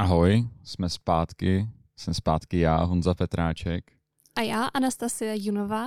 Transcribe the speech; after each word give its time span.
Ahoj, 0.00 0.48
jsme 0.64 0.88
zpátky. 0.88 1.68
Jsem 1.96 2.14
zpátky 2.14 2.58
já, 2.58 2.84
Honza 2.84 3.14
Petráček. 3.14 3.92
A 4.36 4.40
já, 4.40 4.64
Anastasia 4.64 5.32
Junová. 5.36 5.86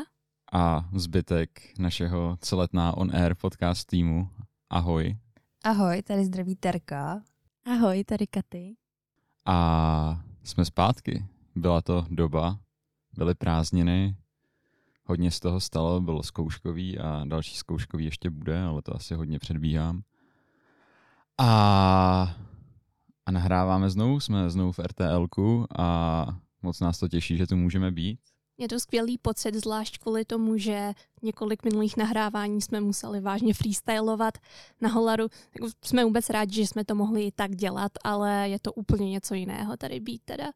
A 0.53 0.89
zbytek 0.95 1.79
našeho 1.79 2.37
celetná 2.41 2.97
on 2.97 3.15
air 3.15 3.35
podcast 3.35 3.87
týmu. 3.87 4.29
Ahoj. 4.69 5.17
Ahoj, 5.63 6.01
tady 6.01 6.25
zdraví 6.25 6.55
Terka. 6.55 7.21
Ahoj, 7.65 8.03
tady 8.03 8.27
Katy. 8.27 8.75
A 9.45 10.21
jsme 10.43 10.65
zpátky. 10.65 11.25
Byla 11.55 11.81
to 11.81 12.05
doba, 12.09 12.59
byly 13.17 13.35
prázdniny, 13.35 14.15
hodně 15.05 15.31
z 15.31 15.39
toho 15.39 15.59
stalo, 15.59 16.01
bylo 16.01 16.23
zkouškový 16.23 16.99
a 16.99 17.25
další 17.25 17.55
zkouškový 17.55 18.05
ještě 18.05 18.29
bude, 18.29 18.63
ale 18.63 18.81
to 18.81 18.95
asi 18.95 19.15
hodně 19.15 19.39
předbíhám. 19.39 20.01
A, 21.37 22.35
a 23.25 23.31
nahráváme 23.31 23.89
znovu, 23.89 24.19
jsme 24.19 24.49
znovu 24.49 24.71
v 24.71 24.79
RTLku 24.79 25.65
a 25.77 26.27
moc 26.61 26.79
nás 26.79 26.99
to 26.99 27.07
těší, 27.07 27.37
že 27.37 27.47
tu 27.47 27.55
můžeme 27.55 27.91
být. 27.91 28.19
Je 28.57 28.67
to 28.67 28.79
skvělý 28.79 29.17
pocit, 29.17 29.55
zvlášť 29.55 29.97
kvůli 29.97 30.25
tomu, 30.25 30.57
že 30.57 30.93
několik 31.23 31.63
minulých 31.63 31.97
nahrávání 31.97 32.61
jsme 32.61 32.81
museli 32.81 33.21
vážně 33.21 33.53
freestylovat 33.53 34.37
na 34.81 34.89
Holaru. 34.89 35.27
Jsme 35.85 36.05
vůbec 36.05 36.29
rádi, 36.29 36.55
že 36.55 36.67
jsme 36.67 36.85
to 36.85 36.95
mohli 36.95 37.23
i 37.23 37.31
tak 37.31 37.55
dělat, 37.55 37.91
ale 38.03 38.49
je 38.49 38.59
to 38.59 38.73
úplně 38.73 39.09
něco 39.09 39.33
jiného 39.33 39.77
tady 39.77 39.99
být 39.99 40.21
teda. 40.25 40.51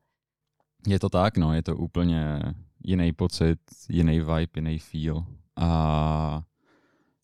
Je 0.87 0.99
to 0.99 1.09
tak, 1.09 1.37
no, 1.37 1.53
je 1.53 1.63
to 1.63 1.77
úplně 1.77 2.39
jiný 2.83 3.13
pocit, 3.13 3.59
jiný 3.89 4.19
vibe, 4.19 4.51
jiný 4.55 4.79
feel. 4.79 5.25
A 5.55 6.41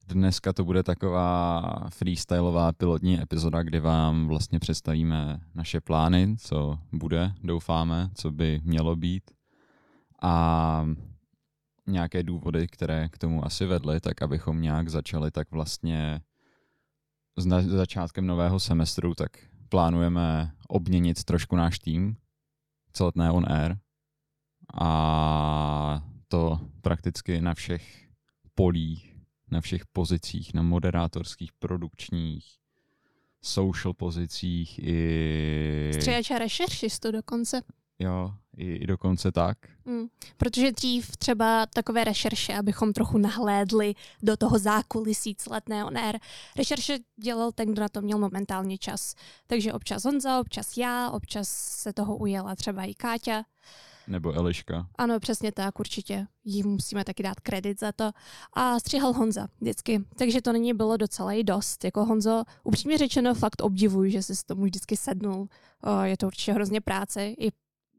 dneska 0.07 0.53
to 0.53 0.63
bude 0.63 0.83
taková 0.83 1.61
freestyleová 1.89 2.71
pilotní 2.73 3.21
epizoda, 3.21 3.63
kdy 3.63 3.79
vám 3.79 4.27
vlastně 4.27 4.59
představíme 4.59 5.39
naše 5.55 5.81
plány, 5.81 6.35
co 6.39 6.79
bude, 6.91 7.33
doufáme, 7.43 8.09
co 8.15 8.31
by 8.31 8.61
mělo 8.63 8.95
být. 8.95 9.31
A 10.21 10.85
nějaké 11.87 12.23
důvody, 12.23 12.67
které 12.67 13.09
k 13.09 13.17
tomu 13.17 13.45
asi 13.45 13.65
vedly, 13.65 13.99
tak 13.99 14.21
abychom 14.21 14.61
nějak 14.61 14.89
začali, 14.89 15.31
tak 15.31 15.51
vlastně 15.51 16.21
s 17.37 17.47
začátkem 17.67 18.27
nového 18.27 18.59
semestru, 18.59 19.15
tak 19.15 19.31
plánujeme 19.69 20.51
obměnit 20.67 21.23
trošku 21.23 21.55
náš 21.55 21.79
tým, 21.79 22.17
celetné 22.93 23.31
on 23.31 23.45
air, 23.51 23.77
a 24.73 26.03
to 26.27 26.59
prakticky 26.81 27.41
na 27.41 27.53
všech 27.53 28.07
polích, 28.55 29.12
na 29.53 29.61
všech 29.61 29.85
pozicích, 29.85 30.53
na 30.53 30.61
moderátorských, 30.61 31.51
produkčních, 31.53 32.45
social 33.41 33.93
pozicích 33.93 34.79
i... 34.79 35.91
Stříhače 35.93 36.39
rešeršistu 36.39 37.11
dokonce. 37.11 37.61
Jo, 37.99 38.33
i, 38.57 38.73
i 38.73 38.87
dokonce 38.87 39.31
tak. 39.31 39.57
Mm, 39.85 40.05
protože 40.37 40.71
dřív 40.71 41.17
třeba 41.17 41.65
takové 41.65 42.03
rešerše, 42.03 42.53
abychom 42.53 42.93
trochu 42.93 43.17
nahlédli 43.17 43.93
do 44.23 44.37
toho 44.37 44.59
zákulisí 44.59 45.35
celetné 45.35 45.85
on 45.85 45.97
air. 45.97 46.19
Rešerše 46.57 46.97
dělal 47.17 47.51
ten, 47.51 47.71
kdo 47.71 47.81
na 47.81 47.89
to 47.89 48.01
měl 48.01 48.17
momentálně 48.17 48.77
čas. 48.77 49.15
Takže 49.47 49.73
občas 49.73 50.05
Honza, 50.05 50.39
občas 50.39 50.77
já, 50.77 51.09
občas 51.09 51.49
se 51.49 51.93
toho 51.93 52.17
ujela 52.17 52.55
třeba 52.55 52.83
i 52.83 52.93
Káťa. 52.93 53.43
Nebo 54.07 54.33
Eliška. 54.33 54.87
Ano, 54.95 55.19
přesně 55.19 55.51
tak, 55.51 55.79
určitě. 55.79 56.27
Jí 56.43 56.63
musíme 56.63 57.03
taky 57.03 57.23
dát 57.23 57.39
kredit 57.39 57.79
za 57.79 57.91
to. 57.91 58.11
A 58.53 58.79
střihal 58.79 59.13
Honza 59.13 59.47
vždycky. 59.61 60.01
Takže 60.15 60.41
to 60.41 60.53
není 60.53 60.73
bylo 60.73 60.97
docela 60.97 61.33
i 61.33 61.43
dost. 61.43 61.83
Jako 61.83 62.05
Honzo, 62.05 62.43
upřímně 62.63 62.97
řečeno, 62.97 63.33
fakt 63.33 63.61
obdivuju, 63.61 64.09
že 64.09 64.23
jsi 64.23 64.35
s 64.35 64.43
tomu 64.43 64.63
vždycky 64.63 64.97
sednul. 64.97 65.47
Je 66.03 66.17
to 66.17 66.27
určitě 66.27 66.53
hrozně 66.53 66.81
práce. 66.81 67.27
I 67.27 67.51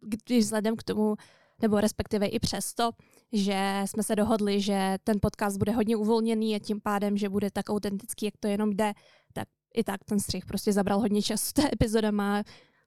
když 0.02 0.44
vzhledem 0.44 0.76
k 0.76 0.82
tomu, 0.82 1.16
nebo 1.62 1.80
respektive 1.80 2.26
i 2.26 2.38
přesto, 2.38 2.90
že 3.32 3.82
jsme 3.86 4.02
se 4.02 4.16
dohodli, 4.16 4.60
že 4.60 4.98
ten 5.04 5.18
podcast 5.22 5.58
bude 5.58 5.72
hodně 5.72 5.96
uvolněný 5.96 6.54
a 6.54 6.58
tím 6.58 6.80
pádem, 6.80 7.16
že 7.16 7.28
bude 7.28 7.50
tak 7.50 7.70
autentický, 7.70 8.26
jak 8.26 8.34
to 8.40 8.48
jenom 8.48 8.70
jde, 8.70 8.92
tak 9.32 9.48
i 9.74 9.84
tak 9.84 10.04
ten 10.04 10.20
střih 10.20 10.46
prostě 10.46 10.72
zabral 10.72 11.00
hodně 11.00 11.22
času. 11.22 11.50
Ta 11.54 11.62
epizoda 11.72 12.10
má 12.10 12.42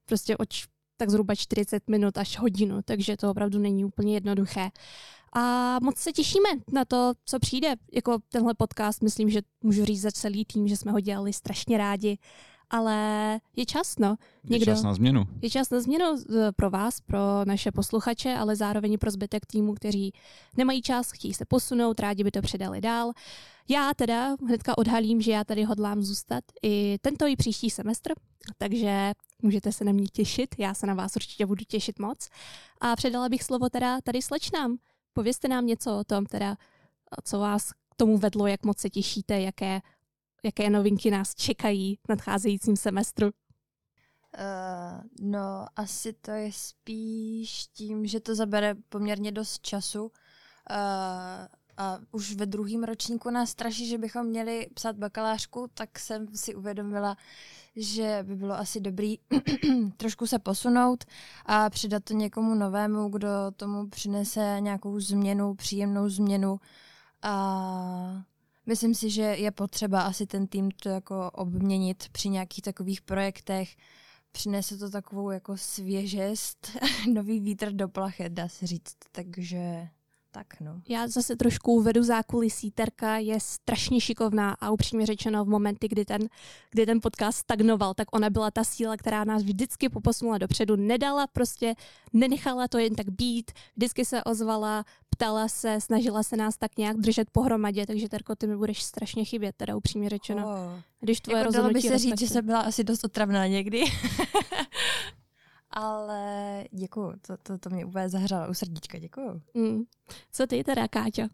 prostě 0.06 0.38
oč 0.38 0.68
tak 0.98 1.10
zhruba 1.10 1.36
40 1.36 1.90
minut 1.90 2.18
až 2.18 2.40
hodinu, 2.40 2.82
takže 2.86 3.18
to 3.18 3.32
opravdu 3.32 3.60
není 3.60 3.86
úplně 3.86 4.14
jednoduché. 4.14 4.70
A 5.34 5.78
moc 5.82 5.98
se 5.98 6.12
těšíme 6.12 6.50
na 6.72 6.86
to, 6.86 7.14
co 7.26 7.40
přijde. 7.40 7.76
Jako 7.94 8.18
tenhle 8.30 8.54
podcast, 8.54 9.04
myslím, 9.04 9.30
že 9.30 9.42
můžu 9.64 9.86
říct 9.86 10.02
za 10.02 10.12
celý 10.12 10.46
tým, 10.46 10.68
že 10.68 10.78
jsme 10.78 10.92
ho 10.92 11.00
dělali 11.00 11.34
strašně 11.34 11.78
rádi 11.78 12.18
ale 12.70 13.40
je 13.56 13.66
čas, 13.66 13.96
no. 14.00 14.16
Někdo, 14.44 14.72
je 14.72 14.76
čas 14.76 14.84
na 14.84 14.94
změnu. 14.94 15.24
Je 15.42 15.50
čas 15.50 15.70
na 15.70 15.80
změnu 15.80 16.06
pro 16.56 16.70
vás, 16.70 17.02
pro 17.02 17.20
naše 17.46 17.72
posluchače, 17.72 18.34
ale 18.34 18.56
zároveň 18.56 18.98
pro 18.98 19.12
zbytek 19.12 19.46
týmu, 19.46 19.74
kteří 19.74 20.14
nemají 20.58 20.82
čas, 20.82 21.12
chtějí 21.12 21.34
se 21.34 21.46
posunout, 21.46 22.00
rádi 22.00 22.24
by 22.24 22.32
to 22.32 22.42
předali 22.42 22.82
dál. 22.82 23.12
Já 23.70 23.94
teda 23.96 24.36
hnedka 24.48 24.78
odhalím, 24.78 25.22
že 25.22 25.32
já 25.32 25.44
tady 25.44 25.64
hodlám 25.64 26.02
zůstat 26.04 26.44
i 26.64 26.98
tento 27.02 27.26
i 27.26 27.36
příští 27.36 27.70
semestr, 27.70 28.12
takže 28.58 29.12
můžete 29.42 29.72
se 29.72 29.84
na 29.84 29.92
mě 29.92 30.08
těšit, 30.08 30.56
já 30.58 30.74
se 30.74 30.88
na 30.88 30.94
vás 30.94 31.16
určitě 31.16 31.46
budu 31.46 31.66
těšit 31.68 32.00
moc. 32.00 32.30
A 32.82 32.96
předala 32.96 33.30
bych 33.30 33.44
slovo 33.44 33.70
teda 33.70 34.02
tady 34.02 34.22
slečnám. 34.22 34.78
Povězte 35.14 35.48
nám 35.48 35.66
něco 35.66 36.00
o 36.00 36.04
tom 36.04 36.26
teda, 36.26 36.56
co 37.24 37.40
vás 37.40 37.72
k 37.72 37.96
tomu 37.98 38.18
vedlo, 38.18 38.48
jak 38.48 38.66
moc 38.66 38.78
se 38.78 38.90
těšíte, 38.90 39.42
jaké 39.42 39.82
jaké 40.44 40.70
novinky 40.70 41.12
nás 41.12 41.36
čekají 41.36 41.96
v 41.96 42.10
nadcházejícím 42.10 42.78
semestru? 42.78 43.28
Uh, 43.28 45.30
no, 45.30 45.66
asi 45.76 46.14
to 46.14 46.32
je 46.32 46.52
spíš 46.52 47.68
tím, 47.68 48.06
že 48.06 48.20
to 48.20 48.36
zabere 48.36 48.76
poměrně 48.90 49.32
dost 49.32 49.62
času. 49.62 50.04
Uh, 50.04 50.12
a 51.78 52.00
už 52.12 52.36
ve 52.36 52.46
druhém 52.46 52.84
ročníku 52.84 53.30
nás 53.30 53.50
straší, 53.50 53.88
že 53.88 53.98
bychom 53.98 54.26
měli 54.26 54.68
psát 54.74 54.96
bakalářku, 54.96 55.68
tak 55.74 56.00
jsem 56.00 56.28
si 56.36 56.56
uvědomila, 56.56 57.18
že 57.76 58.24
by 58.28 58.36
bylo 58.36 58.54
asi 58.54 58.80
dobrý 58.80 59.16
trošku 59.98 60.28
se 60.28 60.40
posunout 60.40 61.06
a 61.46 61.70
přidat 61.70 62.04
to 62.04 62.14
někomu 62.14 62.56
novému, 62.56 63.10
kdo 63.10 63.30
tomu 63.56 63.90
přinese 63.90 64.58
nějakou 64.60 65.00
změnu, 65.00 65.56
příjemnou 65.56 66.10
změnu. 66.10 66.60
A 67.22 68.24
Myslím 68.68 68.96
si, 68.96 69.10
že 69.10 69.22
je 69.22 69.52
potřeba 69.52 70.02
asi 70.02 70.28
ten 70.28 70.48
tým 70.48 70.72
to 70.72 70.90
jako 70.90 71.32
obměnit 71.32 72.10
při 72.12 72.30
nějakých 72.30 72.62
takových 72.62 73.02
projektech. 73.02 73.76
Přinese 74.32 74.78
to 74.78 74.90
takovou 74.90 75.32
jako 75.32 75.58
svěžest, 75.58 76.78
nový 77.14 77.40
vítr 77.40 77.72
do 77.72 77.88
plachet, 77.88 78.34
dá 78.34 78.48
se 78.48 78.68
říct. 78.68 78.96
Takže 79.12 79.88
tak 80.38 80.62
no. 80.62 80.82
Já 80.90 81.08
zase 81.08 81.36
trošku 81.36 81.74
uvedu 81.74 82.04
zákulisí. 82.04 82.72
Terka 82.72 83.18
je 83.18 83.40
strašně 83.40 84.02
šikovná 84.02 84.58
a 84.60 84.72
upřímně 84.72 85.06
řečeno 85.06 85.46
v 85.46 85.48
momenty, 85.48 85.88
kdy 85.88 86.06
ten, 86.06 86.22
kdy 86.72 86.86
ten 86.86 87.00
podcast 87.02 87.38
stagnoval, 87.38 87.94
tak 87.94 88.08
ona 88.16 88.30
byla 88.30 88.52
ta 88.52 88.64
síla, 88.64 88.98
která 88.98 89.24
nás 89.24 89.44
vždycky 89.44 89.90
poposunula 89.90 90.38
dopředu. 90.38 90.76
Nedala 90.76 91.28
prostě, 91.28 91.76
nenechala 92.14 92.68
to 92.68 92.78
jen 92.78 92.96
tak 92.96 93.10
být, 93.10 93.52
vždycky 93.76 94.06
se 94.06 94.24
ozvala, 94.24 94.86
ptala 95.10 95.48
se, 95.48 95.82
snažila 95.82 96.24
se 96.24 96.38
nás 96.38 96.58
tak 96.58 96.78
nějak 96.78 96.98
držet 96.98 97.30
pohromadě, 97.30 97.86
takže 97.86 98.10
Terko, 98.10 98.36
ty 98.36 98.48
mi 98.48 98.58
budeš 98.58 98.84
strašně 98.84 99.26
chybět, 99.26 99.56
teda 99.56 99.76
upřímně 99.76 100.10
řečeno. 100.10 100.48
Oh. 100.48 100.80
Když 101.00 101.22
tvoje 101.22 101.40
jako 101.40 101.52
dalo 101.52 101.70
by 101.70 101.82
se 101.82 101.98
říct, 101.98 102.20
že 102.20 102.28
jsem 102.28 102.46
byla 102.46 102.62
asi 102.62 102.84
dost 102.84 103.04
otravná 103.04 103.48
někdy. 103.48 103.84
Ale 105.70 106.64
děkuju, 106.72 107.14
to, 107.22 107.38
to, 107.38 107.58
to 107.58 107.70
mě 107.70 107.86
úplně 107.86 108.10
zahřalo 108.10 108.50
u 108.50 108.54
srdíčka, 108.54 109.00
děkuju. 109.00 109.42
Mm. 109.54 109.84
Co 110.32 110.48
ty 110.48 110.64
teda, 110.64 110.88
Káťa? 110.88 111.30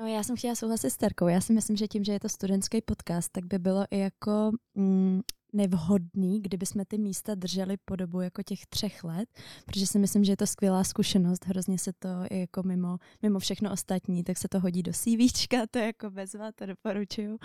No 0.00 0.06
já 0.06 0.22
jsem 0.22 0.36
chtěla 0.36 0.54
souhlasit 0.54 0.90
s 0.90 0.96
Terkou. 0.96 1.28
Já 1.28 1.40
si 1.40 1.52
myslím, 1.52 1.76
že 1.76 1.88
tím, 1.88 2.04
že 2.04 2.12
je 2.12 2.20
to 2.20 2.28
studentský 2.28 2.80
podcast, 2.80 3.32
tak 3.32 3.44
by 3.44 3.58
bylo 3.58 3.84
i 3.90 3.98
jako 3.98 4.50
mm, 4.74 5.20
nevhodný, 5.54 6.40
kdyby 6.40 6.66
jsme 6.66 6.84
ty 6.84 6.98
místa 6.98 7.34
drželi 7.34 7.76
po 7.84 7.96
dobu 7.96 8.20
jako 8.20 8.42
těch 8.42 8.66
třech 8.66 9.04
let, 9.04 9.28
protože 9.66 9.86
si 9.86 9.98
myslím, 9.98 10.24
že 10.24 10.32
je 10.32 10.36
to 10.36 10.46
skvělá 10.46 10.84
zkušenost, 10.84 11.44
hrozně 11.46 11.78
se 11.78 11.92
to 11.92 12.08
i 12.30 12.40
jako 12.40 12.62
mimo, 12.62 12.98
mimo 13.22 13.38
všechno 13.38 13.72
ostatní, 13.72 14.24
tak 14.24 14.38
se 14.38 14.48
to 14.48 14.60
hodí 14.60 14.82
do 14.82 14.92
CVčka, 14.92 15.66
to 15.70 15.78
je 15.78 15.86
jako 15.86 16.10
bezva, 16.10 16.52
to 16.52 16.66
doporučuju, 16.66 17.38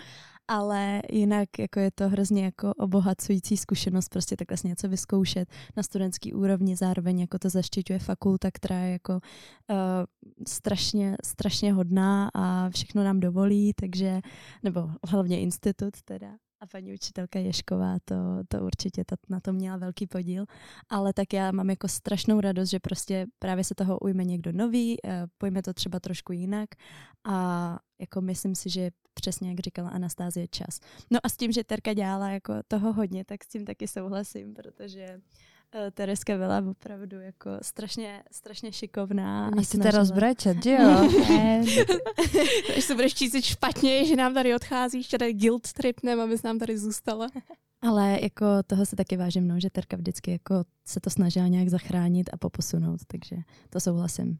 ale 0.48 1.02
jinak 1.12 1.60
jako 1.60 1.80
je 1.80 1.92
to 1.92 2.10
hrozně 2.10 2.46
jako 2.46 2.74
obohacující 2.74 3.58
zkušenost 3.58 4.10
prostě 4.10 4.36
tak 4.36 4.52
vlastně 4.52 4.68
něco 4.68 4.90
vyzkoušet 4.90 5.50
na 5.78 5.84
studentský 5.84 6.34
úrovni, 6.34 6.76
zároveň 6.76 7.20
jako 7.20 7.40
to 7.40 7.50
zaštiťuje 7.50 8.00
fakulta, 8.00 8.50
která 8.52 8.80
je 8.80 8.92
jako 8.92 9.14
uh, 9.14 9.78
strašně, 10.48 11.16
strašně 11.24 11.74
hodná 11.74 12.30
a 12.34 12.70
všechno 12.70 13.04
nám 13.04 13.20
dovolí, 13.20 13.74
takže, 13.74 14.22
nebo 14.64 14.90
hlavně 15.08 15.40
institut 15.40 16.02
teda, 16.06 16.38
a 16.62 16.68
paní 16.68 16.94
učitelka 16.94 17.40
Ješková 17.40 17.98
to, 18.06 18.16
to 18.48 18.66
určitě 18.66 19.06
to, 19.06 19.16
na 19.30 19.40
to 19.40 19.54
měla 19.54 19.78
velký 19.78 20.08
podíl, 20.08 20.46
ale 20.90 21.14
tak 21.14 21.34
já 21.34 21.52
mám 21.52 21.70
jako 21.70 21.88
strašnou 21.88 22.42
radost, 22.42 22.70
že 22.70 22.80
prostě 22.80 23.26
právě 23.40 23.64
se 23.64 23.76
toho 23.76 24.00
ujme 24.00 24.26
někdo 24.26 24.52
nový, 24.52 24.98
eh, 25.06 25.28
pojme 25.38 25.62
to 25.62 25.74
třeba 25.74 26.00
trošku 26.00 26.34
jinak 26.34 26.70
a 27.24 27.80
jako 28.00 28.22
myslím 28.22 28.56
si, 28.56 28.70
že 28.70 28.92
přesně 29.14 29.50
jak 29.50 29.60
říkala 29.60 29.90
Anastázie 29.90 30.48
čas. 30.48 30.80
No 31.12 31.20
a 31.24 31.30
s 31.30 31.38
tím, 31.38 31.52
že 31.52 31.64
Terka 31.64 31.94
dělala 31.94 32.30
jako 32.30 32.54
toho 32.68 32.94
hodně, 32.94 33.26
tak 33.26 33.44
s 33.44 33.48
tím 33.48 33.66
taky 33.66 33.88
souhlasím, 33.88 34.54
protože 34.54 35.22
Tereska 35.94 36.38
byla 36.38 36.64
opravdu 36.70 37.20
jako 37.20 37.50
strašně, 37.62 38.24
strašně 38.32 38.72
šikovná. 38.72 39.50
Nechcete 39.50 39.92
rozbrečet, 39.92 40.64
že 40.64 40.72
jo? 40.72 41.10
Když 42.74 42.86
se 42.86 42.96
budeš 42.96 43.14
čísit 43.14 43.42
špatně, 43.46 44.06
že 44.06 44.16
nám 44.16 44.34
tady 44.34 44.56
odcházíš, 44.56 45.10
že 45.10 45.18
tady 45.18 45.34
guilt 45.34 45.74
tripnem, 45.74 46.20
abys 46.20 46.44
nám 46.44 46.60
tady 46.60 46.78
zůstala. 46.78 47.28
Ale 47.82 48.20
jako 48.22 48.46
toho 48.68 48.86
se 48.86 48.96
taky 48.96 49.18
vážím, 49.18 49.48
no, 49.48 49.60
že 49.60 49.70
Terka 49.70 49.98
vždycky 49.98 50.32
jako 50.32 50.64
se 50.88 51.00
to 51.00 51.10
snažila 51.10 51.48
nějak 51.48 51.70
zachránit 51.70 52.30
a 52.34 52.38
poposunout, 52.38 53.00
takže 53.08 53.36
to 53.70 53.80
souhlasím. 53.80 54.38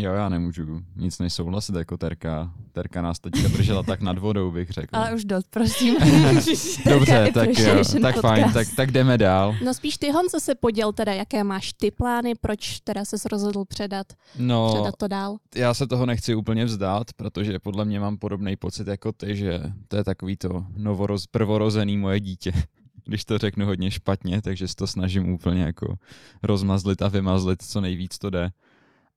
Jo, 0.00 0.12
já 0.12 0.28
nemůžu 0.28 0.80
nic 0.96 1.18
nesouhlasit 1.18 1.74
jako 1.74 1.96
Terka. 1.96 2.52
Terka 2.72 3.02
nás 3.02 3.18
teďka 3.20 3.48
držela 3.48 3.82
tak 3.82 4.00
nad 4.00 4.18
vodou, 4.18 4.50
bych 4.50 4.70
řekl. 4.70 4.96
Ale 4.96 5.14
už 5.14 5.24
dost, 5.24 5.46
prosím. 5.50 5.94
Dobře, 6.90 7.30
tak 7.34 7.58
jo, 7.58 7.82
tak 8.02 8.16
fajn, 8.20 8.52
tak, 8.52 8.66
tak 8.76 8.90
jdeme 8.90 9.18
dál. 9.18 9.54
No 9.64 9.74
spíš 9.74 9.98
ty, 9.98 10.10
Honzo, 10.10 10.40
se 10.40 10.54
poděl 10.54 10.92
teda, 10.92 11.12
jaké 11.12 11.44
máš 11.44 11.72
ty 11.72 11.90
plány, 11.90 12.34
proč 12.40 12.80
teda 12.80 13.04
ses 13.04 13.24
rozhodl 13.24 13.64
předat, 13.64 14.06
No, 14.38 14.74
předat 14.74 14.94
to 14.96 15.08
dál. 15.08 15.36
já 15.54 15.74
se 15.74 15.86
toho 15.86 16.06
nechci 16.06 16.34
úplně 16.34 16.64
vzdát, 16.64 17.12
protože 17.12 17.58
podle 17.58 17.84
mě 17.84 18.00
mám 18.00 18.16
podobný 18.18 18.56
pocit 18.56 18.86
jako 18.86 19.12
ty, 19.12 19.36
že 19.36 19.60
to 19.88 19.96
je 19.96 20.04
takový 20.04 20.36
to 20.36 20.64
novoroz, 20.76 21.26
prvorozený 21.26 21.96
moje 21.96 22.20
dítě, 22.20 22.52
když 23.04 23.24
to 23.24 23.38
řeknu 23.38 23.66
hodně 23.66 23.90
špatně, 23.90 24.42
takže 24.42 24.68
si 24.68 24.74
to 24.74 24.86
snažím 24.86 25.28
úplně 25.28 25.62
jako 25.62 25.94
rozmazlit 26.42 27.02
a 27.02 27.08
vymazlit, 27.08 27.62
co 27.62 27.80
nejvíc 27.80 28.18
to 28.18 28.30
jde. 28.30 28.50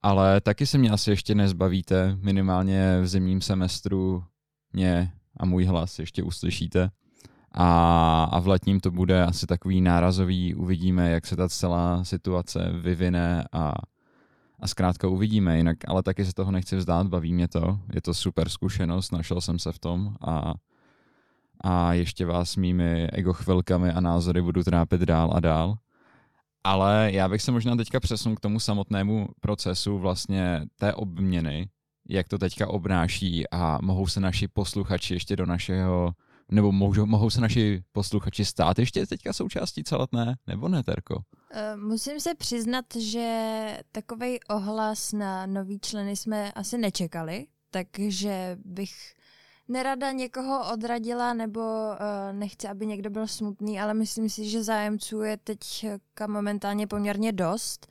Ale 0.04 0.42
taky 0.42 0.66
se 0.66 0.78
mě 0.78 0.90
asi 0.90 1.10
ještě 1.10 1.36
nezbavíte, 1.36 2.18
minimálně 2.22 3.02
v 3.02 3.08
zimním 3.08 3.42
semestru 3.42 4.24
mě 4.74 5.12
a 5.38 5.46
můj 5.46 5.66
hlas 5.66 6.00
ještě 6.00 6.24
uslyšíte. 6.24 6.90
A, 7.52 8.24
a 8.24 8.40
v 8.40 8.48
letním 8.48 8.80
to 8.80 8.92
bude 8.92 9.24
asi 9.24 9.48
takový 9.48 9.82
nárazový, 9.82 10.56
uvidíme, 10.56 11.10
jak 11.10 11.28
se 11.28 11.36
ta 11.36 11.50
celá 11.50 12.04
situace 12.04 12.72
vyvine 12.82 13.46
a, 13.52 13.74
a 14.60 14.68
zkrátka 14.68 15.08
uvidíme, 15.08 15.58
jinak, 15.58 15.78
ale 15.88 16.04
taky 16.04 16.26
se 16.26 16.34
toho 16.34 16.52
nechci 16.52 16.76
vzdát, 16.76 17.08
baví 17.08 17.34
mě 17.34 17.48
to, 17.48 17.80
je 17.94 18.02
to 18.02 18.14
super 18.14 18.50
zkušenost, 18.50 19.12
našel 19.12 19.42
jsem 19.42 19.60
se 19.60 19.72
v 19.72 19.80
tom 19.80 20.16
a, 20.22 20.54
a 21.62 21.94
ještě 21.94 22.26
vás 22.26 22.56
mými 22.56 23.08
ego 23.08 23.34
chvilkami 23.34 23.92
a 23.92 24.00
názory 24.00 24.42
budu 24.42 24.64
trápit 24.64 25.02
dál 25.02 25.32
a 25.36 25.40
dál. 25.40 25.78
Ale 26.64 27.10
já 27.14 27.30
bych 27.30 27.42
se 27.42 27.52
možná 27.52 27.76
teďka 27.76 28.00
přesunul 28.00 28.36
k 28.36 28.40
tomu 28.40 28.60
samotnému 28.60 29.28
procesu 29.40 30.00
vlastně 30.00 30.66
té 30.76 30.94
obměny, 30.94 31.70
jak 32.10 32.28
to 32.28 32.38
teďka 32.38 32.68
obnáší 32.68 33.50
a 33.52 33.78
mohou 33.82 34.08
se 34.08 34.20
naši 34.20 34.48
posluchači 34.48 35.14
ještě 35.14 35.36
do 35.36 35.46
našeho, 35.46 36.12
nebo 36.52 36.72
mohou, 36.72 37.06
mohou 37.06 37.30
se 37.30 37.42
naši 37.42 37.84
posluchači 37.92 38.46
stát 38.46 38.80
ještě 38.80 39.08
teďka 39.08 39.34
součástí 39.34 39.84
celotné, 39.84 40.36
nebo 40.48 40.68
ne, 40.68 40.84
Terko? 40.84 41.22
Eh, 41.52 41.78
Musím 41.78 42.20
se 42.20 42.36
přiznat, 42.36 42.86
že 43.00 43.78
takový 43.92 44.40
ohlas 44.50 45.14
na 45.14 45.46
nový 45.46 45.80
členy 45.80 46.16
jsme 46.16 46.52
asi 46.52 46.78
nečekali, 46.78 47.48
takže 47.72 48.58
bych 48.66 48.92
nerada 49.72 50.12
někoho 50.12 50.74
odradila 50.74 51.34
nebo 51.34 51.60
uh, 51.62 51.98
nechci, 52.32 52.68
aby 52.68 52.86
někdo 52.86 53.10
byl 53.10 53.28
smutný, 53.28 53.80
ale 53.80 53.94
myslím 53.94 54.30
si, 54.30 54.50
že 54.50 54.64
zájemců 54.64 55.22
je 55.22 55.38
teď 55.38 55.86
momentálně 56.28 56.88
poměrně 56.88 57.32
dost, 57.32 57.88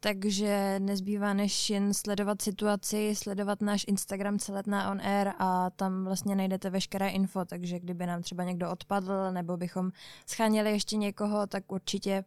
takže 0.00 0.80
nezbývá 0.80 1.34
než 1.34 1.70
jen 1.70 1.94
sledovat 1.94 2.42
situaci, 2.42 3.14
sledovat 3.14 3.62
náš 3.62 3.84
Instagram 3.88 4.38
Celetná 4.38 4.90
on 4.90 5.00
air 5.00 5.32
a 5.38 5.70
tam 5.70 6.04
vlastně 6.04 6.36
najdete 6.36 6.70
veškeré 6.70 7.08
info, 7.08 7.44
takže 7.44 7.80
kdyby 7.80 8.06
nám 8.06 8.22
třeba 8.22 8.44
někdo 8.44 8.70
odpadl 8.70 9.32
nebo 9.32 9.56
bychom 9.56 9.90
scháněli 10.26 10.70
ještě 10.70 10.96
někoho, 10.96 11.46
tak 11.46 11.72
určitě 11.72 12.24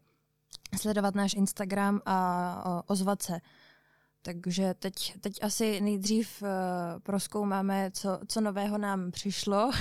sledovat 0.82 1.16
náš 1.16 1.34
Instagram 1.34 2.02
a 2.06 2.84
ozvat 2.88 3.22
se. 3.22 3.40
Takže 4.22 4.74
teď, 4.80 4.94
teď 5.22 5.44
asi 5.44 5.82
nejdřív 5.82 6.42
uh, 6.42 6.48
proskoumáme, 7.04 7.92
co, 7.94 8.20
co 8.28 8.42
nového 8.42 8.78
nám 8.78 9.12
přišlo 9.12 9.72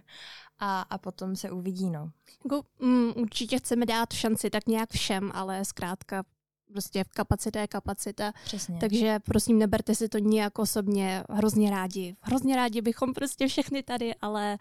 a, 0.58 0.80
a 0.80 0.98
potom 0.98 1.36
se 1.36 1.50
uvidí. 1.50 1.90
No. 1.90 2.10
Jako, 2.44 2.62
mm, 2.80 3.12
určitě 3.16 3.58
chceme 3.58 3.86
dát 3.86 4.12
šanci 4.12 4.50
tak 4.50 4.66
nějak 4.66 4.90
všem, 4.90 5.30
ale 5.34 5.64
zkrátka 5.64 6.24
prostě 6.72 7.04
kapacita 7.14 7.60
je 7.60 7.66
kapacita, 7.66 8.32
Přesně. 8.44 8.78
takže 8.78 9.18
prosím 9.24 9.58
neberte 9.58 9.94
si 9.94 10.08
to 10.08 10.18
nijak 10.18 10.58
osobně, 10.58 11.24
hrozně 11.30 11.70
rádi. 11.70 12.16
Hrozně 12.20 12.56
rádi 12.56 12.80
bychom 12.80 13.14
prostě 13.14 13.48
všechny 13.48 13.82
tady, 13.82 14.14
ale 14.14 14.58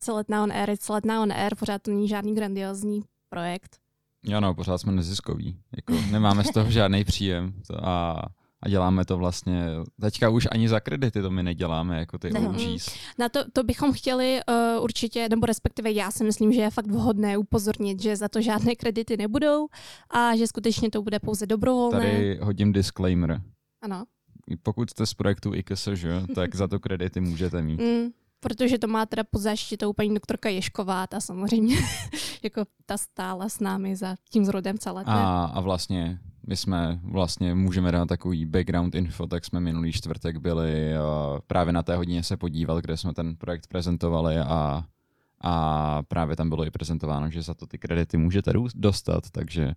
celetná 0.00 0.42
on 0.42 0.52
air 0.52 0.70
je 0.70 0.78
celetná 0.78 1.22
on 1.22 1.32
air, 1.32 1.54
pořád 1.56 1.82
to 1.82 1.90
není 1.90 2.08
žádný 2.08 2.34
grandiozní 2.34 3.02
projekt. 3.28 3.78
Jo, 4.22 4.40
no, 4.40 4.54
pořád 4.54 4.78
jsme 4.78 4.92
neziskoví. 4.92 5.60
Jako, 5.76 5.92
nemáme 6.10 6.44
z 6.44 6.50
toho 6.50 6.70
žádný 6.70 7.04
příjem 7.04 7.62
to 7.66 7.88
a, 7.88 8.22
a 8.62 8.68
děláme 8.68 9.04
to 9.04 9.16
vlastně, 9.16 9.64
teďka 10.00 10.28
už 10.28 10.48
ani 10.52 10.68
za 10.68 10.80
kredity 10.80 11.22
to 11.22 11.30
my 11.30 11.42
neděláme, 11.42 11.98
jako 11.98 12.18
ty 12.18 12.30
Ne. 12.30 12.48
OGs. 12.48 12.88
Na 13.18 13.28
to, 13.28 13.50
to 13.52 13.62
bychom 13.62 13.92
chtěli 13.92 14.40
uh, 14.48 14.84
určitě, 14.84 15.28
nebo 15.28 15.46
respektive 15.46 15.92
já 15.92 16.10
si 16.10 16.24
myslím, 16.24 16.52
že 16.52 16.60
je 16.60 16.70
fakt 16.70 16.86
vhodné 16.86 17.38
upozornit, 17.38 18.02
že 18.02 18.16
za 18.16 18.28
to 18.28 18.40
žádné 18.40 18.74
kredity 18.74 19.16
nebudou 19.16 19.68
a 20.10 20.36
že 20.36 20.46
skutečně 20.46 20.90
to 20.90 21.02
bude 21.02 21.18
pouze 21.18 21.46
dobrovolné. 21.46 21.98
Tady 21.98 22.38
hodím 22.42 22.72
disclaimer. 22.72 23.42
Ano. 23.82 24.04
Pokud 24.62 24.90
jste 24.90 25.06
z 25.06 25.14
projektu 25.14 25.54
IKSŽ, 25.54 26.04
tak 26.34 26.54
za 26.54 26.68
to 26.68 26.80
kredity 26.80 27.20
můžete 27.20 27.62
mít. 27.62 27.80
Mm, 27.80 28.08
protože 28.40 28.78
to 28.78 28.86
má 28.86 29.06
teda 29.06 29.24
pod 29.24 29.38
záštitou 29.38 29.92
paní 29.92 30.14
doktorka 30.14 30.48
Ješková, 30.48 31.06
ta 31.06 31.20
samozřejmě 31.20 31.76
jako 32.42 32.64
ta 32.86 32.96
stála 32.96 33.48
s 33.48 33.60
námi 33.60 33.96
za 33.96 34.16
tím 34.30 34.44
zrodem 34.44 34.78
celé. 34.78 35.04
A, 35.06 35.44
a 35.44 35.60
vlastně 35.60 36.18
my 36.48 36.56
jsme 36.56 37.00
vlastně, 37.02 37.54
můžeme 37.54 37.92
dát 37.92 38.08
takový 38.08 38.46
background 38.46 38.94
info, 38.94 39.26
tak 39.26 39.44
jsme 39.44 39.60
minulý 39.60 39.92
čtvrtek 39.92 40.36
byli 40.36 40.92
uh, 40.92 41.38
právě 41.46 41.72
na 41.72 41.82
té 41.82 41.96
hodině 41.96 42.22
se 42.22 42.36
podívat, 42.36 42.80
kde 42.80 42.96
jsme 42.96 43.14
ten 43.14 43.36
projekt 43.36 43.66
prezentovali 43.66 44.38
a, 44.38 44.84
a 45.40 46.02
právě 46.02 46.36
tam 46.36 46.48
bylo 46.48 46.66
i 46.66 46.70
prezentováno, 46.70 47.30
že 47.30 47.42
za 47.42 47.54
to 47.54 47.66
ty 47.66 47.78
kredity 47.78 48.16
můžete 48.16 48.52
dostat, 48.74 49.30
takže, 49.30 49.74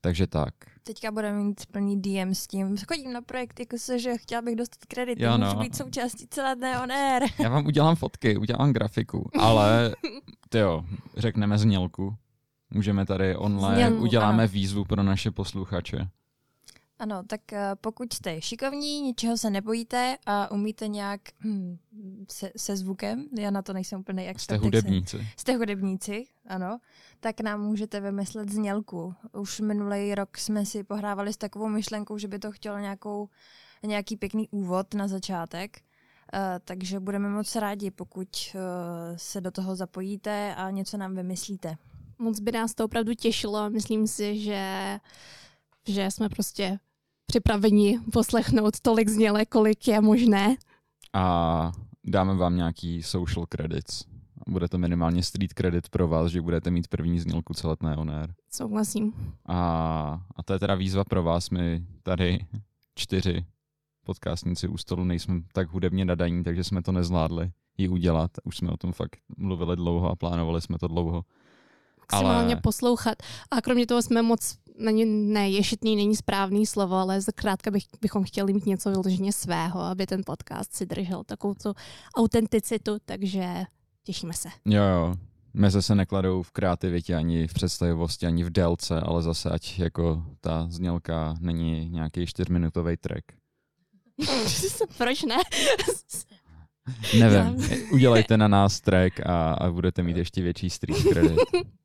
takže 0.00 0.26
tak. 0.26 0.54
Teďka 0.82 1.10
budeme 1.10 1.38
mít 1.38 1.66
plný 1.66 2.02
DM 2.02 2.34
s 2.34 2.46
tím. 2.46 2.76
Chodím 2.88 3.12
na 3.12 3.22
projekt, 3.22 3.60
jako 3.60 3.78
se, 3.78 3.98
že 3.98 4.18
chtěla 4.18 4.42
bych 4.42 4.56
dostat 4.56 4.78
kredit, 4.88 5.20
Jo, 5.20 5.38
můžu 5.38 5.54
no. 5.54 5.60
být 5.60 5.76
součástí 5.76 6.26
celé 6.30 6.82
on 6.82 6.92
air. 6.92 7.22
Já 7.38 7.48
vám 7.48 7.66
udělám 7.66 7.96
fotky, 7.96 8.36
udělám 8.36 8.72
grafiku, 8.72 9.30
ale 9.38 9.94
jo, 10.54 10.84
řekneme 11.16 11.58
znělku. 11.58 12.16
Můžeme 12.70 13.06
tady 13.06 13.36
online, 13.36 13.76
Znělku, 13.76 14.02
uděláme 14.02 14.42
ano. 14.42 14.52
výzvu 14.52 14.84
pro 14.84 15.02
naše 15.02 15.30
posluchače. 15.30 16.08
Ano, 17.00 17.22
tak 17.26 17.52
eh, 17.52 17.70
pokud 17.80 18.12
jste 18.12 18.40
šikovní, 18.40 19.00
ničeho 19.00 19.36
se 19.36 19.50
nebojíte 19.50 20.16
a 20.26 20.50
umíte 20.50 20.88
nějak 20.88 21.20
hm, 21.44 21.76
se, 22.28 22.50
se 22.56 22.76
zvukem, 22.76 23.26
já 23.38 23.50
na 23.50 23.62
to 23.62 23.72
nejsem 23.72 24.00
úplně 24.00 24.24
jak 24.24 24.40
Jste 24.40 24.56
hudebníci. 24.56 25.28
Jste 25.36 25.56
hudebníci, 25.56 26.24
ano, 26.46 26.78
tak 27.20 27.40
nám 27.40 27.60
můžete 27.60 28.00
vymyslet 28.00 28.52
znělku. 28.52 29.14
Už 29.32 29.60
minulý 29.60 30.14
rok 30.14 30.38
jsme 30.38 30.66
si 30.66 30.84
pohrávali 30.84 31.32
s 31.32 31.36
takovou 31.36 31.68
myšlenkou, 31.68 32.18
že 32.18 32.28
by 32.28 32.38
to 32.38 32.52
chtělo 32.52 32.78
nějakou, 32.78 33.28
nějaký 33.82 34.16
pěkný 34.16 34.48
úvod 34.48 34.94
na 34.94 35.08
začátek. 35.08 35.80
Uh, 36.34 36.40
takže 36.64 37.00
budeme 37.00 37.28
moc 37.28 37.56
rádi, 37.56 37.90
pokud 37.90 38.28
uh, 38.54 38.60
se 39.16 39.40
do 39.40 39.50
toho 39.50 39.76
zapojíte 39.76 40.54
a 40.54 40.70
něco 40.70 40.96
nám 40.96 41.14
vymyslíte. 41.14 41.76
Moc 42.20 42.40
by 42.40 42.52
nás 42.52 42.74
to 42.74 42.84
opravdu 42.84 43.14
těšilo. 43.14 43.70
Myslím 43.70 44.06
si, 44.06 44.38
že, 44.38 44.98
že 45.88 46.10
jsme 46.10 46.28
prostě 46.28 46.78
připraveni 47.26 48.00
poslechnout 48.12 48.80
tolik 48.80 49.08
zněle, 49.08 49.46
kolik 49.46 49.88
je 49.88 50.00
možné. 50.00 50.56
A 51.12 51.72
dáme 52.04 52.34
vám 52.34 52.56
nějaký 52.56 53.02
social 53.02 53.46
credits. 53.46 54.04
Bude 54.48 54.68
to 54.68 54.78
minimálně 54.78 55.22
street 55.22 55.52
credit 55.52 55.88
pro 55.88 56.08
vás, 56.08 56.32
že 56.32 56.42
budete 56.42 56.70
mít 56.70 56.88
první 56.88 57.20
znělku 57.20 57.54
celetné 57.54 57.96
on 57.96 58.10
air. 58.10 58.34
Souhlasím. 58.50 59.12
A, 59.46 59.58
a 60.36 60.42
to 60.42 60.52
je 60.52 60.58
teda 60.58 60.74
výzva 60.74 61.04
pro 61.04 61.22
vás. 61.22 61.50
My 61.50 61.84
tady 62.02 62.46
čtyři 62.94 63.44
podcastníci 64.04 64.68
u 64.68 64.76
stolu 64.76 65.04
nejsme 65.04 65.40
tak 65.52 65.68
hudebně 65.68 66.04
nadaní, 66.04 66.44
takže 66.44 66.64
jsme 66.64 66.82
to 66.82 66.92
nezvládli 66.92 67.52
ji 67.78 67.88
udělat. 67.88 68.30
Už 68.44 68.56
jsme 68.56 68.70
o 68.70 68.76
tom 68.76 68.92
fakt 68.92 69.16
mluvili 69.36 69.76
dlouho 69.76 70.10
a 70.10 70.16
plánovali 70.16 70.60
jsme 70.60 70.78
to 70.78 70.88
dlouho. 70.88 71.24
Maximálně 72.12 72.54
Ale- 72.54 72.60
poslouchat. 72.60 73.14
A 73.50 73.60
kromě 73.60 73.86
toho 73.86 74.02
jsme 74.02 74.22
moc, 74.22 74.56
není, 74.78 75.04
ne, 75.32 75.50
ješitný 75.50 75.96
není 75.96 76.16
správný 76.16 76.66
slovo, 76.66 76.96
ale 76.96 77.22
zkrátka 77.22 77.70
bych, 77.70 77.84
bychom 78.00 78.24
chtěli 78.24 78.52
mít 78.52 78.66
něco 78.66 78.90
vyloženě 78.90 79.32
svého, 79.32 79.80
aby 79.80 80.06
ten 80.06 80.22
podcast 80.26 80.74
si 80.74 80.86
držel 80.86 81.24
takovou 81.24 81.54
tu 81.54 81.74
autenticitu, 82.16 82.96
takže 83.04 83.64
těšíme 84.04 84.32
se. 84.32 84.48
Jo, 84.64 84.82
jo. 84.82 85.14
Meze 85.54 85.82
se 85.82 85.94
nekladou 85.94 86.42
v 86.42 86.50
kreativitě, 86.50 87.14
ani 87.16 87.46
v 87.46 87.54
představivosti, 87.54 88.26
ani 88.26 88.44
v 88.44 88.50
délce, 88.50 89.00
ale 89.00 89.22
zase 89.22 89.50
ať 89.50 89.78
jako 89.78 90.24
ta 90.40 90.66
znělka 90.70 91.34
není 91.40 91.88
nějaký 91.90 92.26
čtyřminutový 92.26 92.96
track. 92.96 93.24
Proč 94.98 95.22
ne? 95.22 95.36
Nevím, 97.18 97.64
udělejte 97.92 98.36
na 98.36 98.48
nás 98.48 98.80
track 98.80 99.20
a, 99.26 99.52
a 99.52 99.70
budete 99.70 100.02
mít 100.02 100.16
ještě 100.16 100.42
větší 100.42 100.70
street 100.70 101.02
credit. 101.02 101.38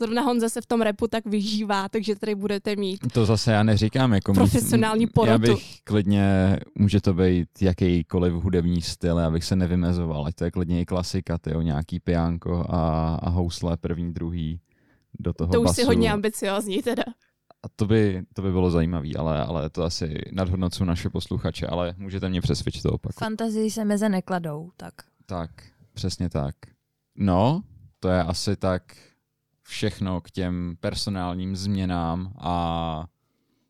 Zrovna 0.00 0.22
Honza 0.22 0.48
se 0.48 0.60
v 0.60 0.66
tom 0.66 0.80
repu 0.82 1.06
tak 1.06 1.26
vyžívá, 1.26 1.88
takže 1.88 2.16
tady 2.16 2.34
budete 2.34 2.76
mít 2.76 3.00
To 3.12 3.26
zase 3.26 3.52
já 3.52 3.62
neříkám. 3.62 4.12
Jako 4.12 4.32
Profesionální 4.32 5.04
mít, 5.04 5.12
porotu. 5.12 5.32
Já 5.32 5.38
bych 5.38 5.82
klidně, 5.84 6.56
může 6.74 7.00
to 7.00 7.14
být 7.14 7.48
jakýkoliv 7.60 8.32
hudební 8.32 8.82
styl, 8.82 9.18
já 9.18 9.30
bych 9.30 9.44
se 9.44 9.56
nevymezoval, 9.56 10.26
ať 10.26 10.34
to 10.34 10.44
je 10.44 10.50
klidně 10.50 10.80
i 10.80 10.84
klasika, 10.84 11.38
tyjo, 11.38 11.60
nějaký 11.60 12.00
piánko 12.00 12.66
a, 12.68 13.14
a 13.14 13.28
housle 13.28 13.76
první, 13.76 14.12
druhý 14.12 14.60
do 15.20 15.32
toho 15.32 15.52
to 15.52 15.60
už 15.60 15.66
basu. 15.66 15.80
si 15.80 15.86
hodně 15.86 16.12
ambiciozní 16.12 16.82
teda. 16.82 17.04
A 17.62 17.68
to 17.76 17.86
by, 17.86 18.22
to 18.34 18.42
by 18.42 18.52
bylo 18.52 18.70
zajímavé, 18.70 19.08
ale, 19.18 19.44
ale 19.44 19.70
to 19.70 19.82
asi 19.82 20.18
nadhodnocují 20.32 20.88
naše 20.88 21.10
posluchače, 21.10 21.66
ale 21.66 21.94
můžete 21.98 22.28
mě 22.28 22.40
přesvědčit 22.40 22.82
to 22.82 22.92
opak. 22.92 23.12
Fantazii 23.18 23.70
se 23.70 23.84
meze 23.84 24.08
nekladou, 24.08 24.70
tak. 24.76 24.94
Tak, 25.26 25.50
přesně 25.94 26.28
tak. 26.28 26.54
No, 27.16 27.62
to 28.00 28.08
je 28.08 28.22
asi 28.22 28.56
tak 28.56 28.82
všechno 29.70 30.20
k 30.20 30.30
těm 30.30 30.76
personálním 30.80 31.56
změnám 31.56 32.32
a 32.38 33.06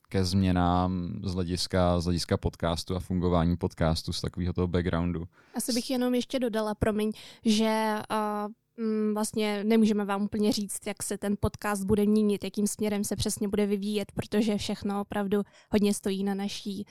ke 0.08 0.24
změnám 0.24 1.20
z 1.22 1.34
hlediska, 1.34 2.00
z 2.00 2.04
hlediska 2.04 2.36
podcastu 2.36 2.96
a 2.96 3.00
fungování 3.00 3.56
podcastu 3.56 4.12
z 4.12 4.20
takového 4.20 4.52
toho 4.52 4.66
backgroundu. 4.66 5.24
Asi 5.54 5.72
bych 5.72 5.90
jenom 5.90 6.14
ještě 6.14 6.38
dodala, 6.38 6.74
promiň, 6.74 7.12
že 7.44 7.98
uh, 8.10 9.12
vlastně 9.14 9.64
nemůžeme 9.64 10.04
vám 10.04 10.22
úplně 10.22 10.52
říct, 10.52 10.86
jak 10.86 11.02
se 11.02 11.18
ten 11.18 11.36
podcast 11.40 11.84
bude 11.84 12.06
měnit, 12.06 12.44
jakým 12.44 12.66
směrem 12.66 13.04
se 13.04 13.16
přesně 13.16 13.48
bude 13.48 13.66
vyvíjet, 13.66 14.12
protože 14.12 14.58
všechno 14.58 15.00
opravdu 15.00 15.42
hodně 15.70 15.94
stojí 15.94 16.24
na, 16.24 16.34
naší, 16.34 16.86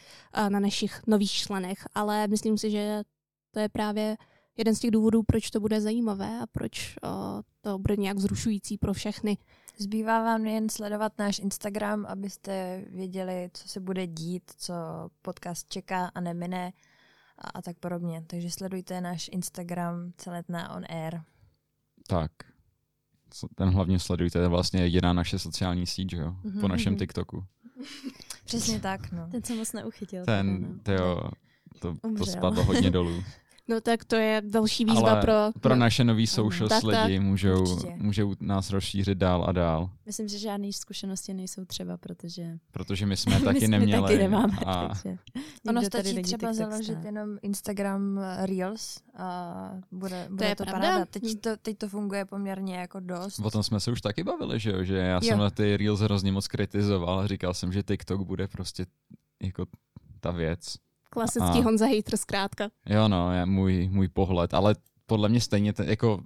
na 0.50 0.60
našich 0.60 1.02
nových 1.08 1.32
členech, 1.32 1.88
ale 1.96 2.28
myslím 2.28 2.58
si, 2.58 2.72
že 2.72 3.04
to 3.52 3.60
je 3.60 3.70
právě 3.70 4.18
jeden 4.60 4.76
z 4.76 4.80
těch 4.80 4.92
důvodů, 4.92 5.24
proč 5.24 5.50
to 5.50 5.60
bude 5.60 5.82
zajímavé 5.82 6.40
a 6.42 6.46
proč 6.52 6.96
uh, 7.04 7.10
to 7.62 7.80
bude 7.80 7.96
nějak 7.96 8.20
zrušující 8.20 8.78
pro 8.78 8.94
všechny. 8.94 9.38
Zbývá 9.78 10.24
vám 10.24 10.46
jen 10.46 10.70
sledovat 10.70 11.14
náš 11.20 11.40
Instagram, 11.40 12.06
abyste 12.06 12.84
věděli, 12.90 13.50
co 13.54 13.68
se 13.68 13.80
bude 13.80 14.08
dít, 14.08 14.44
co 14.58 14.74
podcast 15.22 15.70
čeká 15.70 16.06
a 16.16 16.20
nemine 16.22 16.74
a, 17.38 17.50
a 17.50 17.62
tak 17.62 17.78
podobně. 17.80 18.24
Takže 18.28 18.52
sledujte 18.52 19.02
náš 19.02 19.30
Instagram 19.34 20.12
Celetná 20.18 20.76
on 20.76 20.84
air. 20.90 21.22
Tak, 22.08 22.32
Co- 23.30 23.48
ten 23.56 23.70
hlavně 23.70 24.00
sledujte, 24.00 24.40
to 24.40 24.44
je 24.44 24.48
vlastně 24.48 24.82
jediná 24.82 25.14
naše 25.14 25.40
sociální 25.40 25.88
síť, 25.88 26.14
jo? 26.14 26.36
Po 26.42 26.48
Mhm. 26.50 26.68
našem 26.68 26.98
TikToku. 26.98 27.44
Přesně 28.46 28.80
tak, 28.80 29.12
no. 29.12 29.28
Ten 29.32 29.44
se 29.44 29.56
moc 29.56 29.74
neuchytil. 29.74 30.26
Ten, 30.26 30.62
no. 30.62 30.80
to, 30.84 31.32
to 31.80 32.08
Umřel. 32.08 32.26
spadlo 32.26 32.64
hodně 32.64 32.92
dolů. 32.92 33.24
No 33.70 33.82
tak 33.82 34.06
to 34.06 34.16
je 34.16 34.42
další 34.46 34.86
výzva 34.86 35.12
Ale 35.12 35.22
pro... 35.22 35.34
Pro 35.62 35.76
naše 35.76 36.04
nový 36.04 36.28
socials 36.28 36.70
Tak, 36.70 36.84
tak. 36.92 37.06
lidi 37.08 37.20
můžou, 37.20 37.62
Určitě. 37.62 37.94
můžou 37.98 38.36
nás 38.40 38.70
rozšířit 38.70 39.18
dál 39.18 39.46
a 39.48 39.52
dál, 39.52 39.90
Myslím, 40.06 40.28
že 40.28 40.38
žádné 40.40 40.74
zkušenosti 40.74 41.34
nejsou 41.34 41.66
třeba, 41.66 41.98
protože 41.98 42.58
protože 42.72 43.06
my 43.06 43.18
jsme 43.18 43.40
taky 43.40 43.60
my 43.60 43.66
jsme 43.66 43.68
neměli. 43.80 44.02
taky 44.02 44.18
nemáme, 44.18 44.58
a 44.66 44.88
takže 44.88 45.18
Ono 45.70 45.82
stačí 45.84 46.22
třeba 46.22 46.54
založit 46.54 47.04
jenom 47.06 47.38
Instagram 47.42 48.20
eh, 48.20 48.46
Reels 48.46 48.98
a 49.18 49.54
bude, 49.92 50.28
bude 50.30 50.46
je 50.46 50.56
to, 50.56 50.64
pravda. 50.64 50.88
paráda. 50.88 51.06
Teď 51.06 51.42
to, 51.42 51.50
teď 51.58 51.78
to 51.78 51.88
funguje 51.90 52.26
poměrně 52.26 52.76
jako 52.76 53.00
dost. 53.00 53.40
O 53.40 53.52
tom 53.52 53.64
jsme 53.64 53.80
se 53.80 53.92
už 53.92 54.02
taky 54.02 54.24
bavili, 54.24 54.60
že 54.60 54.72
jo? 54.72 54.84
Že 54.84 54.98
já 54.98 55.16
Jo. 55.16 55.22
jsem 55.22 55.40
na 55.40 55.50
ty 55.50 55.78
Reels 55.78 56.00
hrozně 56.00 56.32
moc 56.32 56.48
kritizoval 56.48 57.20
a 57.20 57.28
říkal 57.28 57.54
jsem, 57.54 57.72
že 57.72 57.84
TikTok 57.84 58.22
bude 58.22 58.48
prostě 58.48 58.86
jako 59.44 59.66
ta 60.20 60.32
věc. 60.32 60.76
Klasický 61.10 61.60
A- 61.60 61.64
Honza 61.64 61.86
hater 61.86 62.18
zkrátka. 62.18 62.70
Jo 62.86 63.08
no, 63.08 63.34
je 63.34 63.46
můj, 63.46 63.90
můj 63.92 64.08
pohled, 64.08 64.54
ale 64.54 64.76
podle 65.06 65.30
mě 65.30 65.42
stejně 65.42 65.74
ten, 65.74 65.90
jako 65.90 66.24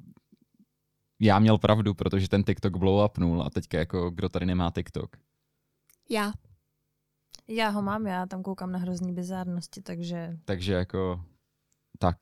já 1.20 1.40
měl 1.40 1.58
pravdu, 1.58 1.94
protože 1.94 2.30
ten 2.30 2.44
TikTok 2.44 2.78
blow 2.78 3.06
upnul 3.06 3.44
a 3.44 3.50
teďka 3.50 3.78
jako 3.80 4.10
kdo 4.10 4.30
tady 4.30 4.46
nemá 4.46 4.72
TikTok. 4.72 5.18
Já. 6.10 6.32
Já 7.48 7.70
ho 7.70 7.82
mám, 7.82 8.08
já 8.08 8.25
tam 8.25 8.44
koukám 8.44 8.72
na 8.72 8.80
hrozný 8.80 9.13
bizárnosti, 9.13 9.82
takže 9.82 10.38
Takže 10.46 10.74
jako 10.74 11.22
tak. 12.00 12.18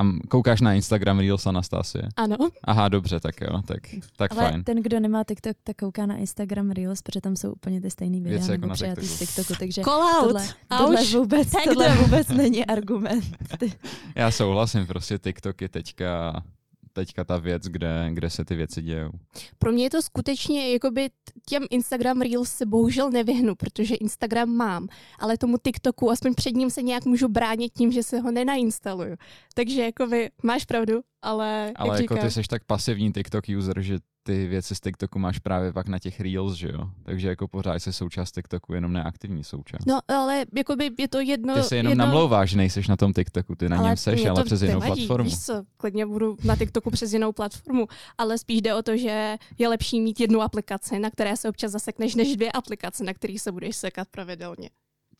A 0.00 0.04
koukáš 0.28 0.60
na 0.60 0.74
Instagram 0.74 1.18
Reels 1.18 1.46
Anastasie? 1.46 2.02
Ano. 2.16 2.36
Aha, 2.64 2.88
dobře, 2.88 3.20
tak 3.20 3.40
jo, 3.40 3.62
tak, 3.66 3.80
tak 4.16 4.32
Ale 4.32 4.50
fajn. 4.50 4.64
ten, 4.64 4.82
kdo 4.82 5.00
nemá 5.00 5.24
TikTok, 5.24 5.56
tak 5.64 5.76
kouká 5.76 6.06
na 6.06 6.16
Instagram 6.16 6.70
Reels, 6.70 7.02
protože 7.02 7.20
tam 7.20 7.36
jsou 7.36 7.52
úplně 7.52 7.80
ty 7.80 7.90
stejné 7.90 8.16
videa 8.20 8.38
Věci 8.38 8.52
jako 8.52 8.66
na 8.66 8.76
TikToku. 8.76 9.06
z 9.06 9.18
TikToku, 9.18 9.54
takže 9.58 9.82
Call 9.82 10.02
out. 10.02 10.24
tohle, 10.24 10.46
tohle, 10.78 11.04
vůbec, 11.04 11.48
tohle 11.64 11.96
vůbec 11.96 12.28
není 12.28 12.66
argument. 12.66 13.24
Ty- 13.58 13.72
Já 14.16 14.30
souhlasím, 14.30 14.86
prostě 14.86 15.18
TikTok 15.18 15.60
je 15.62 15.68
teďka, 15.68 16.42
teďka 16.92 17.24
ta 17.24 17.38
věc, 17.38 17.62
kde, 17.62 18.10
kde 18.12 18.30
se 18.30 18.44
ty 18.44 18.54
věci 18.54 18.82
dějou. 18.82 19.10
Pro 19.58 19.72
mě 19.72 19.84
je 19.84 19.90
to 19.90 20.02
skutečně, 20.02 20.72
jakoby 20.72 21.10
těm 21.48 21.66
Instagram 21.70 22.20
Reels 22.20 22.52
se 22.52 22.66
bohužel 22.66 23.10
nevyhnu, 23.10 23.54
protože 23.54 23.94
Instagram 23.94 24.48
mám, 24.48 24.88
ale 25.18 25.38
tomu 25.38 25.56
TikToku, 25.58 26.10
aspoň 26.10 26.34
před 26.34 26.50
ním 26.50 26.70
se 26.70 26.82
nějak 26.82 27.04
můžu 27.04 27.28
bránit 27.28 27.72
tím, 27.72 27.92
že 27.92 28.02
se 28.02 28.20
ho 28.20 28.30
nenainstaluju. 28.30 29.16
Takže 29.54 29.82
jakoby 29.82 30.30
máš 30.42 30.64
pravdu, 30.64 31.00
ale, 31.22 31.72
Ale 31.76 31.88
jak 31.88 32.00
jako 32.00 32.14
říkám, 32.14 32.28
ty 32.28 32.34
jsi 32.34 32.42
tak 32.48 32.64
pasivní 32.64 33.12
TikTok 33.12 33.44
user, 33.58 33.80
že 33.80 33.98
ty 34.30 34.46
věci 34.46 34.74
z 34.74 34.80
TikToku 34.80 35.18
máš 35.18 35.38
právě 35.38 35.72
pak 35.72 35.88
na 35.88 35.98
těch 35.98 36.20
Reels, 36.20 36.54
že 36.54 36.68
jo? 36.68 36.90
Takže 37.02 37.28
jako 37.28 37.48
pořád 37.48 37.78
jsi 37.78 37.92
součást 37.92 38.32
TikToku, 38.32 38.74
jenom 38.74 38.92
neaktivní 38.92 39.44
součást. 39.44 39.86
No, 39.86 39.98
ale 40.08 40.44
jakoby 40.56 40.90
je 40.98 41.08
to 41.08 41.20
jedno... 41.20 41.54
ty 41.54 41.62
se 41.62 41.76
jenom 41.76 41.90
jedno... 41.90 42.04
namlouváš, 42.04 42.50
že 42.50 42.56
nejseš 42.56 42.88
na 42.88 42.96
tom 42.96 43.12
TikToku, 43.12 43.54
ty 43.54 43.68
na 43.68 43.76
něm 43.76 43.96
seš, 43.96 44.24
ale 44.24 44.44
přes 44.44 44.62
jinou 44.62 44.80
nevadí, 44.80 45.06
platformu. 45.06 45.30
Víš 45.30 45.44
co, 45.44 45.62
klidně 45.76 46.06
budu 46.06 46.36
na 46.44 46.56
TikToku 46.56 46.90
přes 46.90 47.12
jinou 47.12 47.32
platformu, 47.32 47.86
ale 48.18 48.38
spíš 48.38 48.62
jde 48.62 48.74
o 48.74 48.82
to, 48.82 48.96
že 48.96 49.36
je 49.58 49.68
lepší 49.68 50.00
mít 50.00 50.20
jednu 50.20 50.42
aplikaci, 50.42 50.98
na 50.98 51.10
které 51.10 51.36
se 51.36 51.48
občas 51.48 51.72
zasekneš, 51.72 52.14
než 52.14 52.36
dvě 52.36 52.52
aplikace, 52.52 53.04
na 53.04 53.14
kterých 53.14 53.40
se 53.40 53.52
budeš 53.52 53.76
sekat 53.76 54.08
pravidelně. 54.08 54.70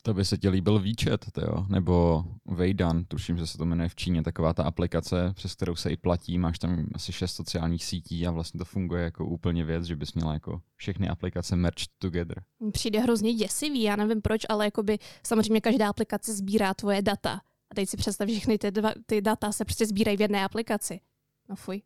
To 0.03 0.15
by 0.15 0.25
se 0.25 0.39
ti 0.39 0.49
líbil 0.49 0.79
výčet, 0.79 1.27
jo? 1.43 1.67
nebo 1.69 2.25
Weidan, 2.47 3.05
tuším, 3.05 3.37
že 3.37 3.47
se 3.47 3.59
to 3.59 3.65
jmenuje 3.65 3.89
v 3.89 3.95
Číně, 3.95 4.23
taková 4.23 4.55
ta 4.55 4.63
aplikace, 4.63 5.33
přes 5.35 5.55
kterou 5.55 5.77
se 5.77 5.91
i 5.91 5.97
platí, 5.97 6.39
máš 6.39 6.59
tam 6.59 6.87
asi 6.95 7.13
šest 7.13 7.35
sociálních 7.35 7.85
sítí 7.85 8.27
a 8.27 8.31
vlastně 8.31 8.59
to 8.59 8.65
funguje 8.65 9.03
jako 9.03 9.27
úplně 9.27 9.65
věc, 9.65 9.85
že 9.85 9.97
bys 9.97 10.15
měla 10.15 10.33
jako 10.33 10.61
všechny 10.77 11.09
aplikace 11.09 11.57
merged 11.57 11.89
together. 11.99 12.43
Přijde 12.73 13.01
hrozně 13.01 13.35
děsivý, 13.35 13.83
já 13.83 13.97
nevím 13.97 14.23
proč, 14.23 14.43
ale 14.49 14.65
jakoby 14.65 14.99
samozřejmě 15.27 15.61
každá 15.61 15.89
aplikace 15.89 16.35
sbírá 16.35 16.75
tvoje 16.75 17.03
data. 17.03 17.41
A 17.71 17.75
teď 17.75 17.89
si 17.89 17.97
představ, 17.97 18.29
že 18.29 18.35
všechny 18.35 18.59
ty, 18.59 18.71
dva, 18.71 18.93
ty 19.07 19.21
data 19.21 19.53
se 19.53 19.65
prostě 19.65 19.87
sbírají 19.87 20.17
v 20.17 20.21
jedné 20.21 20.45
aplikaci. 20.45 21.01
No 21.49 21.57
fuj. 21.57 21.83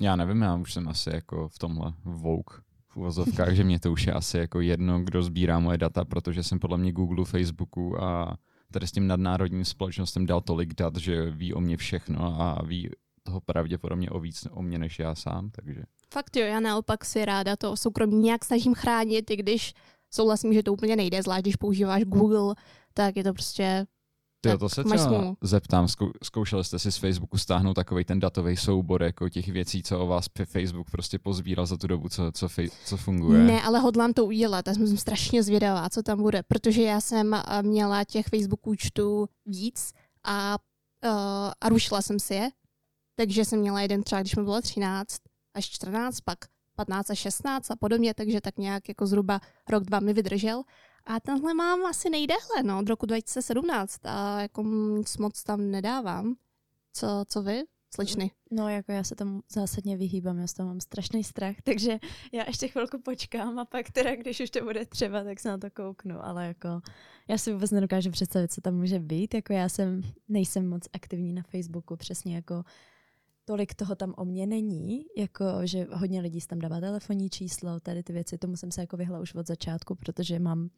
Já 0.00 0.16
nevím, 0.16 0.42
já 0.42 0.56
už 0.56 0.72
jsem 0.72 0.88
asi 0.88 1.10
jako 1.10 1.48
v 1.48 1.58
tomhle 1.58 1.92
vouk 2.04 2.69
v 2.90 2.96
uvozovkách, 2.96 3.54
že 3.54 3.64
mě 3.64 3.80
to 3.80 3.92
už 3.92 4.06
je 4.06 4.12
asi 4.12 4.38
jako 4.38 4.60
jedno, 4.60 5.00
kdo 5.00 5.22
sbírá 5.22 5.58
moje 5.58 5.78
data, 5.78 6.04
protože 6.04 6.42
jsem 6.42 6.58
podle 6.58 6.78
mě 6.78 6.92
Google, 6.92 7.24
Facebooku 7.24 8.02
a 8.02 8.36
tady 8.72 8.86
s 8.86 8.92
tím 8.92 9.06
nadnárodním 9.06 9.64
společnostem 9.64 10.26
dal 10.26 10.40
tolik 10.40 10.74
dat, 10.74 10.96
že 10.96 11.30
ví 11.30 11.54
o 11.54 11.60
mě 11.60 11.76
všechno 11.76 12.40
a 12.40 12.62
ví 12.62 12.90
toho 13.22 13.40
pravděpodobně 13.40 14.10
o 14.10 14.20
víc 14.20 14.46
o 14.50 14.62
mě 14.62 14.78
než 14.78 14.98
já 14.98 15.14
sám, 15.14 15.50
takže 15.50 15.82
Fakt 16.12 16.36
jo, 16.36 16.46
já 16.46 16.60
naopak 16.60 17.04
si 17.04 17.24
ráda 17.24 17.56
to 17.56 17.76
soukromí 17.76 18.16
nějak 18.16 18.44
snažím 18.44 18.74
chránit, 18.74 19.30
i 19.30 19.36
když 19.36 19.74
souhlasím, 20.10 20.52
že 20.52 20.62
to 20.62 20.72
úplně 20.72 20.96
nejde, 20.96 21.22
zvlášť 21.22 21.42
když 21.42 21.56
používáš 21.56 22.04
Google, 22.04 22.54
tak 22.94 23.16
je 23.16 23.24
to 23.24 23.32
prostě 23.32 23.86
Ty 24.40 24.58
to 24.58 24.68
se 24.68 24.84
třeba 24.84 25.36
zeptám, 25.42 25.88
zkou, 25.88 26.10
zkoušeli 26.22 26.64
jste 26.64 26.78
si 26.78 26.92
z 26.92 26.96
Facebooku 26.96 27.38
stáhnout 27.38 27.74
takový 27.74 28.04
ten 28.04 28.20
datový 28.20 28.56
soubor 28.56 29.02
jako 29.02 29.28
těch 29.28 29.48
věcí, 29.48 29.82
co 29.82 30.00
o 30.00 30.06
vás 30.06 30.26
Facebook 30.44 30.90
prostě 30.90 31.18
pozbíral 31.18 31.66
za 31.66 31.76
tu 31.76 31.86
dobu, 31.86 32.08
co, 32.08 32.32
co, 32.32 32.48
fej, 32.48 32.70
co 32.84 32.96
funguje. 32.96 33.38
Ne, 33.38 33.62
ale 33.62 33.78
hodlám 33.78 34.12
to 34.12 34.24
udělat. 34.24 34.66
Já 34.66 34.74
jsem 34.74 34.96
strašně 34.96 35.42
zvědavá, 35.42 35.90
co 35.90 36.02
tam 36.02 36.22
bude, 36.22 36.42
protože 36.42 36.82
já 36.82 37.00
jsem 37.00 37.34
a, 37.34 37.62
měla 37.62 38.04
těch 38.04 38.26
Facebook 38.26 38.66
účtů 38.66 39.28
víc 39.46 39.92
a, 40.24 40.58
uh, 41.04 41.10
a 41.60 41.68
rušila 41.68 42.02
jsem 42.02 42.18
si 42.18 42.34
je. 42.34 42.50
Takže 43.16 43.44
jsem 43.44 43.60
měla 43.60 43.80
jeden 43.80 44.02
třeba, 44.02 44.20
když 44.20 44.36
mi 44.36 44.42
bylo 44.42 44.60
13 44.60 45.16
až 45.54 45.70
14, 45.70 46.20
pak 46.20 46.38
15 46.76 47.10
až 47.10 47.18
16 47.18 47.70
a 47.70 47.76
podobně, 47.76 48.14
takže 48.14 48.40
tak 48.40 48.58
nějak 48.58 48.88
jako 48.88 49.06
zhruba 49.06 49.40
rok, 49.68 49.84
dva 49.84 50.00
mi 50.00 50.12
vydržel. 50.12 50.62
A 51.06 51.20
tenhle 51.20 51.54
mám 51.54 51.86
asi 51.86 52.10
nejdéhle, 52.10 52.62
no, 52.62 52.78
od 52.78 52.88
roku 52.88 53.06
2017 53.06 54.06
a 54.06 54.40
jako 54.40 54.62
nic 54.62 55.16
moc 55.16 55.42
tam 55.42 55.70
nedávám. 55.70 56.34
Co, 56.92 57.24
co 57.28 57.42
vy, 57.42 57.62
slečny? 57.94 58.30
No, 58.50 58.68
jako 58.68 58.92
já 58.92 59.04
se 59.04 59.14
tomu 59.14 59.42
zásadně 59.48 59.96
vyhýbám, 59.96 60.38
já 60.38 60.46
z 60.46 60.52
toho 60.52 60.68
mám 60.68 60.80
strašný 60.80 61.24
strach, 61.24 61.56
takže 61.64 61.98
já 62.32 62.44
ještě 62.46 62.68
chvilku 62.68 62.98
počkám 62.98 63.58
a 63.58 63.64
pak 63.64 63.90
teda, 63.90 64.16
když 64.16 64.40
už 64.40 64.50
to 64.50 64.64
bude 64.64 64.86
třeba, 64.86 65.24
tak 65.24 65.40
se 65.40 65.48
na 65.48 65.58
to 65.58 65.70
kouknu, 65.70 66.24
ale 66.24 66.46
jako 66.46 66.68
já 67.28 67.38
si 67.38 67.52
vůbec 67.52 67.70
nedokážu 67.70 68.10
představit, 68.10 68.52
co 68.52 68.60
tam 68.60 68.74
může 68.74 68.98
být, 68.98 69.34
jako 69.34 69.52
já 69.52 69.68
jsem, 69.68 70.02
nejsem 70.28 70.68
moc 70.68 70.88
aktivní 70.92 71.32
na 71.32 71.42
Facebooku, 71.42 71.96
přesně 71.96 72.34
jako 72.34 72.64
tolik 73.50 73.74
toho 73.74 73.94
tam 73.94 74.14
o 74.16 74.24
mě 74.24 74.46
není, 74.46 75.04
jako 75.16 75.44
že 75.64 75.86
hodně 75.92 76.20
lidí 76.20 76.40
tam 76.40 76.58
dává 76.58 76.80
telefonní 76.80 77.30
číslo, 77.30 77.80
tady 77.80 78.02
ty 78.02 78.12
věci, 78.12 78.38
tomu 78.38 78.56
jsem 78.56 78.70
se 78.70 78.80
jako 78.80 78.96
vyhla 78.96 79.20
už 79.20 79.34
od 79.34 79.46
začátku, 79.46 79.94
protože 79.94 80.38
mám 80.38 80.70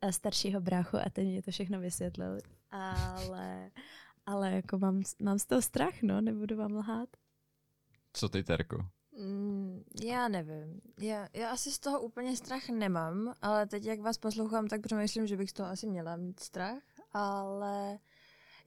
eh, 0.00 0.12
staršího 0.12 0.60
bráchu 0.60 0.96
a 0.96 1.10
ten 1.12 1.26
mě 1.26 1.42
to 1.42 1.50
všechno 1.50 1.80
vysvětlil, 1.80 2.38
ale, 2.70 3.70
ale 4.26 4.52
jako 4.52 4.78
mám, 4.78 5.02
mám 5.22 5.38
z 5.38 5.46
toho 5.46 5.62
strach, 5.62 6.02
no, 6.02 6.20
nebudu 6.20 6.56
vám 6.56 6.72
lhát. 6.72 7.08
Co 8.12 8.28
ty, 8.28 8.44
Terko? 8.44 8.78
Mm, 9.18 9.82
já 10.04 10.28
nevím. 10.28 10.80
Já, 11.00 11.28
já 11.32 11.50
asi 11.50 11.72
z 11.72 11.78
toho 11.78 12.00
úplně 12.00 12.36
strach 12.36 12.68
nemám, 12.68 13.34
ale 13.42 13.66
teď, 13.66 13.84
jak 13.84 14.00
vás 14.00 14.18
poslouchám, 14.18 14.68
tak 14.68 14.80
přemýšlím, 14.80 15.26
že 15.26 15.36
bych 15.36 15.50
z 15.50 15.52
toho 15.52 15.68
asi 15.68 15.86
měla 15.86 16.16
mít 16.16 16.40
strach, 16.40 16.82
ale 17.12 17.98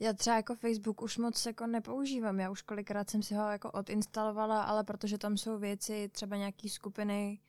já 0.01 0.13
třeba 0.13 0.35
jako 0.35 0.55
Facebook 0.55 1.01
už 1.01 1.17
moc 1.17 1.45
jako 1.45 1.67
nepoužívám. 1.67 2.39
Já 2.39 2.49
už 2.49 2.61
kolikrát 2.61 3.09
jsem 3.09 3.23
si 3.23 3.35
ho 3.35 3.51
jako 3.51 3.71
odinstalovala, 3.71 4.63
ale 4.63 4.83
protože 4.83 5.17
tam 5.17 5.37
jsou 5.37 5.57
věci, 5.57 6.09
třeba 6.11 6.35
nějaký 6.35 6.69
skupiny, 6.69 7.39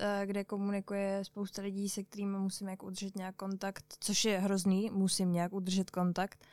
eh, 0.00 0.22
kde 0.26 0.44
komunikuje 0.44 1.24
spousta 1.24 1.62
lidí, 1.62 1.88
se 1.88 2.02
kterými 2.02 2.38
musím 2.38 2.68
jako 2.68 2.86
udržet 2.86 3.16
nějak 3.16 3.36
kontakt, 3.36 3.84
což 4.00 4.24
je 4.24 4.38
hrozný, 4.38 4.90
musím 4.90 5.32
nějak 5.32 5.52
udržet 5.52 5.90
kontakt, 5.90 6.44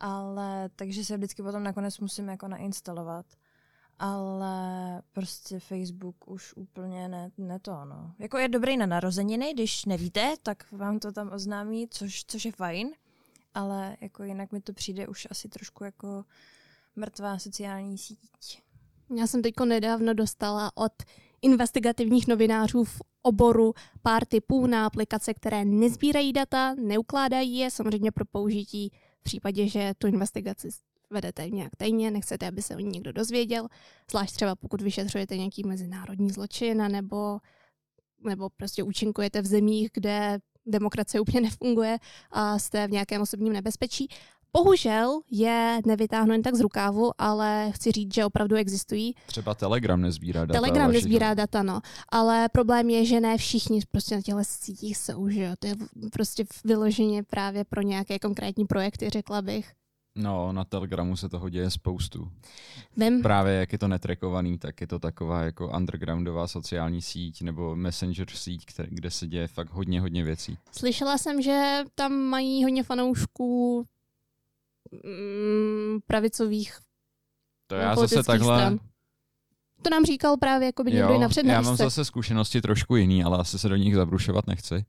ale 0.00 0.70
takže 0.76 1.04
se 1.04 1.16
vždycky 1.16 1.42
potom 1.42 1.62
nakonec 1.62 1.98
musím 1.98 2.28
jako 2.28 2.48
nainstalovat 2.48 3.26
ale 4.02 5.02
prostě 5.12 5.60
Facebook 5.60 6.28
už 6.28 6.54
úplně 6.56 7.08
ne, 7.08 7.30
ne 7.38 7.58
to, 7.58 7.84
no. 7.84 8.14
Jako 8.18 8.38
je 8.38 8.48
dobrý 8.48 8.76
na 8.76 8.86
narozeniny, 8.86 9.54
když 9.54 9.84
nevíte, 9.84 10.34
tak 10.42 10.72
vám 10.72 10.98
to 10.98 11.12
tam 11.12 11.32
oznámí, 11.32 11.88
což, 11.88 12.24
což 12.24 12.44
je 12.44 12.52
fajn, 12.52 12.90
ale 13.54 13.96
jako 14.00 14.22
jinak 14.22 14.52
mi 14.52 14.60
to 14.60 14.72
přijde 14.72 15.08
už 15.08 15.28
asi 15.30 15.48
trošku 15.48 15.84
jako 15.84 16.24
mrtvá 16.96 17.38
sociální 17.38 17.98
síť. 17.98 18.62
Já 19.16 19.26
jsem 19.26 19.42
teď 19.42 19.54
nedávno 19.64 20.14
dostala 20.14 20.76
od 20.76 20.92
investigativních 21.42 22.26
novinářů 22.26 22.84
v 22.84 23.02
oboru 23.22 23.74
pár 24.02 24.24
typů 24.24 24.66
na 24.66 24.86
aplikace, 24.86 25.34
které 25.34 25.64
nezbírají 25.64 26.32
data, 26.32 26.74
neukládají 26.74 27.56
je, 27.56 27.70
samozřejmě 27.70 28.12
pro 28.12 28.24
použití 28.24 28.92
v 29.20 29.22
případě, 29.22 29.68
že 29.68 29.92
tu 29.98 30.06
investigaci 30.06 30.68
vedete 31.10 31.50
nějak 31.50 31.76
tajně, 31.76 32.10
nechcete, 32.10 32.48
aby 32.48 32.62
se 32.62 32.76
o 32.76 32.78
ní 32.78 32.90
někdo 32.90 33.12
dozvěděl, 33.12 33.68
zvlášť 34.10 34.34
třeba 34.34 34.56
pokud 34.56 34.80
vyšetřujete 34.80 35.36
nějaký 35.36 35.64
mezinárodní 35.64 36.30
zločin, 36.30 36.92
nebo, 36.92 37.38
nebo 38.24 38.50
prostě 38.50 38.82
účinkujete 38.82 39.42
v 39.42 39.46
zemích, 39.46 39.90
kde 39.92 40.38
demokracie 40.70 41.20
úplně 41.20 41.40
nefunguje 41.40 41.98
a 42.30 42.58
jste 42.58 42.88
v 42.88 42.90
nějakém 42.90 43.22
osobním 43.22 43.52
nebezpečí. 43.52 44.08
Bohužel 44.52 45.20
je 45.30 45.80
nevytáhnu 45.86 46.32
jen 46.32 46.42
tak 46.42 46.54
z 46.54 46.60
rukávu, 46.60 47.10
ale 47.18 47.70
chci 47.74 47.92
říct, 47.92 48.14
že 48.14 48.24
opravdu 48.24 48.56
existují. 48.56 49.14
Třeba 49.26 49.54
Telegram 49.54 50.00
nezbírá 50.00 50.40
data. 50.40 50.60
Telegram 50.60 50.92
nezbírá 50.92 51.34
data, 51.34 51.62
no. 51.62 51.80
Ale 52.08 52.48
problém 52.48 52.90
je, 52.90 53.04
že 53.04 53.20
ne 53.20 53.38
všichni 53.38 53.80
prostě 53.90 54.14
na 54.14 54.22
těchto 54.22 54.40
sítích 54.44 54.96
jsou, 54.96 55.28
že 55.28 55.42
jo. 55.42 55.52
To 55.58 55.66
je 55.66 55.74
prostě 56.12 56.44
vyloženě 56.64 57.22
právě 57.22 57.64
pro 57.64 57.82
nějaké 57.82 58.18
konkrétní 58.18 58.66
projekty, 58.66 59.10
řekla 59.10 59.42
bych. 59.42 59.72
No, 60.16 60.52
na 60.52 60.64
Telegramu 60.64 61.16
se 61.16 61.28
toho 61.28 61.48
děje 61.48 61.70
spoustu. 61.70 62.32
Vím. 62.96 63.22
Právě 63.22 63.54
jak 63.54 63.72
je 63.72 63.78
to 63.78 63.88
netrekovaný, 63.88 64.58
tak 64.58 64.80
je 64.80 64.86
to 64.86 64.98
taková 64.98 65.42
jako 65.42 65.76
undergroundová 65.76 66.46
sociální 66.46 67.02
síť 67.02 67.42
nebo 67.42 67.76
messenger 67.76 68.30
síť, 68.30 68.64
které, 68.66 68.88
kde 68.92 69.10
se 69.10 69.26
děje 69.26 69.48
fakt 69.48 69.70
hodně, 69.70 70.00
hodně 70.00 70.24
věcí. 70.24 70.58
Slyšela 70.72 71.18
jsem, 71.18 71.42
že 71.42 71.78
tam 71.94 72.12
mají 72.12 72.64
hodně 72.64 72.82
fanoušků 72.82 73.84
mm, 75.04 75.98
pravicových 76.06 76.78
To 77.66 77.74
já 77.74 77.96
zase 77.96 78.22
takhle... 78.22 78.58
Stran. 78.58 78.78
To 79.82 79.90
nám 79.90 80.04
říkal 80.04 80.36
právě 80.36 80.66
jako 80.66 80.84
by 80.84 80.92
někdo 80.92 81.18
na 81.18 81.28
Já 81.44 81.60
mám 81.60 81.76
zase 81.76 82.04
zkušenosti 82.04 82.60
trošku 82.60 82.96
jiný, 82.96 83.24
ale 83.24 83.38
asi 83.38 83.58
se 83.58 83.68
do 83.68 83.76
nich 83.76 83.94
zabrušovat 83.94 84.46
nechci. 84.46 84.84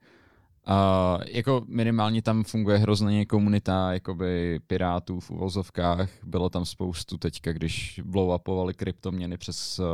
A 0.72 1.18
jako 1.28 1.64
minimálně 1.68 2.22
tam 2.22 2.44
funguje 2.44 2.78
hrozně 2.78 3.26
komunita 3.26 3.94
jakoby 3.94 4.60
pirátů 4.68 5.20
v 5.20 5.32
uvozovkách. 5.32 6.10
Bylo 6.24 6.50
tam 6.50 6.66
spoustu 6.66 7.18
teďka, 7.18 7.54
když 7.54 8.02
blow 8.06 8.36
upovali 8.36 8.74
kryptoměny 8.74 9.38
přes 9.38 9.80
uh, 9.80 9.86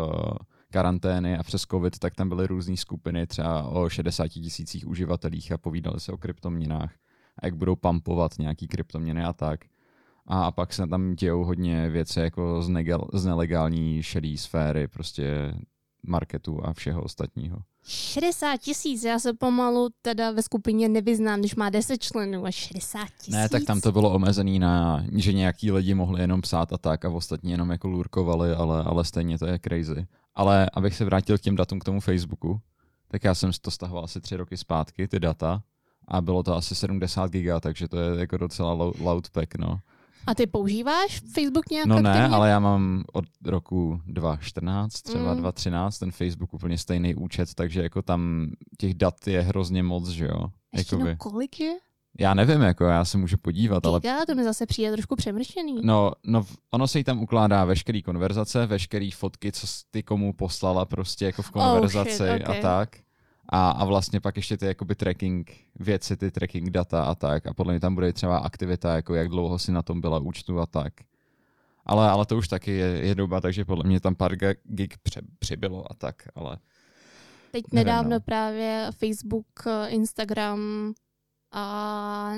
karantény 0.72 1.38
a 1.38 1.44
přes 1.44 1.62
covid, 1.62 2.00
tak 2.00 2.16
tam 2.16 2.30
byly 2.30 2.48
různé 2.48 2.78
skupiny 2.78 3.28
třeba 3.28 3.64
o 3.64 3.90
60 3.90 4.28
tisících 4.28 4.88
uživatelích 4.88 5.52
a 5.52 5.58
povídali 5.58 6.00
se 6.00 6.12
o 6.12 6.18
kryptoměnách 6.18 6.94
a 7.40 7.46
jak 7.46 7.56
budou 7.56 7.76
pumpovat 7.76 8.32
nějaký 8.40 8.68
kryptoměny 8.68 9.24
a 9.24 9.34
tak. 9.34 9.60
A, 10.28 10.46
a 10.46 10.52
pak 10.52 10.74
se 10.74 10.88
tam 10.88 11.16
dějou 11.16 11.44
hodně 11.44 11.90
věci 11.90 12.20
jako 12.20 12.62
z, 12.62 12.70
negal, 12.70 13.08
z 13.14 13.26
nelegální 13.26 14.04
šedé 14.04 14.38
sféry, 14.38 14.88
prostě 14.88 15.54
marketu 16.08 16.66
a 16.66 16.74
všeho 16.74 17.04
ostatního. 17.04 17.58
60 17.84 18.58
tisíc, 18.58 19.04
já 19.04 19.20
se 19.20 19.34
pomalu 19.34 19.90
teda 20.02 20.32
ve 20.32 20.42
skupině 20.42 20.90
nevyznám, 20.90 21.40
když 21.40 21.56
má 21.56 21.70
10 21.70 21.98
členů 21.98 22.46
a 22.46 22.52
60 22.52 23.08
tisíc. 23.18 23.34
Ne, 23.34 23.50
tak 23.50 23.64
tam 23.64 23.82
to 23.82 23.92
bylo 23.92 24.14
omezený 24.14 24.60
na, 24.60 25.04
že 25.16 25.34
nějaký 25.34 25.72
lidi 25.72 25.94
mohli 25.94 26.22
jenom 26.22 26.42
psát 26.42 26.74
a 26.74 26.78
tak 26.78 27.06
a 27.06 27.10
ostatní 27.10 27.52
jenom 27.52 27.70
jako 27.70 27.88
lurkovali, 27.88 28.52
ale, 28.52 28.84
ale 28.84 29.06
stejně 29.06 29.40
to 29.40 29.46
je 29.46 29.60
crazy. 29.60 30.08
Ale 30.36 30.70
abych 30.74 30.96
se 30.96 31.06
vrátil 31.06 31.38
k 31.38 31.42
těm 31.42 31.56
datům 31.56 31.80
k 31.80 31.84
tomu 31.84 32.00
Facebooku, 32.00 32.62
tak 33.08 33.24
já 33.24 33.36
jsem 33.36 33.52
to 33.62 33.72
stahoval 33.72 34.04
asi 34.04 34.22
tři 34.22 34.36
roky 34.36 34.58
zpátky, 34.58 35.08
ty 35.08 35.20
data, 35.20 35.64
a 36.08 36.22
bylo 36.22 36.44
to 36.44 36.56
asi 36.56 36.76
70 36.76 37.32
giga, 37.32 37.60
takže 37.60 37.88
to 37.88 37.98
je 38.00 38.20
jako 38.20 38.38
docela 38.38 38.74
loud 39.00 39.30
pack, 39.30 39.56
no. 39.56 39.80
A 40.28 40.36
ty 40.36 40.48
používáš 40.48 41.22
Facebook 41.34 41.70
nějak 41.72 41.86
No 41.88 42.02
ne, 42.02 42.10
aktivně? 42.10 42.36
ale 42.36 42.50
já 42.50 42.60
mám 42.60 43.04
od 43.14 43.26
roku 43.46 44.02
2014, 44.08 45.02
třeba 45.02 45.34
mm. 45.34 45.40
2013 45.40 46.00
ten 46.00 46.12
Facebook 46.12 46.54
úplně 46.54 46.78
stejný 46.78 47.16
účet, 47.16 47.54
takže 47.54 47.84
jako 47.84 48.02
tam 48.02 48.52
těch 48.78 48.94
dat 48.94 49.28
je 49.28 49.42
hrozně 49.42 49.84
moc, 49.84 50.08
že 50.10 50.26
jo. 50.26 50.52
Ještě 50.76 50.96
Jakoby. 50.96 51.10
no 51.10 51.18
kolik 51.18 51.60
je? 51.60 51.74
Já 52.20 52.34
nevím, 52.34 52.62
jako 52.62 52.84
já 52.84 53.06
se 53.06 53.18
můžu 53.18 53.38
podívat, 53.38 53.84
Giga, 53.84 53.90
ale... 53.90 54.02
Já 54.04 54.26
to 54.26 54.36
mi 54.36 54.44
zase 54.44 54.66
přijde 54.66 54.92
trošku 54.92 55.16
přemršený. 55.16 55.80
No, 55.84 56.12
no, 56.24 56.46
ono 56.72 56.88
se 56.88 56.98
jí 56.98 57.04
tam 57.04 57.22
ukládá 57.22 57.66
veškerý 57.66 58.04
konverzace, 58.04 58.66
veškerý 58.66 59.12
fotky, 59.12 59.52
co 59.52 59.68
ty 59.92 60.04
komu 60.04 60.34
poslala 60.34 60.86
prostě 60.86 61.26
jako 61.26 61.42
v 61.42 61.52
konverzaci 61.52 62.10
oh, 62.10 62.30
shit, 62.30 62.44
okay. 62.44 62.60
a 62.60 62.62
tak. 62.62 62.90
A, 63.50 63.70
a 63.70 63.86
vlastně 63.86 64.22
pak 64.22 64.36
ještě 64.36 64.58
ty 64.58 64.66
jakoby 64.66 64.96
tracking 64.96 65.52
věci, 65.80 66.18
ty 66.18 66.32
tracking 66.32 66.70
data 66.70 67.04
a 67.04 67.16
tak. 67.16 67.48
A 67.48 67.54
podle 67.54 67.74
mě 67.74 67.80
tam 67.80 67.96
bude 67.96 68.14
třeba 68.14 68.38
aktivita, 68.38 68.96
jako 68.96 69.16
jak 69.16 69.28
dlouho 69.28 69.60
si 69.60 69.72
na 69.72 69.82
tom 69.82 70.02
byla 70.02 70.20
účtu 70.20 70.60
a 70.60 70.66
tak. 70.66 70.94
Ale, 71.86 72.10
ale 72.10 72.26
to 72.26 72.38
už 72.38 72.48
taky 72.48 72.72
je, 72.72 72.88
je 72.88 73.16
doba, 73.16 73.42
takže 73.42 73.66
podle 73.66 73.84
mě 73.84 74.00
tam 74.00 74.16
pár 74.16 74.36
gig 74.64 74.98
pře, 75.04 75.22
přibylo 75.40 75.92
a 75.92 75.94
tak, 75.94 76.16
ale... 76.36 76.58
Teď 77.52 77.64
nevím, 77.72 77.86
nedávno 77.86 78.10
no. 78.10 78.20
právě 78.20 78.90
Facebook, 78.98 79.64
Instagram 79.88 80.94
a 81.52 82.34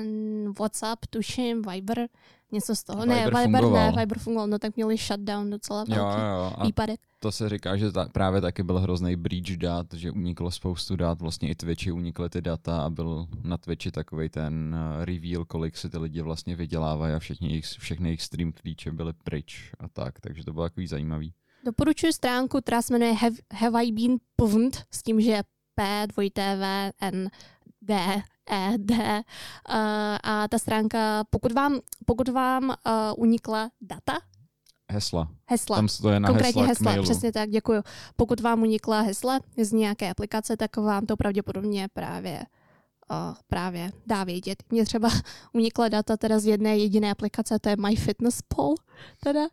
WhatsApp, 0.58 1.06
tuším, 1.06 1.62
Viber, 1.62 2.08
něco 2.52 2.76
z 2.76 2.84
toho. 2.84 3.02
Viber 3.02 3.16
ne, 3.16 3.24
Viber 3.24 3.62
fungoval. 3.62 3.92
ne, 3.92 4.00
Viber 4.00 4.18
fungoval, 4.18 4.48
no 4.48 4.58
tak 4.58 4.76
měli 4.76 4.96
shutdown 4.96 5.50
docela 5.50 5.84
velký 5.84 6.20
jo, 6.20 6.26
jo, 6.28 6.52
a 6.56 6.66
výpadek. 6.66 7.00
To 7.18 7.32
se 7.32 7.48
říká, 7.48 7.76
že 7.76 7.92
ta, 7.92 8.08
právě 8.12 8.40
taky 8.40 8.62
byl 8.62 8.78
hrozný 8.78 9.16
breach 9.16 9.56
dat, 9.56 9.86
že 9.94 10.10
uniklo 10.10 10.50
spoustu 10.50 10.96
dat, 10.96 11.20
vlastně 11.20 11.50
i 11.50 11.54
Twitchi 11.54 11.92
unikly 11.92 12.30
ty 12.30 12.42
data 12.42 12.82
a 12.82 12.90
byl 12.90 13.26
na 13.42 13.58
Twitchi 13.58 13.90
takový 13.90 14.28
ten 14.28 14.76
uh, 14.98 15.04
reveal, 15.04 15.44
kolik 15.44 15.76
si 15.76 15.90
ty 15.90 15.98
lidi 15.98 16.22
vlastně 16.22 16.56
vydělávají 16.56 17.14
a 17.14 17.18
všechny 17.18 17.48
jejich, 17.48 17.64
všechny 17.64 18.08
jejich 18.08 18.22
stream 18.22 18.52
klíče 18.52 18.92
byly 18.92 19.12
pryč 19.24 19.72
a 19.78 19.88
tak, 19.88 20.20
takže 20.20 20.44
to 20.44 20.52
bylo 20.52 20.64
takový 20.64 20.86
zajímavý. 20.86 21.32
Doporučuji 21.64 22.12
stránku, 22.12 22.60
která 22.60 22.82
se 22.82 22.92
jmenuje 22.92 23.12
Have, 23.12 23.36
Have 23.54 23.84
I 23.84 23.92
Been 23.92 24.16
Pwned, 24.36 24.84
s 24.90 25.02
tím, 25.02 25.20
že 25.20 25.42
P, 25.74 26.06
dvojité 26.06 26.56
V, 26.56 26.92
N, 27.00 27.30
D, 27.82 28.22
E, 28.50 28.72
D. 28.78 28.94
Uh, 28.94 29.22
a 30.22 30.48
ta 30.48 30.58
stránka, 30.58 31.24
pokud 31.30 31.52
vám, 31.52 31.80
pokud 32.06 32.28
vám 32.28 32.68
uh, 32.68 32.74
unikla 33.16 33.70
data, 33.80 34.18
Hesla. 34.92 35.28
Hesla. 35.46 35.76
Tam 35.76 35.88
to 36.02 36.10
je 36.10 36.20
na 36.20 36.28
Konkrétně 36.28 36.62
hesla, 36.62 36.90
hesla 36.90 37.02
přesně 37.02 37.32
tak, 37.32 37.50
děkuju. 37.50 37.82
Pokud 38.16 38.40
vám 38.40 38.62
unikla 38.62 39.00
hesla 39.00 39.40
z 39.62 39.72
nějaké 39.72 40.10
aplikace, 40.10 40.56
tak 40.56 40.76
vám 40.76 41.06
to 41.06 41.16
pravděpodobně 41.16 41.88
právě 41.92 42.42
uh, 43.10 43.34
právě 43.48 43.92
dá 44.06 44.24
vědět. 44.24 44.62
Mně 44.70 44.84
třeba 44.84 45.08
unikla 45.52 45.88
data 45.88 46.16
teda 46.16 46.38
z 46.38 46.46
jedné 46.46 46.78
jediné 46.78 47.10
aplikace, 47.10 47.58
to 47.58 47.68
je 47.68 47.76
MyFitnessPal 47.76 48.74
teda. 49.22 49.48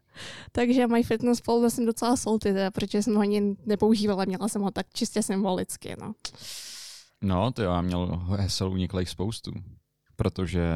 Takže 0.52 0.88
MyFitnessPal 0.88 1.69
jsem 1.69 1.86
docela 1.86 2.17
salty, 2.17 2.54
teda, 2.54 2.71
protože 2.71 3.04
jsem 3.04 3.15
ho 3.15 3.21
ani 3.21 3.56
nepoužívala, 3.65 4.26
měla 4.26 4.47
jsem 4.47 4.62
ho 4.62 4.71
tak 4.71 4.86
čistě 4.93 5.23
symbolicky, 5.23 5.95
no. 6.02 6.13
No, 7.23 7.51
to 7.51 7.63
jo, 7.63 7.71
já 7.71 7.82
měl 7.82 8.21
hesel 8.30 8.71
uniklých 8.71 9.10
spoustu, 9.10 9.51
protože 10.15 10.67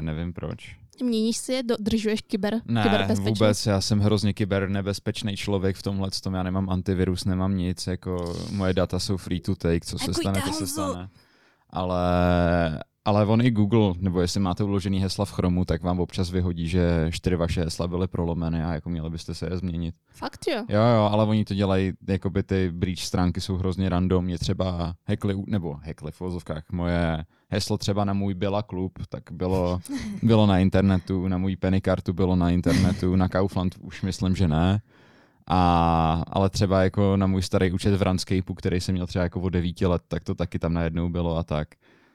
nevím 0.00 0.32
proč. 0.32 0.76
Měníš 1.02 1.36
si 1.36 1.52
je, 1.52 1.62
dodržuješ 1.62 2.20
kyber, 2.20 2.60
ne, 2.64 3.08
vůbec, 3.14 3.66
já 3.66 3.80
jsem 3.80 4.00
hrozně 4.00 4.32
kybernebezpečný 4.32 5.36
člověk 5.36 5.76
v 5.76 5.82
tomhle 5.82 6.10
tom, 6.10 6.34
já 6.34 6.42
nemám 6.42 6.70
antivirus, 6.70 7.24
nemám 7.24 7.56
nic, 7.56 7.86
jako 7.86 8.34
moje 8.50 8.72
data 8.72 8.98
jsou 8.98 9.16
free 9.16 9.40
to 9.40 9.54
take, 9.54 9.80
co 9.80 9.98
se 9.98 10.14
stane, 10.14 10.42
to 10.42 10.52
se 10.52 10.66
stane. 10.66 11.08
Ale 11.70 12.02
ale 13.10 13.26
on 13.26 13.40
i 13.40 13.50
Google, 13.50 13.94
nebo 13.98 14.20
jestli 14.20 14.40
máte 14.40 14.64
uložený 14.64 15.00
hesla 15.00 15.24
v 15.24 15.32
Chromu, 15.32 15.64
tak 15.64 15.82
vám 15.82 16.00
občas 16.00 16.30
vyhodí, 16.30 16.68
že 16.68 17.08
čtyři 17.10 17.36
vaše 17.36 17.64
hesla 17.64 17.88
byly 17.88 18.08
prolomeny 18.08 18.64
a 18.64 18.74
jako 18.74 18.90
měli 18.90 19.10
byste 19.10 19.34
se 19.34 19.46
je 19.50 19.56
změnit. 19.58 19.94
Fakt 20.12 20.40
jo? 20.48 20.64
Jo, 20.68 20.80
jo, 20.80 21.08
ale 21.12 21.24
oni 21.24 21.44
to 21.44 21.54
dělají, 21.54 21.92
jako 22.08 22.30
by 22.30 22.42
ty 22.42 22.70
breach 22.72 22.98
stránky 22.98 23.40
jsou 23.40 23.56
hrozně 23.56 23.88
random. 23.88 24.24
Mě 24.24 24.38
třeba 24.38 24.94
hackli, 25.08 25.34
nebo 25.46 25.74
hackli 25.84 26.12
v 26.12 26.20
vozovkách, 26.20 26.64
moje 26.72 27.24
heslo 27.48 27.78
třeba 27.78 28.04
na 28.04 28.12
můj 28.12 28.34
Byla 28.34 28.62
klub, 28.62 28.98
tak 29.08 29.22
bylo, 29.32 29.80
bylo 30.22 30.46
na 30.46 30.58
internetu, 30.58 31.28
na 31.28 31.38
můj 31.38 31.56
penny 31.56 31.80
kartu 31.80 32.12
bylo 32.12 32.36
na 32.36 32.50
internetu, 32.50 33.16
na 33.16 33.28
Kaufland 33.28 33.74
už 33.80 34.02
myslím, 34.02 34.36
že 34.36 34.48
ne. 34.48 34.80
A, 35.46 36.22
ale 36.26 36.50
třeba 36.50 36.82
jako 36.82 37.16
na 37.16 37.26
můj 37.26 37.42
starý 37.42 37.72
účet 37.72 37.96
v 37.96 38.02
Runscapeu, 38.02 38.54
který 38.54 38.80
jsem 38.80 38.92
měl 38.92 39.06
třeba 39.06 39.22
jako 39.22 39.40
od 39.40 39.48
devíti 39.48 39.86
let, 39.86 40.02
tak 40.08 40.24
to 40.24 40.34
taky 40.34 40.58
tam 40.58 40.72
najednou 40.72 41.08
bylo 41.08 41.36
a 41.36 41.42
tak. 41.42 41.68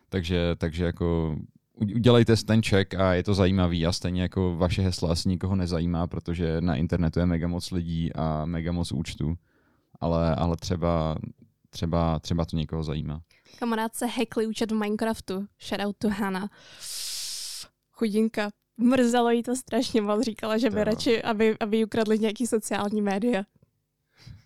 Takže, 0.10 0.56
takže 0.58 0.86
jako 0.86 1.38
udělejte 1.74 2.36
ten 2.36 2.62
check 2.64 2.94
a 2.94 3.14
je 3.14 3.24
to 3.24 3.34
zajímavý 3.34 3.86
a 3.86 3.92
stejně 3.92 4.22
jako 4.22 4.56
vaše 4.56 4.82
hesla 4.82 5.12
asi 5.12 5.30
nikoho 5.30 5.56
nezajímá, 5.56 6.08
protože 6.08 6.62
na 6.62 6.76
internetu 6.76 7.20
je 7.20 7.26
mega 7.26 7.48
moc 7.48 7.72
lidí 7.72 8.14
a 8.14 8.46
mega 8.46 8.72
moc 8.72 8.92
účtů, 8.92 9.36
ale, 10.02 10.36
ale 10.36 10.58
třeba, 10.58 11.16
třeba, 11.70 12.20
třeba 12.20 12.46
to 12.46 12.56
někoho 12.58 12.84
zajímá. 12.84 13.22
Kamarád 13.60 13.96
se 13.96 14.06
hackli 14.06 14.48
účet 14.48 14.72
v 14.72 14.76
Minecraftu. 14.76 15.48
Shoutout 15.62 15.98
to 15.98 16.10
Hana. 16.10 16.50
Chudinka. 17.92 18.50
Mrzelo 18.78 19.32
jí 19.32 19.44
to 19.44 19.56
strašně 19.56 20.02
moc. 20.02 20.22
Říkala, 20.26 20.58
že 20.58 20.70
by 20.70 20.78
Jo. 20.78 20.84
radši, 20.84 21.22
aby, 21.24 21.56
aby 21.60 21.78
jí 21.78 21.86
ukradli 21.86 22.20
nějaký 22.20 22.48
sociální 22.48 23.02
média. 23.02 23.44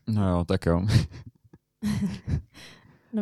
No 0.07 0.29
jo, 0.29 0.45
tak 0.45 0.65
jo. 0.65 0.81
No, 3.13 3.21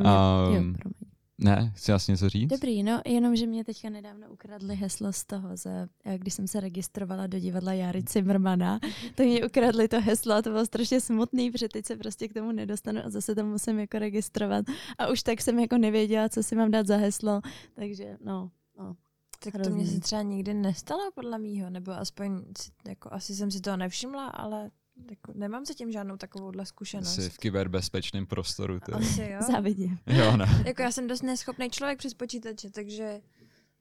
mě, 0.50 0.60
Um, 0.60 0.67
jo, 0.67 0.73
promiň. 0.80 0.96
Ne, 1.39 1.71
chci 1.76 1.91
asi 1.93 2.12
něco 2.12 2.30
říct? 2.30 2.50
Dobrý, 2.50 2.84
no 2.84 3.02
jenom, 3.06 3.36
že 3.36 3.47
mě 3.47 3.63
teďka 3.63 3.89
nedávno 3.89 4.28
ukradli 4.32 4.76
heslo 4.76 5.13
z 5.13 5.26
toho, 5.26 5.58
ze, 5.58 5.89
eh, 6.06 6.17
když 6.17 6.34
jsem 6.34 6.47
se 6.47 6.60
registrovala 6.60 7.28
do 7.28 7.39
divadla 7.39 7.73
Jary 7.73 8.04
Cimrmana, 8.04 8.80
tak 9.15 9.26
mě 9.26 9.45
ukradli 9.45 9.88
to 9.88 10.02
heslo 10.02 10.34
a 10.36 10.41
to 10.41 10.50
bylo 10.50 10.65
strašně 10.65 11.02
smutný, 11.02 11.52
protože 11.52 11.69
teď 11.69 11.86
se 11.86 11.95
prostě 11.95 12.28
k 12.28 12.34
tomu 12.34 12.52
nedostanu 12.52 13.02
a 13.06 13.10
zase 13.10 13.36
to 13.36 13.45
musím 13.45 13.80
jako 13.80 14.00
registrovat. 14.00 14.65
A 14.97 15.08
už 15.08 15.23
tak 15.23 15.41
jsem 15.41 15.60
jako 15.60 15.78
nevěděla, 15.78 16.30
co 16.30 16.43
si 16.43 16.56
mám 16.56 16.71
dát 16.71 16.88
za 16.88 16.97
heslo, 16.97 17.41
takže 17.76 18.17
no, 18.23 18.52
no. 18.80 18.95
Tak 19.39 19.54
to 19.63 19.69
mě 19.69 19.88
se 19.88 20.00
třeba 20.00 20.21
nikdy 20.21 20.54
nestalo, 20.54 21.12
podle 21.15 21.39
mýho, 21.39 21.69
nebo 21.69 21.91
aspoň 21.91 22.41
jako, 22.88 23.13
asi 23.13 23.36
jsem 23.36 23.52
si 23.52 23.62
toho 23.62 23.78
nevšimla, 23.78 24.28
ale 24.28 24.71
jako, 25.10 25.31
nemám 25.36 25.65
zatím 25.65 25.91
žádnou 25.91 26.17
takovouhle 26.17 26.65
zkušenost. 26.65 27.15
Jsi 27.15 27.29
v 27.29 27.38
kyberbezpečném 27.38 28.25
prostoru. 28.25 28.79
Ty. 28.79 28.91
Asi 28.91 29.21
jo. 29.21 29.39
Závidím. 29.51 29.99
Jo, 30.07 30.38
ne. 30.38 30.63
Jako 30.65 30.81
já 30.81 30.91
jsem 30.91 31.07
dost 31.07 31.21
neschopný 31.21 31.69
člověk 31.69 31.97
přes 31.99 32.13
počítače, 32.13 32.69
takže 32.69 33.21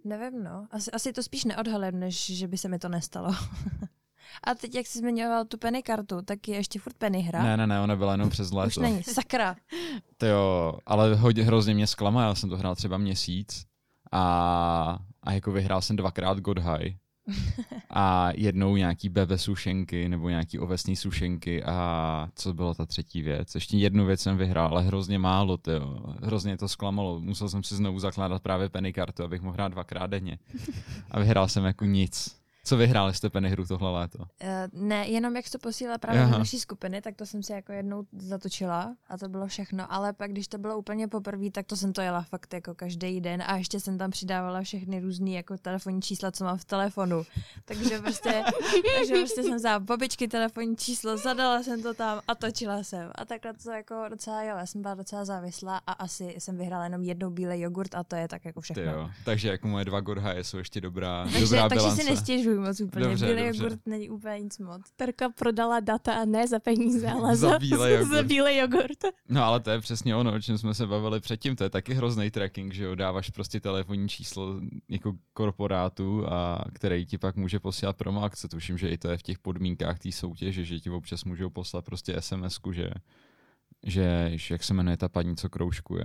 nevím, 0.05 0.45
no. 0.45 0.67
Asi, 0.71 0.91
asi 0.91 1.13
to 1.13 1.23
spíš 1.23 1.45
neodhalím, 1.45 2.01
než 2.01 2.37
že 2.37 2.49
by 2.49 2.59
se 2.59 2.69
mi 2.69 2.79
to 2.79 2.89
nestalo. 2.89 3.35
A 4.45 4.55
teď, 4.55 4.75
jak 4.75 4.87
jsi 4.87 4.99
zmiňoval 4.99 5.45
tu 5.45 5.59
penny 5.59 5.83
kartu, 5.83 6.23
tak 6.23 6.49
je 6.49 6.57
ještě 6.57 6.79
furt 6.79 6.97
penny 6.97 7.21
hra. 7.21 7.43
Ne, 7.43 7.57
ne, 7.57 7.67
ne, 7.67 7.81
ona 7.81 7.97
byla 7.97 8.13
jenom 8.13 8.31
přes 8.31 8.53
léto. 8.53 8.67
Už 8.67 8.77
není, 8.77 9.03
sakra. 9.03 9.57
To 10.17 10.27
jo, 10.27 10.79
ale 10.87 11.15
hodně, 11.15 11.45
hrozně 11.45 11.75
mě 11.75 11.87
zklamal, 11.87 12.29
já 12.29 12.35
jsem 12.35 12.51
to 12.51 12.57
hrál 12.57 12.75
třeba 12.75 12.99
měsíc 12.99 13.67
a, 14.13 14.99
a 15.23 15.33
jako 15.33 15.53
vyhrál 15.53 15.83
jsem 15.83 15.97
dvakrát 15.97 16.39
God 16.39 16.59
High 16.59 16.97
a 17.99 18.31
jednou 18.35 18.77
nějaký 18.77 19.09
bebe 19.09 19.39
sušenky 19.39 20.09
nebo 20.09 20.29
nějaký 20.29 20.59
ovesní 20.59 20.97
sušenky 20.97 21.65
a 21.65 22.29
co 22.35 22.55
byla 22.55 22.75
ta 22.75 22.87
třetí 22.87 23.23
věc? 23.23 23.55
Ještě 23.55 23.77
jednu 23.77 24.07
věc 24.07 24.21
jsem 24.21 24.37
vyhrál, 24.37 24.69
ale 24.69 24.83
hrozně 24.83 25.19
málo, 25.19 25.59
jo. 25.67 26.03
hrozně 26.23 26.57
to 26.57 26.69
zklamalo. 26.69 27.21
Musel 27.21 27.49
jsem 27.49 27.63
si 27.63 27.75
znovu 27.75 27.99
zakládat 27.99 28.43
právě 28.43 28.69
penny 28.69 28.93
kartu, 28.93 29.25
abych 29.25 29.43
mohl 29.43 29.55
hrát 29.55 29.69
dvakrát 29.69 30.07
denně. 30.07 30.39
A 31.11 31.21
vyhrál 31.21 31.49
jsem 31.49 31.65
jako 31.65 31.85
nic. 31.85 32.37
Co 32.67 32.77
vyhráli 32.77 33.15
jste 33.15 33.31
penny 33.31 33.51
hru 33.51 33.67
tohle 33.67 33.93
léto? 33.93 34.19
Uh, 34.19 34.27
ne, 34.73 35.09
jenom 35.09 35.37
jak 35.37 35.51
to 35.51 35.59
posílala 35.59 35.99
právě 35.99 36.23
Aha. 36.23 36.33
do 36.33 36.39
naší 36.39 36.61
skupiny, 36.61 37.03
tak 37.03 37.17
to 37.17 37.27
jsem 37.27 37.43
si 37.43 37.53
jako 37.53 37.73
jednou 37.73 38.05
zatočila 38.19 38.95
a 39.09 39.19
to 39.19 39.29
bylo 39.29 39.47
všechno. 39.47 39.93
Ale 39.93 40.13
pak, 40.13 40.31
když 40.31 40.49
to 40.49 40.59
bylo 40.59 40.79
úplně 40.79 41.09
poprvé, 41.09 41.51
tak 41.51 41.67
to 41.67 41.77
jsem 41.77 41.93
to 41.93 42.01
jela 42.01 42.23
fakt 42.23 42.55
jako 42.55 42.75
každý 42.75 43.21
den 43.21 43.43
a 43.47 43.57
ještě 43.57 43.81
jsem 43.81 43.99
tam 43.99 44.11
přidávala 44.11 44.63
všechny 44.63 45.01
různé 45.01 45.31
jako 45.31 45.59
telefonní 45.59 46.03
čísla, 46.03 46.31
co 46.31 46.45
mám 46.45 46.59
v 46.59 46.65
telefonu. 46.65 47.23
Takže 47.65 47.99
prostě, 47.99 48.43
takže 48.99 49.15
prostě 49.15 49.43
jsem 49.43 49.57
vzala 49.57 49.79
babičky 49.79 50.29
telefonní 50.29 50.77
číslo, 50.77 51.17
zadala 51.17 51.63
jsem 51.63 51.83
to 51.83 51.95
tam 51.95 52.21
a 52.29 52.35
točila 52.35 52.83
jsem. 52.83 53.11
A 53.15 53.25
takhle 53.25 53.55
to 53.55 53.71
jako 53.71 53.95
docela 54.11 54.43
jela. 54.43 54.61
Já 54.61 54.67
jsem 54.67 54.83
byla 54.83 54.95
docela 54.95 55.25
závislá 55.25 55.81
a 55.87 55.93
asi 55.93 56.35
jsem 56.39 56.59
vyhrála 56.59 56.85
jenom 56.85 57.03
jednou 57.03 57.31
bílej 57.31 57.61
jogurt 57.61 57.95
a 57.95 58.05
to 58.05 58.17
je 58.17 58.29
tak 58.29 58.45
jako 58.45 58.61
Ty 58.61 58.65
všechno. 58.65 58.83
jo. 58.83 59.11
Takže 59.25 59.49
jako 59.49 59.69
moje 59.69 59.85
dva 59.85 60.01
High 60.19 60.39
jsou 60.43 60.59
ještě 60.59 60.81
dobrá, 60.81 61.25
Takže, 61.25 61.41
dobrá 61.41 61.69
takže 61.69 61.83
bilance. 61.83 62.03
si 62.03 62.11
nestěžuj 62.61 62.87
moc 62.87 62.89
úplně. 62.93 63.05
Dobře, 63.07 63.27
Bílej 63.27 63.47
dobře. 63.47 63.63
jogurt 63.65 63.81
není 63.87 64.11
úplně 64.11 64.39
nic 64.41 64.59
moc. 64.59 64.83
Terka 64.97 65.29
prodala 65.29 65.81
data 65.81 66.15
a 66.15 66.25
ne 66.25 66.49
za 66.49 66.59
peníze, 66.59 67.09
ale 67.11 67.37
Za 67.37 67.49
za, 67.51 67.59
bílej 67.59 67.95
jogurt. 67.99 68.17
za 68.17 68.23
bílej 68.23 68.59
jogurt. 68.59 69.05
No 69.29 69.45
ale 69.45 69.61
to 69.61 69.71
je 69.71 69.81
přesně 69.81 70.17
ono, 70.17 70.35
o 70.35 70.41
čem 70.41 70.59
jsme 70.59 70.75
se 70.75 70.87
bavili 70.87 71.21
předtím, 71.21 71.57
to 71.57 71.65
je 71.65 71.71
taky 71.71 71.95
hrozný 71.95 72.31
tracking, 72.31 72.73
že 72.75 72.85
jo, 72.85 72.95
dáváš 72.95 73.31
prostě 73.31 73.61
telefonní 73.61 74.09
číslo 74.09 74.61
jako 74.89 75.13
korporátu, 75.33 76.27
a 76.33 76.65
který 76.75 77.07
ti 77.07 77.19
pak 77.19 77.37
může 77.37 77.61
posílat 77.61 77.97
promo 77.97 78.23
akce, 78.23 78.49
tuším, 78.49 78.79
že 78.79 78.89
i 78.89 78.99
to 78.99 79.09
je 79.09 79.17
v 79.19 79.23
těch 79.23 79.39
podmínkách 79.39 79.99
té 79.99 80.13
soutěže, 80.13 80.65
že 80.65 80.81
ti 80.81 80.91
občas 80.91 81.25
můžou 81.25 81.51
poslat 81.51 81.85
prostě 81.85 82.17
SMS-ku, 82.21 82.73
že, 82.73 82.91
že, 83.87 84.31
že 84.35 84.55
jak 84.55 84.65
se 84.65 84.75
jmenuje 84.75 84.97
ta 84.97 85.09
paní, 85.09 85.37
co 85.37 85.49
kroužkuje. 85.49 86.05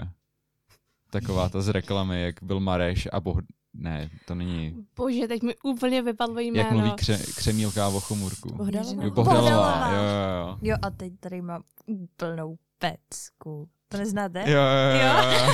Taková 1.11 1.49
ta 1.49 1.61
z 1.61 1.67
reklamy, 1.67 2.21
jak 2.21 2.43
byl 2.43 2.59
Mareš 2.59 3.07
a 3.11 3.19
boh... 3.19 3.37
Ne, 3.73 4.09
to 4.25 4.35
není... 4.35 4.85
Bože, 4.95 5.27
teď 5.27 5.41
mi 5.41 5.55
úplně 5.63 6.01
vypadlo 6.01 6.39
jméno. 6.39 6.57
Jak 6.57 6.71
mluví 6.71 6.91
kře, 6.91 7.17
Křemílka 7.17 7.87
o 7.87 7.99
Chomurku. 7.99 8.53
Bohdalová? 8.53 9.03
Jo, 9.03 9.11
Bohdalová. 9.11 9.49
Bohdalová, 9.51 9.93
jo, 9.93 10.01
jo, 10.01 10.47
jo. 10.47 10.57
Jo, 10.61 10.75
a 10.81 10.89
teď 10.89 11.13
tady 11.19 11.41
mám 11.41 11.63
úplnou 11.85 12.57
pecku. 12.79 13.69
To 13.87 13.97
neznáte? 13.97 14.43
Jo, 14.51 14.61
jo, 14.61 14.99
jo, 15.01 15.13
jo. 15.31 15.53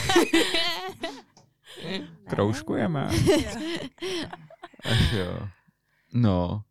Kroužkujeme. 2.29 3.07
Ach 4.91 5.13
jo. 5.13 5.47
No. 6.13 6.61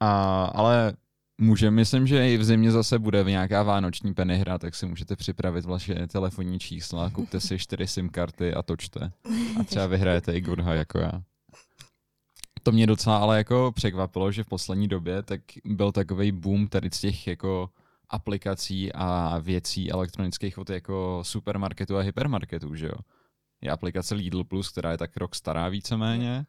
A, 0.00 0.44
ale 0.44 0.92
může, 1.38 1.70
myslím, 1.70 2.06
že 2.06 2.30
i 2.30 2.36
v 2.36 2.44
zimě 2.44 2.70
zase 2.70 2.98
bude 2.98 3.24
nějaká 3.24 3.62
vánoční 3.62 4.14
penny 4.14 4.38
hra, 4.38 4.58
tak 4.58 4.74
si 4.74 4.86
můžete 4.86 5.16
připravit 5.16 5.64
vaše 5.64 6.06
telefonní 6.06 6.58
čísla, 6.58 7.10
kupte 7.10 7.40
si 7.40 7.58
čtyři 7.58 7.86
SIM 7.86 8.08
karty 8.08 8.54
a 8.54 8.62
točte. 8.62 9.12
A 9.60 9.64
třeba 9.64 9.86
vyhrajete 9.86 10.32
i 10.36 10.42
High 10.42 10.78
jako 10.78 10.98
já. 10.98 11.22
To 12.62 12.72
mě 12.72 12.86
docela 12.86 13.18
ale 13.18 13.38
jako 13.38 13.72
překvapilo, 13.74 14.32
že 14.32 14.44
v 14.44 14.48
poslední 14.48 14.88
době 14.88 15.22
tak 15.22 15.40
byl 15.64 15.92
takový 15.92 16.32
boom 16.32 16.68
tady 16.68 16.90
z 16.92 17.00
těch 17.00 17.26
jako 17.26 17.70
aplikací 18.08 18.92
a 18.92 19.38
věcí 19.38 19.90
elektronických 19.90 20.58
od 20.58 20.70
jako 20.70 21.20
supermarketu 21.22 21.96
a 21.96 22.00
hypermarketů, 22.00 22.74
že 22.74 22.86
jo. 22.86 22.98
Je 23.60 23.70
aplikace 23.70 24.14
Lidl 24.14 24.44
Plus, 24.44 24.70
která 24.70 24.90
je 24.90 24.98
tak 24.98 25.16
rok 25.16 25.34
stará 25.34 25.68
víceméně. 25.68 26.46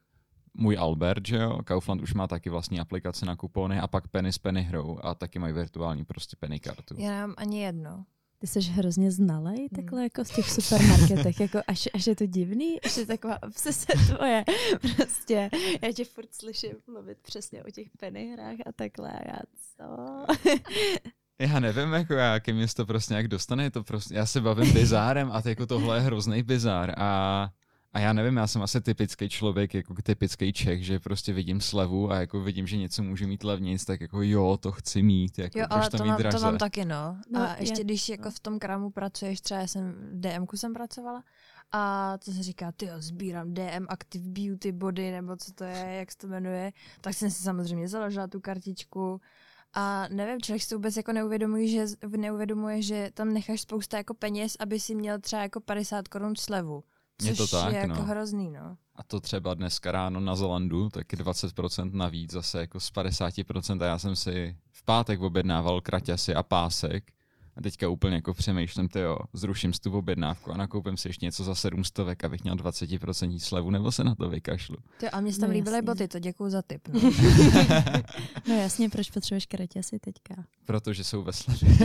Můj 0.60 0.78
Albert, 0.78 1.28
že 1.28 1.36
jo, 1.38 1.60
Kaufland 1.64 2.02
už 2.02 2.14
má 2.14 2.28
taky 2.28 2.50
vlastní 2.50 2.80
aplikace 2.80 3.26
na 3.26 3.36
kupony 3.36 3.80
a 3.80 3.88
pak 3.88 4.08
Penny 4.08 4.34
s 4.34 4.38
Penny 4.38 4.62
hrou 4.62 5.00
a 5.04 5.16
taky 5.16 5.40
mají 5.40 5.54
virtuální 5.54 6.06
prostě 6.06 6.36
Penny 6.40 6.60
kartu. 6.60 6.96
Já 6.98 7.10
nemám 7.10 7.34
ani 7.38 7.62
jedno. 7.62 8.06
Ty 8.40 8.48
jsi 8.48 8.60
hrozně 8.62 9.12
znalej 9.12 9.70
takhle 9.76 10.04
jako 10.04 10.26
z 10.26 10.30
těch 10.30 10.52
supermarketech, 10.52 11.40
jako 11.40 11.62
až, 11.68 11.90
až 11.94 12.08
je 12.08 12.16
to 12.16 12.26
divný, 12.26 12.82
až 12.82 12.98
je 12.98 13.06
taková 13.06 13.44
obsese 13.44 13.94
tvoje. 14.08 14.44
Prostě 14.96 15.50
já 15.82 15.92
tě 15.92 16.06
furt 16.06 16.34
slyším 16.34 16.72
mluvit 16.88 17.18
přesně 17.22 17.64
o 17.64 17.72
těch 17.72 17.88
penny 18.00 18.32
hrách 18.34 18.58
a 18.66 18.72
takhle 18.72 19.12
a 19.12 19.28
já 19.28 19.40
co? 19.78 20.26
Já 21.42 21.60
nevím, 21.60 21.94
jako 21.94 22.14
já, 22.14 22.40
ke 22.40 22.54
mně 22.54 22.68
se 22.68 22.76
to 22.76 22.86
prostě 22.86 23.14
nějak 23.14 23.28
dostane, 23.28 23.72
to 23.72 23.84
prostě, 23.84 24.16
já 24.16 24.26
se 24.26 24.42
bavím 24.42 24.74
bizárem 24.74 25.32
a 25.32 25.42
to 25.42 25.50
jako 25.50 25.66
tohle 25.66 25.98
je 25.98 26.02
hrozný 26.02 26.44
bizár 26.44 26.94
a, 26.98 27.50
a 27.94 28.00
já 28.00 28.14
nevím, 28.14 28.38
já 28.38 28.48
jsem 28.48 28.62
asi 28.62 28.82
typický 28.82 29.30
člověk, 29.30 29.74
jako 29.74 29.94
typický 30.04 30.54
Čech, 30.54 30.86
že 30.86 31.00
prostě 31.00 31.34
vidím 31.34 31.62
slevu 31.62 32.12
a 32.12 32.20
jako 32.20 32.42
vidím, 32.42 32.68
že 32.68 32.78
něco 32.78 33.04
může 33.04 33.28
mít 33.28 33.44
levnějc, 33.44 33.86
tak 33.86 34.02
jako 34.02 34.22
jo, 34.22 34.58
to 34.58 34.72
chci 34.72 35.04
mít, 35.04 35.40
jako 35.40 35.60
Jo, 35.60 35.66
ale 35.70 35.90
to, 35.90 35.98
to, 35.98 36.04
mít 36.04 36.10
mám, 36.10 36.32
to 36.32 36.40
mám 36.40 36.58
taky, 36.58 36.86
no. 36.86 37.18
No, 37.32 37.42
a 37.42 37.56
ještě 37.60 37.84
když 37.84 38.10
jako 38.10 38.32
v 38.32 38.40
tom 38.40 38.60
krámu 38.60 38.90
pracuješ, 38.90 39.42
třeba 39.42 39.60
já 39.60 39.68
jsem 39.68 39.92
v 39.92 40.20
DMku 40.20 40.58
jsem 40.58 40.74
pracovala, 40.74 41.24
a 41.72 42.18
to 42.18 42.32
se 42.32 42.44
říká, 42.44 42.72
ty 42.72 42.90
sbírám 42.98 43.54
DM 43.54 43.86
Active 43.90 44.30
Beauty 44.30 44.72
Body, 44.72 45.12
nebo 45.12 45.36
co 45.36 45.54
to 45.54 45.64
je, 45.64 45.96
jak 46.00 46.12
se 46.12 46.18
to 46.18 46.28
jmenuje, 46.28 46.72
tak 47.02 47.14
jsem 47.14 47.32
si 47.32 47.44
samozřejmě 47.44 47.88
založila 47.88 48.28
tu 48.28 48.40
kartičku 48.40 49.22
a 49.74 50.08
nevím, 50.08 50.42
člověk 50.42 50.64
si 50.64 50.76
vůbec 50.76 50.98
jako 50.98 51.14
neuvědomuje, 51.14 51.68
že, 51.68 51.86
neuvědomuje, 52.18 52.82
že 52.82 53.12
tam 53.14 53.34
necháš 53.34 53.62
spousta 53.62 53.98
jako 53.98 54.14
peněz, 54.14 54.58
aby 54.60 54.80
si 54.80 54.96
měl 54.96 55.20
třeba 55.20 55.42
jako 55.42 55.60
50 55.60 56.08
korun 56.08 56.36
slevu. 56.36 56.84
Je 57.22 57.36
Což 57.36 57.50
to 57.50 57.58
tak, 57.58 57.74
je 57.74 57.80
jako 57.80 57.94
no. 57.94 58.06
hrozný, 58.06 58.52
no. 58.52 58.78
A 58.96 59.04
to 59.04 59.20
třeba 59.20 59.54
dneska 59.54 59.92
ráno 59.92 60.20
na 60.20 60.36
Zelandu, 60.36 60.90
taky 60.90 61.16
20% 61.16 61.94
navíc, 61.94 62.32
zase 62.32 62.60
jako 62.60 62.80
z 62.80 62.92
50%. 62.92 63.84
A 63.84 63.86
já 63.86 64.00
jsem 64.00 64.16
si 64.16 64.58
v 64.72 64.84
pátek 64.84 65.22
objednával 65.22 65.82
kraťasy 65.82 66.36
a 66.36 66.44
pásek 66.44 67.12
A 67.60 67.62
teďka 67.62 67.90
úplně 67.90 68.16
jako 68.16 68.34
přemýšlím, 68.34 68.88
ty 68.90 69.00
jo, 69.00 69.18
zruším 69.34 69.74
si 69.74 69.80
tu 69.80 69.98
objednávku 69.98 70.52
a 70.52 70.58
nakoupím 70.58 70.98
si 70.98 71.08
ještě 71.10 71.26
něco 71.26 71.44
za 71.44 71.56
700, 71.56 72.24
abych 72.24 72.44
měl 72.44 72.56
20% 72.56 73.40
slevu, 73.40 73.70
nebo 73.70 73.92
se 73.92 74.04
na 74.04 74.16
to 74.16 74.30
vykašlu. 74.30 74.76
Ty, 75.00 75.10
a 75.10 75.20
mě 75.22 75.34
se 75.34 75.40
tam 75.40 75.50
No 75.50 75.54
líbily 75.54 75.82
boty, 75.82 76.08
to 76.08 76.20
děkuju 76.20 76.50
za 76.50 76.62
tip. 76.62 76.88
No. 76.88 77.00
No 78.48 78.56
jasně, 78.56 78.90
proč 78.90 79.12
potřebuješ 79.12 79.46
kraťasy 79.46 80.00
teďka? 80.00 80.36
Protože 80.66 81.04
jsou 81.04 81.24
ve 81.24 81.34
slevě. 81.34 81.70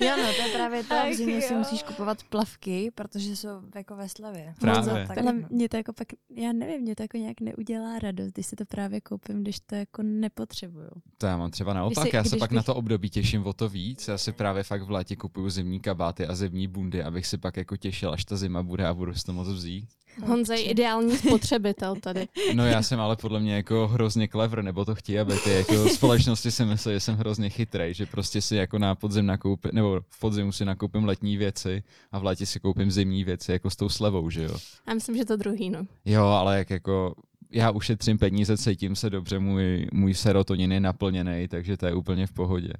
jo, 0.00 0.16
no, 0.16 0.32
to 0.36 0.42
je 0.42 0.52
právě 0.54 0.84
to, 0.84 0.94
v 1.10 1.14
zimě 1.16 1.40
si 1.42 1.54
musíš 1.54 1.82
kupovat 1.82 2.22
plavky, 2.24 2.90
protože 2.94 3.36
jsou 3.36 3.48
jako 3.74 3.96
ve 3.96 4.08
slevě. 4.08 4.54
Právě. 4.60 5.06
Tak, 5.08 5.18
Ale 5.18 5.32
mě 5.50 5.68
to 5.68 5.76
jako 5.76 5.92
pak, 5.92 6.08
já 6.36 6.52
nevím, 6.52 6.80
mě 6.80 6.94
to 6.96 7.02
jako 7.02 7.16
nějak 7.16 7.40
neudělá 7.40 7.98
radost, 7.98 8.32
když 8.32 8.46
si 8.46 8.56
to 8.56 8.64
právě 8.64 9.00
koupím, 9.00 9.42
když 9.42 9.60
to 9.60 9.74
jako 9.74 10.02
nepotřebuju. 10.02 10.90
To 11.18 11.26
já 11.26 11.36
mám 11.36 11.50
třeba 11.50 11.74
naopak, 11.74 12.08
si- 12.10 12.16
já 12.16 12.24
se 12.24 12.28
když 12.30 12.38
pak 12.38 12.50
bych- 12.50 12.56
na 12.56 12.62
to 12.62 12.74
období 12.74 13.10
těším 13.10 13.46
o 13.46 13.52
to 13.52 13.68
víc. 13.68 14.08
Já 14.08 14.18
si 14.18 14.32
právě 14.32 14.62
fakt 14.62 14.82
v 14.82 14.90
létě 15.00 15.16
kupuju 15.16 15.50
zimní 15.50 15.80
kabáty 15.80 16.26
a 16.26 16.34
zimní 16.34 16.68
bundy, 16.68 17.02
abych 17.02 17.26
si 17.26 17.38
pak 17.38 17.56
jako 17.56 17.76
těšil, 17.76 18.12
až 18.12 18.24
ta 18.24 18.36
zima 18.36 18.62
bude 18.62 18.86
a 18.86 18.94
budu 18.94 19.14
si 19.14 19.24
to 19.24 19.32
moc 19.32 19.48
vzít. 19.48 19.88
Honza 20.26 20.54
je 20.54 20.62
ideální 20.62 21.16
spotřebitel 21.16 21.96
tady. 21.96 22.28
No 22.54 22.66
já 22.66 22.82
jsem 22.82 23.00
ale 23.00 23.16
podle 23.16 23.40
mě 23.40 23.54
jako 23.54 23.88
hrozně 23.88 24.28
clever, 24.28 24.62
nebo 24.62 24.84
to 24.84 24.94
chtějí, 24.94 25.18
aby 25.18 25.34
ty 25.44 25.50
jako 25.50 25.88
společnosti 25.94 26.50
si 26.50 26.64
myslí, 26.64 26.92
že 26.92 27.00
jsem 27.00 27.16
hrozně 27.16 27.50
chytrý, 27.50 27.94
že 27.94 28.06
prostě 28.06 28.42
si 28.42 28.56
jako 28.56 28.78
na 28.78 28.94
podzim 28.94 29.26
nakoupím, 29.26 29.70
nebo 29.74 30.00
v 30.08 30.20
podzimu 30.20 30.52
si 30.52 30.64
nakoupím 30.64 31.04
letní 31.04 31.36
věci 31.36 31.82
a 32.12 32.18
v 32.18 32.24
létě 32.24 32.46
si 32.46 32.60
koupím 32.60 32.90
zimní 32.90 33.24
věci, 33.24 33.52
jako 33.52 33.70
s 33.70 33.76
tou 33.76 33.88
slevou, 33.88 34.30
že 34.30 34.42
jo. 34.42 34.56
Já 34.88 34.94
myslím, 34.94 35.16
že 35.16 35.24
to 35.24 35.36
druhý, 35.36 35.70
no. 35.70 35.86
Jo, 36.04 36.24
ale 36.24 36.58
jak 36.58 36.70
jako 36.70 37.14
já 37.50 37.70
ušetřím 37.70 38.18
peníze, 38.18 38.56
cítím 38.56 38.96
se 38.96 39.10
dobře, 39.10 39.38
můj, 39.38 39.86
můj 39.92 40.14
serotonin 40.14 40.72
je 40.72 40.80
naplněný, 40.80 41.48
takže 41.48 41.76
to 41.76 41.86
je 41.86 41.94
úplně 41.94 42.26
v 42.26 42.32
pohodě. 42.32 42.72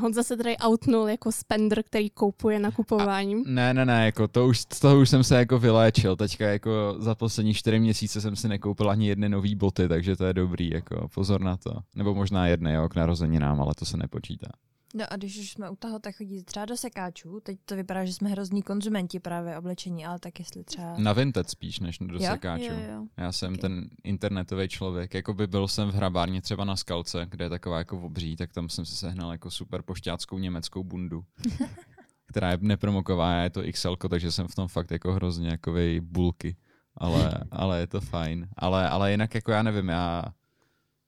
Honza 0.00 0.22
se 0.22 0.36
tady 0.36 0.56
outnul 0.66 1.08
jako 1.08 1.32
spender, 1.32 1.82
který 1.82 2.10
koupuje 2.10 2.58
nakupováním. 2.58 3.44
Ne, 3.46 3.74
ne, 3.74 3.84
ne, 3.84 4.06
jako 4.06 4.28
to 4.28 4.46
už, 4.46 4.60
z 4.60 4.80
toho 4.80 5.00
už 5.00 5.08
jsem 5.08 5.24
se 5.24 5.36
jako 5.38 5.58
vyléčil. 5.58 6.16
Teďka 6.16 6.46
jako 6.46 6.96
za 6.98 7.14
poslední 7.14 7.54
čtyři 7.54 7.80
měsíce 7.80 8.20
jsem 8.20 8.36
si 8.36 8.48
nekoupil 8.48 8.90
ani 8.90 9.08
jedny 9.08 9.28
nový 9.28 9.54
boty, 9.54 9.88
takže 9.88 10.16
to 10.16 10.24
je 10.24 10.34
dobrý, 10.34 10.70
jako 10.70 11.08
pozor 11.14 11.40
na 11.40 11.56
to. 11.56 11.70
Nebo 11.96 12.14
možná 12.14 12.46
jedny, 12.46 12.72
jo, 12.72 12.88
k 12.88 12.94
narozeninám, 12.94 13.60
ale 13.60 13.74
to 13.78 13.84
se 13.84 13.96
nepočítá. 13.96 14.48
No 14.94 15.04
a 15.10 15.16
když 15.16 15.38
už 15.38 15.50
jsme 15.50 15.70
u 15.70 15.76
toho, 15.76 15.98
tak 15.98 16.16
chodíte 16.16 16.44
třeba 16.44 16.64
do 16.66 16.76
sekáčů. 16.76 17.40
Teď 17.42 17.58
to 17.64 17.76
vypadá, 17.76 18.04
že 18.04 18.12
jsme 18.12 18.28
hrozní 18.30 18.62
konzumenti 18.62 19.20
právě 19.20 19.58
oblečení, 19.58 20.06
ale 20.06 20.18
tak 20.18 20.38
jestli 20.38 20.64
třeba... 20.64 20.94
Na 20.98 21.12
Vinted 21.12 21.50
spíš, 21.50 21.80
než 21.80 21.98
do 21.98 22.14
Jo? 22.14 22.30
sekáčů. 22.32 22.64
jo. 22.92 23.06
Já 23.16 23.32
jsem 23.32 23.54
Ok. 23.54 23.60
ten 23.60 23.90
internetový 24.04 24.68
člověk. 24.68 25.14
Jakoby 25.14 25.46
byl 25.46 25.68
jsem 25.68 25.88
v 25.88 25.94
hrabárně 25.94 26.42
třeba 26.42 26.64
na 26.64 26.76
Skalce, 26.76 27.26
kde 27.30 27.44
je 27.44 27.48
taková 27.48 27.78
jako 27.78 28.00
obří, 28.00 28.36
tak 28.36 28.52
tam 28.52 28.68
jsem 28.68 28.84
si 28.84 28.96
sehnal 28.96 29.32
jako 29.32 29.50
super 29.50 29.82
pošťáckou 29.82 30.38
německou 30.38 30.84
bundu. 30.84 31.24
která 32.26 32.50
je 32.50 32.58
nepromoková, 32.60 33.34
je 33.42 33.50
to 33.50 33.62
XL, 33.72 33.96
takže 33.96 34.32
jsem 34.32 34.48
v 34.48 34.54
tom 34.54 34.68
fakt 34.68 34.90
jako 34.90 35.12
hrozně 35.12 35.48
jakovej 35.48 36.00
bulky. 36.00 36.56
Ale, 36.96 37.40
ale 37.50 37.80
je 37.80 37.86
to 37.86 38.00
fajn. 38.00 38.48
Ale, 38.56 38.88
ale 38.88 39.10
jinak 39.10 39.34
jako 39.34 39.52
já 39.52 39.62
nevím, 39.62 39.88
já 39.88 40.24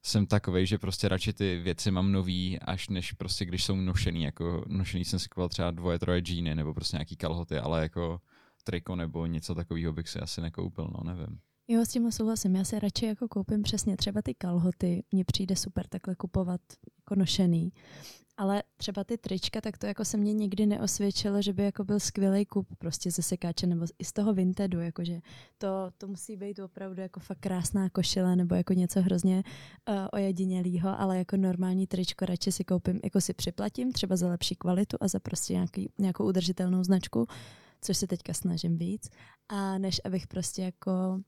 jsem 0.05 0.25
takovej, 0.25 0.65
že 0.65 0.77
prostě 0.77 1.07
radši 1.09 1.33
ty 1.33 1.59
věci 1.59 1.91
mám 1.91 2.11
nový, 2.11 2.59
až 2.59 2.89
než 2.89 3.11
prostě 3.11 3.45
když 3.45 3.63
jsou 3.63 3.75
nošený, 3.75 4.23
jako 4.23 4.63
nošený 4.67 5.05
jsem 5.05 5.19
si 5.19 5.29
kupoval 5.29 5.49
třeba 5.49 5.71
dvoje, 5.71 5.99
troje 5.99 6.21
džíny, 6.21 6.55
nebo 6.55 6.73
prostě 6.73 6.97
nějaký 6.97 7.15
kalhoty, 7.15 7.57
ale 7.57 7.81
jako 7.81 8.21
triko 8.63 8.95
nebo 8.95 9.25
něco 9.25 9.55
takového 9.55 9.93
bych 9.93 10.09
si 10.09 10.19
asi 10.19 10.41
nekoupil, 10.41 10.91
no 10.93 11.13
nevím. 11.13 11.39
Jo, 11.67 11.85
s 11.85 11.89
tím 11.89 12.11
souhlasím. 12.11 12.55
Já 12.55 12.63
si 12.63 12.79
radši 12.79 13.05
jako 13.05 13.27
koupím 13.27 13.61
přesně 13.61 13.97
třeba 13.97 14.21
ty 14.21 14.33
kalhoty. 14.33 15.03
Mně 15.11 15.25
přijde 15.25 15.55
super 15.55 15.87
takhle 15.87 16.15
kupovat 16.15 16.61
jako 16.97 17.15
nošený. 17.15 17.71
Ale 18.37 18.63
třeba 18.77 19.03
ty 19.03 19.17
trička, 19.17 19.61
tak 19.61 19.77
to 19.77 19.85
jako 19.85 20.05
se 20.05 20.17
mně 20.17 20.33
nikdy 20.33 20.65
neosvědčilo, 20.65 21.41
že 21.41 21.53
by 21.53 21.63
jako 21.63 21.83
byl 21.83 21.99
skvělý 21.99 22.45
kup 22.45 22.67
prostě 22.77 23.11
ze 23.11 23.21
sekáče 23.21 23.67
nebo 23.67 23.85
i 23.99 24.05
z 24.05 24.13
toho 24.13 24.33
Vintedu, 24.33 24.79
jakože 24.79 25.19
to, 25.57 25.67
to 25.97 26.07
musí 26.07 26.37
být 26.37 26.59
opravdu 26.59 27.01
jako 27.01 27.19
fakt 27.19 27.39
krásná 27.39 27.89
košile 27.89 28.35
nebo 28.35 28.55
jako 28.55 28.73
něco 28.73 29.01
hrozně 29.01 29.43
uh, 29.89 29.95
ojedinělýho, 30.11 30.99
ale 30.99 31.17
jako 31.17 31.37
normální 31.37 31.87
tričko 31.87 32.25
radši 32.25 32.51
si 32.51 32.63
koupím, 32.63 32.99
jako 33.03 33.21
si 33.21 33.33
připlatím 33.33 33.91
třeba 33.91 34.15
za 34.15 34.27
lepší 34.27 34.55
kvalitu 34.55 34.97
a 35.01 35.07
za 35.07 35.19
prostě 35.19 35.53
nějaký, 35.53 35.89
nějakou 35.99 36.25
udržitelnou 36.25 36.83
značku, 36.83 37.27
což 37.81 37.97
se 37.97 38.07
teďka 38.07 38.33
snažím 38.33 38.77
víc, 38.77 39.09
a 39.49 39.77
než 39.77 40.01
abych 40.05 40.27
prostě 40.27 40.61
jako 40.61 41.21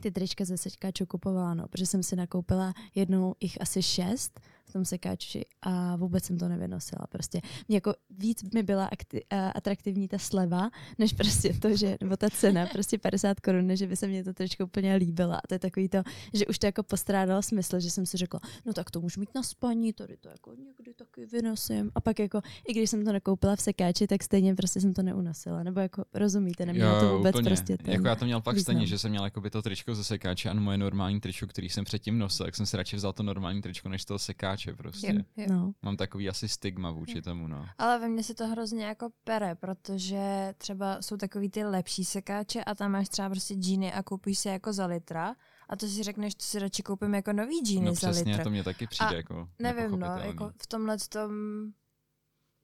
ty 0.00 0.10
trička 0.10 0.44
ze 0.44 0.56
sekáčů 0.58 1.06
kupovala, 1.06 1.54
no, 1.54 1.68
protože 1.68 1.86
jsem 1.86 2.02
si 2.02 2.16
nakoupila 2.16 2.74
jednou 2.94 3.34
jich 3.40 3.60
asi 3.60 3.82
šest 3.82 4.40
v 4.66 4.72
tom 4.72 4.84
sekáči 4.84 5.44
a 5.62 5.96
vůbec 5.96 6.24
jsem 6.24 6.38
to 6.38 6.48
nevynosila. 6.48 7.06
Prostě 7.08 7.40
mě 7.68 7.76
jako 7.76 7.94
víc 8.10 8.42
mi 8.54 8.62
byla 8.62 8.90
akti- 8.90 9.22
atraktivní 9.54 10.08
ta 10.08 10.18
sleva, 10.18 10.70
než 10.98 11.12
prostě 11.12 11.52
to, 11.52 11.76
že, 11.76 11.96
nebo 12.00 12.16
ta 12.16 12.30
cena, 12.30 12.66
prostě 12.66 12.98
50 12.98 13.40
korun, 13.40 13.76
že 13.76 13.86
by 13.86 13.96
se 13.96 14.06
mě 14.06 14.24
to 14.24 14.32
tričko 14.32 14.64
úplně 14.64 14.94
líbila. 14.94 15.36
A 15.36 15.46
to 15.48 15.54
je 15.54 15.58
takový 15.58 15.88
to, 15.88 16.02
že 16.34 16.46
už 16.46 16.58
to 16.58 16.66
jako 16.66 16.82
postrádalo 16.82 17.42
smysl, 17.42 17.80
že 17.80 17.90
jsem 17.90 18.06
si 18.06 18.16
řekla, 18.16 18.40
no 18.66 18.72
tak 18.72 18.90
to 18.90 19.00
můžu 19.00 19.20
mít 19.20 19.34
na 19.34 19.42
spaní, 19.42 19.92
tady 19.92 20.16
to 20.16 20.28
jako 20.28 20.54
někdy 20.54 20.94
taky 20.94 21.26
vynosím. 21.26 21.90
A 21.94 22.00
pak 22.00 22.18
jako, 22.18 22.40
i 22.68 22.72
když 22.72 22.90
jsem 22.90 23.04
to 23.04 23.12
nakoupila 23.12 23.56
v 23.56 23.60
sekáči, 23.60 24.06
tak 24.06 24.22
stejně 24.22 24.54
prostě 24.54 24.80
jsem 24.80 24.92
to 24.94 25.02
neunosila. 25.02 25.62
Nebo 25.62 25.80
jako 25.80 26.04
rozumíte, 26.14 26.66
nemělo 26.66 27.00
to 27.00 27.16
vůbec 27.16 27.34
úplně. 27.34 27.50
prostě 27.50 27.76
ten 27.76 27.92
Jako 27.92 28.06
já 28.06 28.16
to 28.16 28.24
měl 28.24 28.40
pak 28.40 28.54
význam. 28.54 28.74
stejně, 28.74 28.86
že 28.86 28.98
jsem 28.98 29.10
měl 29.10 29.24
jakoby 29.24 29.50
to 29.50 29.62
tričko 29.62 29.94
ze 29.94 30.04
sekáče 30.04 30.50
a 30.50 30.54
moje 30.54 30.78
normální 30.78 31.20
tričko, 31.20 31.46
který 31.46 31.68
jsem 31.68 31.84
předtím 31.84 32.18
nosil, 32.18 32.46
tak 32.46 32.56
jsem 32.56 32.66
si 32.66 32.76
radši 32.76 32.96
vzal 32.96 33.12
to 33.12 33.22
normální 33.22 33.62
tričko 33.62 33.88
než 33.88 34.04
toho 34.04 34.18
sekáče 34.18 34.53
prostě. 34.76 35.12
Jo, 35.12 35.22
jo. 35.36 35.46
No. 35.50 35.72
Mám 35.82 35.96
takový 35.96 36.28
asi 36.28 36.48
stigma 36.48 36.90
vůči 36.90 37.22
tomu, 37.22 37.48
no. 37.48 37.66
Ale 37.78 37.98
ve 37.98 38.08
mně 38.08 38.22
se 38.22 38.34
to 38.34 38.46
hrozně 38.46 38.84
jako 38.84 39.10
pere, 39.24 39.54
protože 39.54 40.54
třeba 40.58 41.02
jsou 41.02 41.16
takový 41.16 41.50
ty 41.50 41.64
lepší 41.64 42.04
sekáče 42.04 42.64
a 42.64 42.74
tam 42.74 42.92
máš 42.92 43.08
třeba 43.08 43.30
prostě 43.30 43.54
džíny 43.54 43.92
a 43.92 44.02
koupíš 44.02 44.38
si 44.38 44.48
jako 44.48 44.72
za 44.72 44.86
litra 44.86 45.34
a 45.68 45.76
to 45.76 45.86
si 45.86 46.02
řekneš, 46.02 46.34
to 46.34 46.42
si 46.44 46.58
radši 46.58 46.82
koupím 46.82 47.14
jako 47.14 47.32
nový 47.32 47.60
džíny 47.60 47.86
No 47.86 47.94
za 47.94 48.10
přesně, 48.10 48.32
litr. 48.32 48.44
to 48.44 48.50
mě 48.50 48.64
taky 48.64 48.86
přijde 48.86 49.10
A 49.10 49.14
jako 49.14 49.48
Nevím, 49.58 50.00
no, 50.00 50.06
jako 50.06 50.52
v 50.62 50.66
tomhle 50.66 50.98
tom 50.98 51.32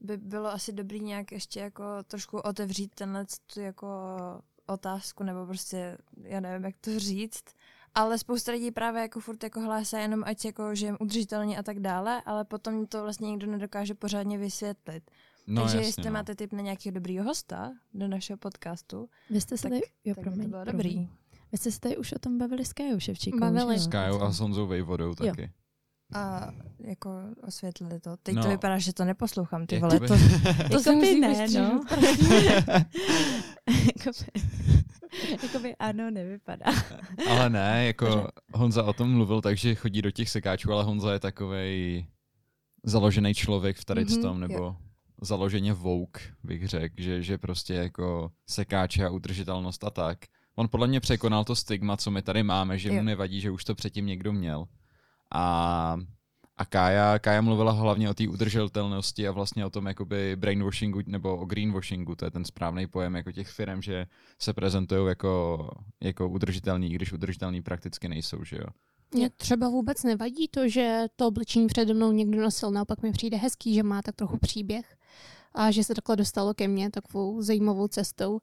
by 0.01 0.17
bylo 0.17 0.49
asi 0.53 0.73
dobrý 0.73 1.01
nějak 1.01 1.33
ještě 1.33 1.61
jako 1.61 1.85
trošku 2.07 2.39
otevřít 2.39 2.95
tenhle 2.95 3.27
tu 3.55 3.61
jako 3.61 3.89
otázku, 4.67 5.23
nebo 5.23 5.47
prostě, 5.47 5.99
já 6.23 6.41
nevím, 6.41 6.65
jak 6.65 6.75
to 6.81 6.99
říct, 6.99 7.45
ale 7.95 8.19
spousta 8.19 8.53
lidí 8.53 8.71
právě 8.71 9.03
jako 9.03 9.21
furt 9.21 9.43
jako 9.45 9.61
hlásá 9.61 9.99
jenom 9.99 10.25
ať 10.27 10.45
jako 10.45 10.75
žijem 10.75 10.97
udržitelně 11.01 11.59
a 11.59 11.63
tak 11.63 11.81
dále, 11.81 12.23
ale 12.27 12.45
potom 12.45 12.87
to 12.87 13.03
vlastně 13.03 13.31
nikdo 13.31 13.47
nedokáže 13.47 13.95
pořádně 13.95 14.39
vysvětlit. 14.39 15.11
no, 15.47 15.63
Takže 15.63 15.77
jasně, 15.77 15.89
jestli 15.89 16.05
no. 16.05 16.11
máte 16.11 16.35
tip 16.35 16.53
na 16.53 16.61
nějakého 16.61 16.95
dobrýho 16.95 17.25
hosta 17.25 17.73
do 17.95 18.09
našeho 18.09 18.37
podcastu, 18.37 19.09
Vy 19.31 19.41
jste 19.41 19.57
se 19.57 19.63
tak, 19.63 19.71
tady, 19.73 19.83
jo, 20.05 20.15
tak 20.15 20.25
by 20.25 20.31
promiň, 20.31 20.43
to 20.45 20.49
bylo 20.51 20.65
promiň. 20.65 20.77
dobrý. 20.77 21.09
Vy 21.53 21.59
jste 21.59 21.71
se 21.71 21.81
tady 21.81 21.97
už 21.97 22.13
o 22.13 22.19
tom 22.19 22.39
bavili 22.39 22.65
s 22.65 22.73
Kajou 22.73 23.01
Ševčíkovou. 23.01 23.41
Bavili. 23.53 23.79
S 23.79 23.85
jo? 23.85 23.91
Kajou 23.91 24.21
a 24.23 24.33
s 24.33 24.41
Honzou 24.41 24.67
Vejvodou 24.67 25.15
taky. 25.15 25.51
A 26.13 26.51
jako 26.85 27.11
osvětlili 27.47 28.01
to. 28.01 28.17
Teď 28.23 28.35
No. 28.35 28.43
to 28.43 28.49
vypadá, 28.49 28.79
že 28.79 28.93
to 28.93 29.05
neposlouchám, 29.05 29.67
ty 29.67 29.75
Jakoby- 29.75 29.97
vole, 30.07 30.09
to, 30.71 30.83
to 30.85 30.93
musí 30.93 31.21
ne, 31.21 31.29
vystříhnout. 31.29 31.91
no. 31.91 31.97
jakoby, 33.97 34.27
jakoby 35.43 35.77
ano, 35.77 36.11
nevypadá. 36.11 36.65
Ale 37.31 37.51
ne, 37.51 37.87
jako 37.87 38.29
Honza 38.55 38.83
o 38.85 38.93
tom 38.93 39.11
mluvil, 39.15 39.41
takže 39.41 39.75
chodí 39.75 40.03
do 40.03 40.11
těch 40.11 40.31
sekáčů, 40.31 40.73
ale 40.73 40.85
Honza 40.85 41.13
je 41.13 41.19
takovej 41.21 42.07
založený 42.85 43.35
člověk 43.35 43.77
v 43.77 43.85
tady 43.85 44.05
Mhm, 44.05 44.23
tom, 44.23 44.41
nebo 44.41 44.77
založeně 45.23 45.73
vouk, 45.73 46.19
bych 46.45 46.69
řekl, 46.69 46.95
že, 46.99 47.23
že 47.23 47.39
prostě 47.39 47.75
jako 47.75 48.31
sekáče 48.49 49.07
a 49.07 49.11
udržitelnost 49.11 49.85
a 49.85 49.91
tak. 49.91 50.19
On 50.57 50.69
podle 50.69 50.87
mě 50.87 51.01
překonal 51.01 51.45
to 51.45 51.57
stigma, 51.57 51.97
co 51.97 52.11
my 52.11 52.23
tady 52.23 52.43
máme, 52.43 52.79
že 52.79 52.91
mu 52.91 52.97
Jo. 52.97 53.03
nevadí, 53.03 53.41
že 53.41 53.51
už 53.51 53.65
to 53.65 53.75
předtím 53.75 54.07
někdo 54.07 54.33
měl. 54.33 54.67
A, 55.35 55.97
a 56.57 56.65
Kája, 56.65 57.19
Kája 57.19 57.41
mluvila 57.41 57.73
hlavně 57.73 58.11
o 58.11 58.15
té 58.15 58.29
udržitelnosti 58.29 59.29
a 59.29 59.33
vlastně 59.33 59.67
o 59.67 59.71
tom 59.71 59.87
jakoby 59.87 60.37
brainwashingu 60.37 61.01
nebo 61.07 61.37
o 61.37 61.45
greenwashingu, 61.45 62.15
to 62.15 62.25
je 62.25 62.31
ten 62.31 62.45
správný 62.45 62.87
pojem 62.87 63.15
jako 63.15 63.33
těch 63.33 63.49
firm, 63.49 63.83
že 63.83 64.07
se 64.39 64.53
prezentují 64.53 65.09
jako, 65.09 65.69
jako 66.01 66.29
udržitelný, 66.29 66.93
i 66.93 66.95
když 66.95 67.13
udržitelný 67.13 67.63
prakticky 67.63 68.09
nejsou, 68.09 68.45
že 68.45 68.57
jo. 68.57 68.67
Mně 69.15 69.31
třeba 69.31 69.69
vůbec 69.69 70.03
nevadí 70.03 70.49
to, 70.49 70.69
že 70.69 71.05
to 71.17 71.27
oblečení 71.27 71.67
přede 71.67 71.95
mnou 71.95 72.13
někdo 72.13 72.43
nosil, 72.43 72.71
naopak 72.71 73.03
mi 73.03 73.13
přijde 73.13 73.37
hezký, 73.37 73.75
že 73.75 73.83
má 73.83 74.03
tak 74.03 74.17
trochu 74.17 74.39
příběh 74.39 74.97
a 75.55 75.71
že 75.71 75.85
se 75.85 75.95
takhle 75.95 76.17
dostalo 76.17 76.55
ke 76.55 76.69
mně 76.69 76.91
takovou 76.91 77.43
zajímavou 77.43 77.89
cestou. 77.89 78.41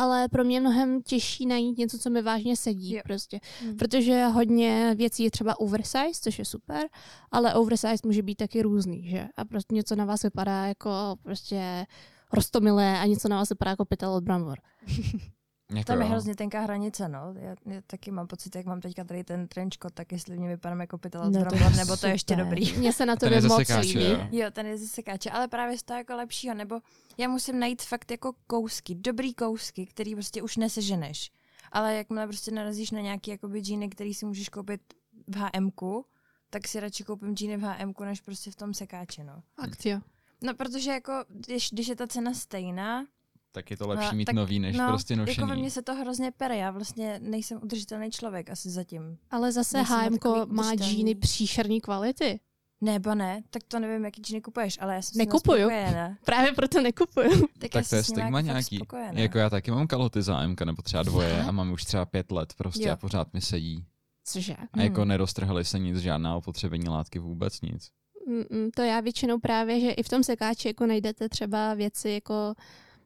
Ale 0.00 0.28
pro 0.28 0.44
mě 0.44 0.56
je 0.56 0.60
mnohem 0.60 1.02
těžší 1.02 1.46
najít 1.46 1.78
něco, 1.78 1.98
co 1.98 2.10
mi 2.10 2.22
vážně 2.22 2.56
sedí. 2.56 2.94
Jo. 2.94 3.00
Prostě. 3.04 3.40
Hmm. 3.60 3.76
Protože 3.76 4.24
hodně 4.24 4.94
věcí 4.98 5.24
je 5.24 5.30
třeba 5.30 5.60
oversize, 5.60 6.20
což 6.20 6.38
je 6.38 6.44
super, 6.44 6.82
ale 7.30 7.54
oversize 7.54 7.96
může 8.04 8.22
být 8.22 8.34
taky 8.34 8.62
různý, 8.62 9.08
že? 9.08 9.28
A 9.36 9.44
prostě 9.44 9.74
něco 9.74 9.96
na 9.96 10.04
vás 10.04 10.22
vypadá 10.22 10.66
jako 10.66 10.90
prostě 11.22 11.86
rostomilé 12.32 12.98
a 12.98 13.06
něco 13.06 13.28
na 13.28 13.36
vás 13.36 13.48
vypadá 13.48 13.70
jako 13.70 13.84
pytel 13.84 14.12
od 14.12 14.24
brambor. 14.24 14.58
Jako 15.70 15.86
Tam 15.86 15.98
je 16.00 16.04
jo. 16.06 16.10
hrozně 16.10 16.36
tenká 16.36 16.60
hranice, 16.60 17.08
no. 17.08 17.34
Já, 17.34 17.54
já 17.66 17.80
taky 17.86 18.10
mám 18.10 18.26
pocit, 18.26 18.56
jak 18.56 18.66
mám 18.66 18.80
teďka 18.80 19.04
tady 19.04 19.24
ten 19.24 19.48
trenčkot, 19.48 19.94
tak 19.94 20.12
jestli 20.12 20.38
mě 20.38 20.48
vypadám 20.48 20.80
jako 20.80 20.98
pytel 20.98 21.30
No 21.30 21.38
no, 21.40 21.44
to 21.44 21.54
je 21.54 21.70
nebo 21.70 21.96
to 21.96 22.06
je 22.06 22.12
ještě 22.12 22.36
dobrý. 22.36 22.72
Mně 22.78 22.92
se 22.92 23.06
na 23.06 23.16
Ten 23.16 23.28
to 23.28 23.34
je 23.34 23.40
moc 23.40 23.58
sekáče, 23.66 23.98
líbí. 23.98 24.10
jo. 24.10 24.28
Jo, 24.32 24.50
ten 24.50 24.66
je 24.66 24.78
ze 24.78 24.86
sekáče, 24.86 25.30
ale 25.30 25.48
právě 25.48 25.78
z 25.78 25.82
toho 25.82 25.98
jako 25.98 26.16
lepšího, 26.16 26.54
nebo 26.54 26.80
já 27.18 27.28
musím 27.28 27.58
najít 27.58 27.82
fakt 27.82 28.10
jako 28.10 28.32
kousky, 28.46 28.94
dobrý 28.94 29.34
kousky, 29.34 29.86
který 29.86 30.14
prostě 30.14 30.42
už 30.42 30.56
neseženeš. 30.56 31.30
Ale 31.72 31.94
jakmile 31.94 32.26
prostě 32.26 32.50
narazíš 32.50 32.90
na 32.90 33.00
nějaký 33.00 33.30
jakoby 33.30 33.60
džíny, 33.60 33.88
který 33.88 34.14
si 34.14 34.26
můžeš 34.26 34.48
koupit 34.48 34.80
v 35.26 35.36
HMku, 35.36 36.04
tak 36.50 36.68
si 36.68 36.80
radši 36.80 37.04
koupím 37.04 37.36
džíny 37.36 37.56
v 37.56 37.60
HMku, 37.62 38.04
než 38.04 38.20
prostě 38.20 38.50
v 38.50 38.56
tom 38.56 38.74
sekáči, 38.74 39.24
no. 39.24 39.42
Fakt 39.60 39.86
jo. 39.86 40.00
No, 40.42 40.54
protože 40.54 40.90
jako, 40.90 41.12
když, 41.28 41.70
když 41.72 41.88
je 41.88 41.96
ta 41.96 42.06
cena 42.06 42.34
stejná, 42.34 43.06
Tak 43.52 43.70
je 43.70 43.76
to 43.76 43.88
lepší 43.88 44.06
No, 44.06 44.12
mít 44.12 44.24
tak- 44.24 44.34
nový, 44.34 44.58
než 44.58 44.76
no, 44.76 44.88
prostě 44.88 45.16
nošený. 45.16 45.36
jako 45.36 45.46
ve 45.50 45.56
mně 45.56 45.70
se 45.70 45.82
to 45.82 45.94
hrozně 45.94 46.30
pere, 46.30 46.56
já 46.56 46.70
vlastně 46.70 47.18
nejsem 47.22 47.58
udržitelný 47.62 48.10
člověk 48.10 48.50
asi 48.50 48.70
zatím. 48.70 49.18
Ale 49.30 49.52
zase 49.52 49.82
H&M 49.82 50.16
má 50.46 50.74
džíny 50.74 51.14
příšerný 51.14 51.80
kvality. 51.80 52.40
Nebo 52.82 53.14
ne, 53.14 53.42
tak 53.50 53.62
to 53.68 53.78
nevím, 53.80 54.04
jaký 54.04 54.22
džíny 54.22 54.40
kupuješ, 54.40 54.78
ale 54.80 54.94
já 54.94 55.02
jsem 55.02 55.18
Nekupuju. 55.18 55.60
spokojená. 55.68 56.16
Právě 56.24 56.52
proto 56.52 56.80
nekupuju. 56.82 57.46
Tak, 57.58 57.70
tak 57.70 57.88
to 57.88 57.96
je 57.96 58.02
stigma 58.04 58.24
jako 58.24 58.40
nějaký. 58.40 58.76
spokojená. 58.76 59.20
Jako 59.20 59.38
já 59.38 59.50
taky 59.50 59.70
mám 59.70 59.86
kaloty 59.86 60.22
za 60.22 60.36
AMK, 60.38 60.62
nebo 60.62 60.82
třeba 60.82 61.02
dvoje 61.02 61.42
a 61.42 61.50
mám 61.52 61.72
už 61.72 61.84
třeba 61.84 62.04
pět 62.06 62.32
let 62.32 62.54
prostě 62.56 62.86
Jo. 62.88 62.92
a 62.92 62.96
pořád 62.96 63.34
mi 63.34 63.40
sedí. 63.40 63.84
Cože? 64.24 64.56
A 64.72 64.80
jako 64.82 65.00
Hmm. 65.00 65.08
neroztrhali 65.08 65.64
se 65.64 65.78
nic, 65.78 65.96
žádná 65.98 66.36
opotřebení 66.36 66.88
látky, 66.88 67.18
vůbec 67.18 67.60
nic. 67.60 67.90
Mm, 68.26 68.70
to 68.76 68.82
já 68.82 69.00
většinou 69.00 69.38
právě, 69.38 69.80
že 69.80 69.90
i 69.90 70.02
v 70.02 70.08
tom 70.08 70.22
sekáči 70.24 70.68
jako 70.68 70.86
najdete 70.86 71.28
třeba 71.28 71.74
věci 71.74 72.10
jako 72.10 72.54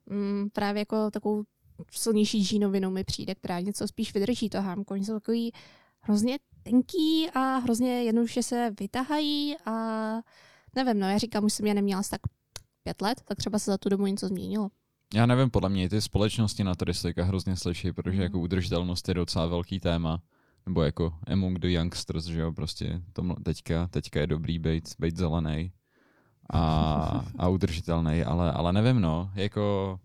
mm, 0.07 0.49
právě 0.53 0.79
jako 0.81 1.11
takovou 1.11 1.43
silnější 1.91 2.45
džínovinu 2.45 2.91
mi 2.91 3.05
přijde, 3.05 3.35
která 3.35 3.61
něco 3.61 3.89
spíš 3.89 4.15
vydrží 4.15 4.49
to 4.49 4.63
hámko. 4.63 4.95
Oni 4.95 5.05
jsou 5.05 5.15
takový 5.15 5.53
hrozně 6.01 6.39
tenký 6.63 7.31
a 7.35 7.57
hrozně 7.59 8.03
jednoduše 8.03 8.43
se 8.43 8.71
vytahají 8.81 9.57
a 9.67 9.73
nevím, 10.77 11.01
no 11.01 11.09
já 11.11 11.19
říkám, 11.19 11.45
už 11.45 11.53
jsem 11.53 11.67
je 11.67 11.75
neměla 11.75 12.01
asi 12.01 12.11
tak 12.11 12.21
pět 12.83 13.03
let, 13.03 13.21
tak 13.25 13.39
třeba 13.39 13.59
se 13.59 13.71
za 13.71 13.79
tu 13.79 13.89
dobu 13.89 14.07
něco 14.07 14.29
změnilo. 14.29 14.69
Já 15.15 15.27
nevím, 15.27 15.51
podle 15.51 15.69
mě 15.69 15.85
i 15.85 15.89
ty 15.89 16.01
společnosti 16.01 16.65
na 16.65 16.75
to 16.75 16.85
teďka 16.85 17.25
hrozně 17.25 17.57
slyší, 17.57 17.93
protože 17.93 18.17
Mhm. 18.17 18.23
jako 18.23 18.39
udržitelnost 18.41 19.09
je 19.09 19.15
docela 19.15 19.47
velký 19.47 19.81
téma. 19.81 20.23
Nebo 20.67 20.83
jako 20.83 21.15
among 21.33 21.59
the 21.59 21.69
youngsters, 21.69 22.25
že 22.25 22.41
jo, 22.41 22.53
prostě 22.53 23.03
tom, 23.13 23.35
teďka, 23.45 23.87
teďka 23.89 24.21
je 24.21 24.27
dobrý 24.27 24.59
být, 24.59 24.89
být 24.99 25.17
zelený 25.17 25.73
a, 26.53 27.25
a 27.39 27.49
udržitelný, 27.49 28.23
ale, 28.23 28.53
ale 28.53 28.73
nevím, 28.73 29.01
no, 29.01 29.31
jako 29.35 29.99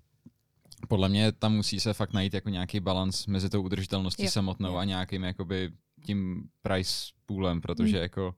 podle 0.87 1.09
mě 1.09 1.31
tam 1.31 1.55
musí 1.55 1.79
se 1.79 1.93
fakt 1.93 2.13
najít 2.13 2.33
jako 2.33 2.49
nějaký 2.49 2.79
balans 2.79 3.27
mezi 3.27 3.49
tou 3.49 3.61
udržitelností 3.61 4.23
Jo, 4.23 4.31
samotnou 4.31 4.69
jo. 4.71 4.77
a 4.77 4.83
nějakým 4.83 5.23
jakoby 5.23 5.71
tím 6.05 6.43
price 6.61 6.93
poolem, 7.25 7.61
protože 7.61 7.93
Hmm. 7.93 8.01
jako 8.01 8.35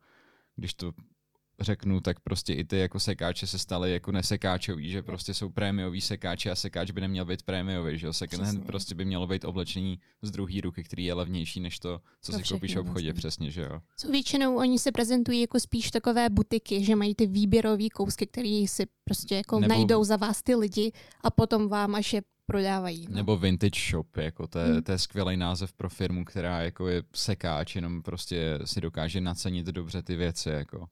když 0.55 0.73
to 0.73 0.91
řeknu, 1.63 1.99
tak 2.01 2.19
prostě 2.19 2.53
i 2.53 2.63
ty 2.63 2.77
jako 2.77 2.99
sekáče 2.99 3.47
se 3.47 3.59
staly 3.59 3.93
jako 3.93 4.11
nesekáčový, 4.11 4.89
že 4.91 5.01
prostě 5.01 5.33
jsou 5.33 5.49
prémiový 5.49 6.01
sekáče 6.01 6.51
a 6.51 6.55
sekáč 6.55 6.91
by 6.91 7.01
neměl 7.01 7.25
být 7.25 7.43
prémiový, 7.43 7.97
že 7.97 8.07
jo, 8.07 8.13
second 8.13 8.43
hand 8.43 8.65
prostě 8.65 8.95
by 8.95 9.05
mělo 9.05 9.27
být 9.27 9.45
oblečení 9.45 9.99
z 10.21 10.31
druhé 10.31 10.61
ruky, 10.61 10.83
který 10.83 11.05
je 11.05 11.13
levnější 11.13 11.59
než 11.59 11.79
to, 11.79 12.01
co 12.21 12.31
To 12.31 12.37
si 12.37 12.43
koupíš 12.43 12.75
v 12.75 12.79
obchodě, 12.79 13.07
vlastně. 13.07 13.13
přesně, 13.13 13.51
že 13.51 13.61
jo. 13.61 13.79
Co 13.97 14.11
většinou 14.11 14.55
oni 14.57 14.79
se 14.79 14.91
prezentují 14.91 15.41
jako 15.41 15.59
spíš 15.59 15.91
takové 15.91 16.29
butiky, 16.29 16.83
že 16.83 16.95
mají 16.95 17.15
ty 17.15 17.27
výběrové 17.27 17.89
kousky, 17.89 18.27
které 18.27 18.63
si 18.67 18.87
prostě 19.03 19.35
jako 19.35 19.59
Nebo- 19.59 19.69
Nebo... 19.73 19.79
najdou 19.79 20.03
za 20.03 20.15
vás 20.17 20.43
ty 20.43 20.55
lidi 20.55 20.91
a 21.21 21.31
potom 21.31 21.67
vám 21.67 21.95
až 21.95 22.13
je 22.13 22.21
prodávají. 22.45 23.07
No. 23.09 23.15
Nebo 23.15 23.37
vintage 23.37 23.81
shop, 23.91 24.17
jako 24.17 24.47
to 24.47 24.59
je, 24.59 24.65
Hmm. 24.65 24.83
to 24.83 24.91
je 24.91 24.97
skvělý 24.99 25.37
název 25.37 25.73
pro 25.73 25.89
firmu, 25.89 26.25
která 26.25 26.61
jako 26.61 26.87
je 26.87 27.03
sekáč, 27.15 27.75
jenom 27.75 28.01
prostě 28.01 28.59
si 28.65 28.81
dokáže 28.81 29.21
nacenit 29.21 29.65
dobře 29.65 30.01
ty 30.03 30.15
věci, 30.15 30.49
jako. 30.49 30.87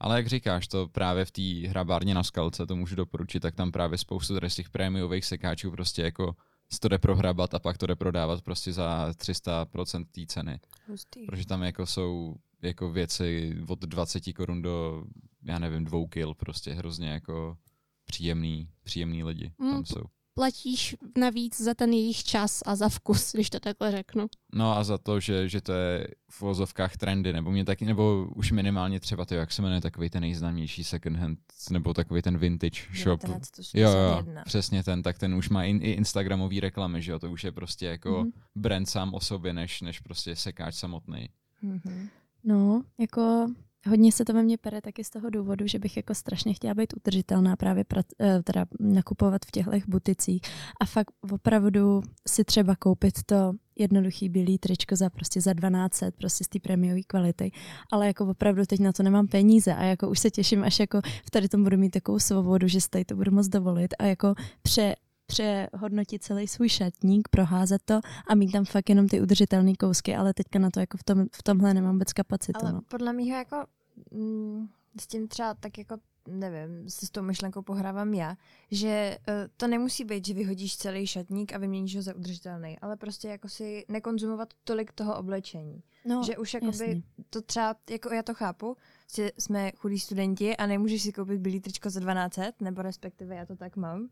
Ale 0.00 0.16
jak 0.16 0.26
říkáš, 0.26 0.68
to 0.68 0.88
právě 0.88 1.24
v 1.24 1.30
té 1.30 1.68
hrabárně 1.68 2.14
na 2.14 2.22
skalce, 2.22 2.66
to 2.66 2.76
můžu 2.76 2.96
doporučit, 2.96 3.40
tak 3.40 3.54
tam 3.54 3.72
právě 3.72 3.98
spoustu 3.98 4.34
tady 4.34 4.50
z 4.50 4.54
těch 4.54 4.70
prémiových 4.70 5.24
sekáčů 5.24 5.70
prostě 5.70 6.02
jako 6.02 6.36
to 6.80 6.88
jde 6.88 6.98
prohrabat 6.98 7.54
a 7.54 7.58
pak 7.58 7.78
to 7.78 7.86
jde 7.86 7.96
prodávat 7.96 8.42
prostě 8.42 8.72
za 8.72 9.10
300% 9.10 10.06
té 10.10 10.26
ceny. 10.26 10.60
Hustý. 10.88 11.26
Protože 11.26 11.46
tam 11.46 11.62
jako 11.62 11.86
jsou 11.86 12.36
jako 12.62 12.90
věci 12.90 13.56
od 13.68 13.78
20 13.78 14.32
korun 14.32 14.62
do, 14.62 15.04
já 15.42 15.58
nevím, 15.58 15.84
dvou 15.84 16.06
kil, 16.06 16.34
prostě 16.34 16.72
hrozně 16.72 17.08
jako 17.08 17.56
příjemný, 18.04 18.68
příjemný 18.82 19.24
lidi 19.24 19.52
Mm, 19.58 19.70
tam 19.70 19.86
jsou. 19.86 20.02
Platíš 20.34 20.96
navíc 21.18 21.60
za 21.60 21.74
ten 21.74 21.92
jejich 21.92 22.24
čas 22.24 22.62
a 22.66 22.76
za 22.76 22.88
vkus, 22.88 23.32
když 23.32 23.50
to 23.50 23.60
takhle 23.60 23.90
řeknu. 23.90 24.26
No 24.54 24.76
a 24.76 24.84
za 24.84 24.98
to, 24.98 25.20
že, 25.20 25.48
že 25.48 25.60
to 25.60 25.72
je 25.72 26.08
v 26.30 26.40
vozovkách 26.40 26.96
trendy, 26.96 27.32
nebo 27.32 27.50
mě 27.50 27.64
taky, 27.64 27.84
nebo 27.84 28.26
už 28.36 28.52
minimálně 28.52 29.00
třeba 29.00 29.24
to, 29.24 29.34
jak 29.34 29.52
se 29.52 29.62
jmenuje 29.62 29.80
takový 29.80 30.10
ten 30.10 30.20
nejznámější 30.20 30.84
second 30.84 31.16
hand, 31.16 31.38
nebo 31.70 31.94
takový 31.94 32.22
ten 32.22 32.38
vintage 32.38 32.80
shop. 33.02 33.20
1981. 33.20 33.90
Jo, 33.90 33.90
jo, 34.36 34.42
přesně 34.44 34.82
ten, 34.84 35.02
tak 35.02 35.18
ten 35.18 35.34
už 35.34 35.48
má 35.48 35.64
in, 35.64 35.76
i 35.82 35.90
Instagramový 35.90 36.60
reklamy, 36.60 37.02
že 37.02 37.12
jo, 37.12 37.18
to 37.18 37.30
už 37.30 37.44
je 37.44 37.52
prostě 37.52 37.86
jako 37.86 38.10
Mhm. 38.20 38.30
brand 38.54 38.88
sám 38.90 39.14
o 39.14 39.20
sobě, 39.20 39.52
než, 39.52 39.80
než 39.80 40.00
prostě 40.00 40.36
sekáč 40.36 40.74
samotný. 40.74 41.28
Mhm. 41.62 42.08
No, 42.44 42.82
jako 42.98 43.46
hodně 43.88 44.12
se 44.12 44.24
to 44.24 44.32
ve 44.32 44.42
mně 44.42 44.58
pere 44.58 44.80
taky 44.80 45.04
z 45.04 45.10
toho 45.10 45.30
důvodu, 45.30 45.66
že 45.66 45.78
bych 45.78 45.96
jako 45.96 46.14
strašně 46.14 46.54
chtěla 46.54 46.74
být 46.74 46.94
udržitelná, 46.96 47.56
právě 47.56 47.84
pra, 47.84 48.02
eh, 48.20 48.42
teda 48.42 48.66
nakupovat 48.80 49.44
v 49.44 49.50
těchto 49.50 49.70
buticích 49.88 50.42
a 50.80 50.86
fakt 50.86 51.10
opravdu 51.32 52.02
si 52.28 52.44
třeba 52.44 52.76
koupit 52.76 53.22
to 53.26 53.52
jednoduchý 53.78 54.28
bílý 54.28 54.58
tričko 54.58 54.96
za 54.96 55.10
prostě 55.10 55.40
za 55.40 55.54
1200, 55.54 56.10
prostě 56.10 56.44
z 56.44 56.48
té 56.48 56.58
prémiové 56.60 57.02
kvality, 57.02 57.52
ale 57.92 58.06
jako 58.06 58.26
opravdu 58.26 58.66
teď 58.66 58.80
na 58.80 58.92
to 58.92 59.02
nemám 59.02 59.26
peníze 59.26 59.74
a 59.74 59.82
jako 59.82 60.08
už 60.08 60.18
se 60.18 60.30
těším, 60.30 60.64
až 60.64 60.80
jako 60.80 61.00
v 61.26 61.30
tady 61.30 61.48
tom 61.48 61.64
budu 61.64 61.76
mít 61.76 61.90
takovou 61.90 62.18
svobodu, 62.18 62.68
že 62.68 62.80
si 62.80 62.88
tady 62.90 63.04
to 63.04 63.16
budu 63.16 63.32
moc 63.32 63.48
dovolit 63.48 63.94
a 63.98 64.04
jako 64.04 64.34
pře, 64.62 64.94
přehodnotit 65.30 66.22
celý 66.22 66.48
svůj 66.48 66.68
šatník, 66.68 67.28
proházet 67.28 67.82
to 67.84 68.00
a 68.28 68.34
mít 68.34 68.52
tam 68.52 68.64
fakt 68.64 68.88
jenom 68.88 69.08
ty 69.08 69.20
udržitelné 69.20 69.74
kousky, 69.74 70.16
ale 70.16 70.34
teďka 70.34 70.58
na 70.58 70.70
to 70.70 70.80
jako 70.80 70.98
v, 70.98 71.04
tom, 71.04 71.26
v 71.32 71.42
tomhle 71.42 71.74
nemám 71.74 71.92
vůbec 71.92 72.12
kapacitu. 72.12 72.60
Ale 72.62 72.72
no. 72.72 72.80
podle 72.88 73.12
mého 73.12 73.36
jako 73.36 73.64
mm, 74.10 74.68
s 75.00 75.06
tím 75.06 75.28
třeba 75.28 75.54
tak 75.54 75.78
jako 75.78 75.96
nevím, 76.28 76.90
si 76.90 77.06
s 77.06 77.10
tou 77.10 77.22
myšlenkou 77.22 77.62
pohrávám 77.62 78.14
já, 78.14 78.36
že 78.70 79.18
uh, 79.28 79.34
to 79.56 79.66
nemusí 79.66 80.04
být, 80.04 80.26
že 80.26 80.34
vyhodíš 80.34 80.76
celý 80.76 81.06
šatník 81.06 81.52
a 81.52 81.58
vyměníš 81.58 81.96
ho 81.96 82.02
za 82.02 82.14
udržitelný, 82.14 82.78
ale 82.78 82.96
prostě 82.96 83.28
jako 83.28 83.48
si 83.48 83.84
nekonzumovat 83.88 84.54
tolik 84.64 84.92
toho 84.92 85.16
oblečení. 85.16 85.82
no 86.04 86.22
že 86.24 86.36
už 86.36 86.54
jakoby 86.54 86.84
jasně. 86.88 87.02
to 87.30 87.42
třeba, 87.42 87.76
jako 87.90 88.14
já 88.14 88.22
to 88.22 88.34
chápu, 88.34 88.76
že 89.14 89.30
jsme 89.38 89.72
chudí 89.76 89.98
studenti 89.98 90.56
a 90.56 90.66
nemůžeš 90.66 91.02
si 91.02 91.12
koupit 91.12 91.40
bílý 91.40 91.60
tričko 91.60 91.90
za 91.90 92.00
1200, 92.00 92.52
nebo 92.60 92.82
respektive 92.82 93.34
já 93.36 93.46
to 93.46 93.56
tak 93.56 93.76
mám, 93.76 94.08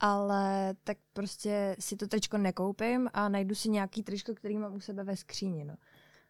ale 0.00 0.74
tak 0.84 0.96
prostě 1.12 1.76
si 1.78 1.96
to 1.96 2.06
tričko 2.06 2.38
nekoupím 2.38 3.08
a 3.14 3.28
najdu 3.28 3.54
si 3.54 3.68
nějaký 3.68 4.02
tričko, 4.02 4.34
který 4.34 4.58
mám 4.58 4.74
u 4.74 4.80
sebe 4.80 5.04
ve 5.04 5.16
skříni. 5.16 5.64
No. 5.64 5.74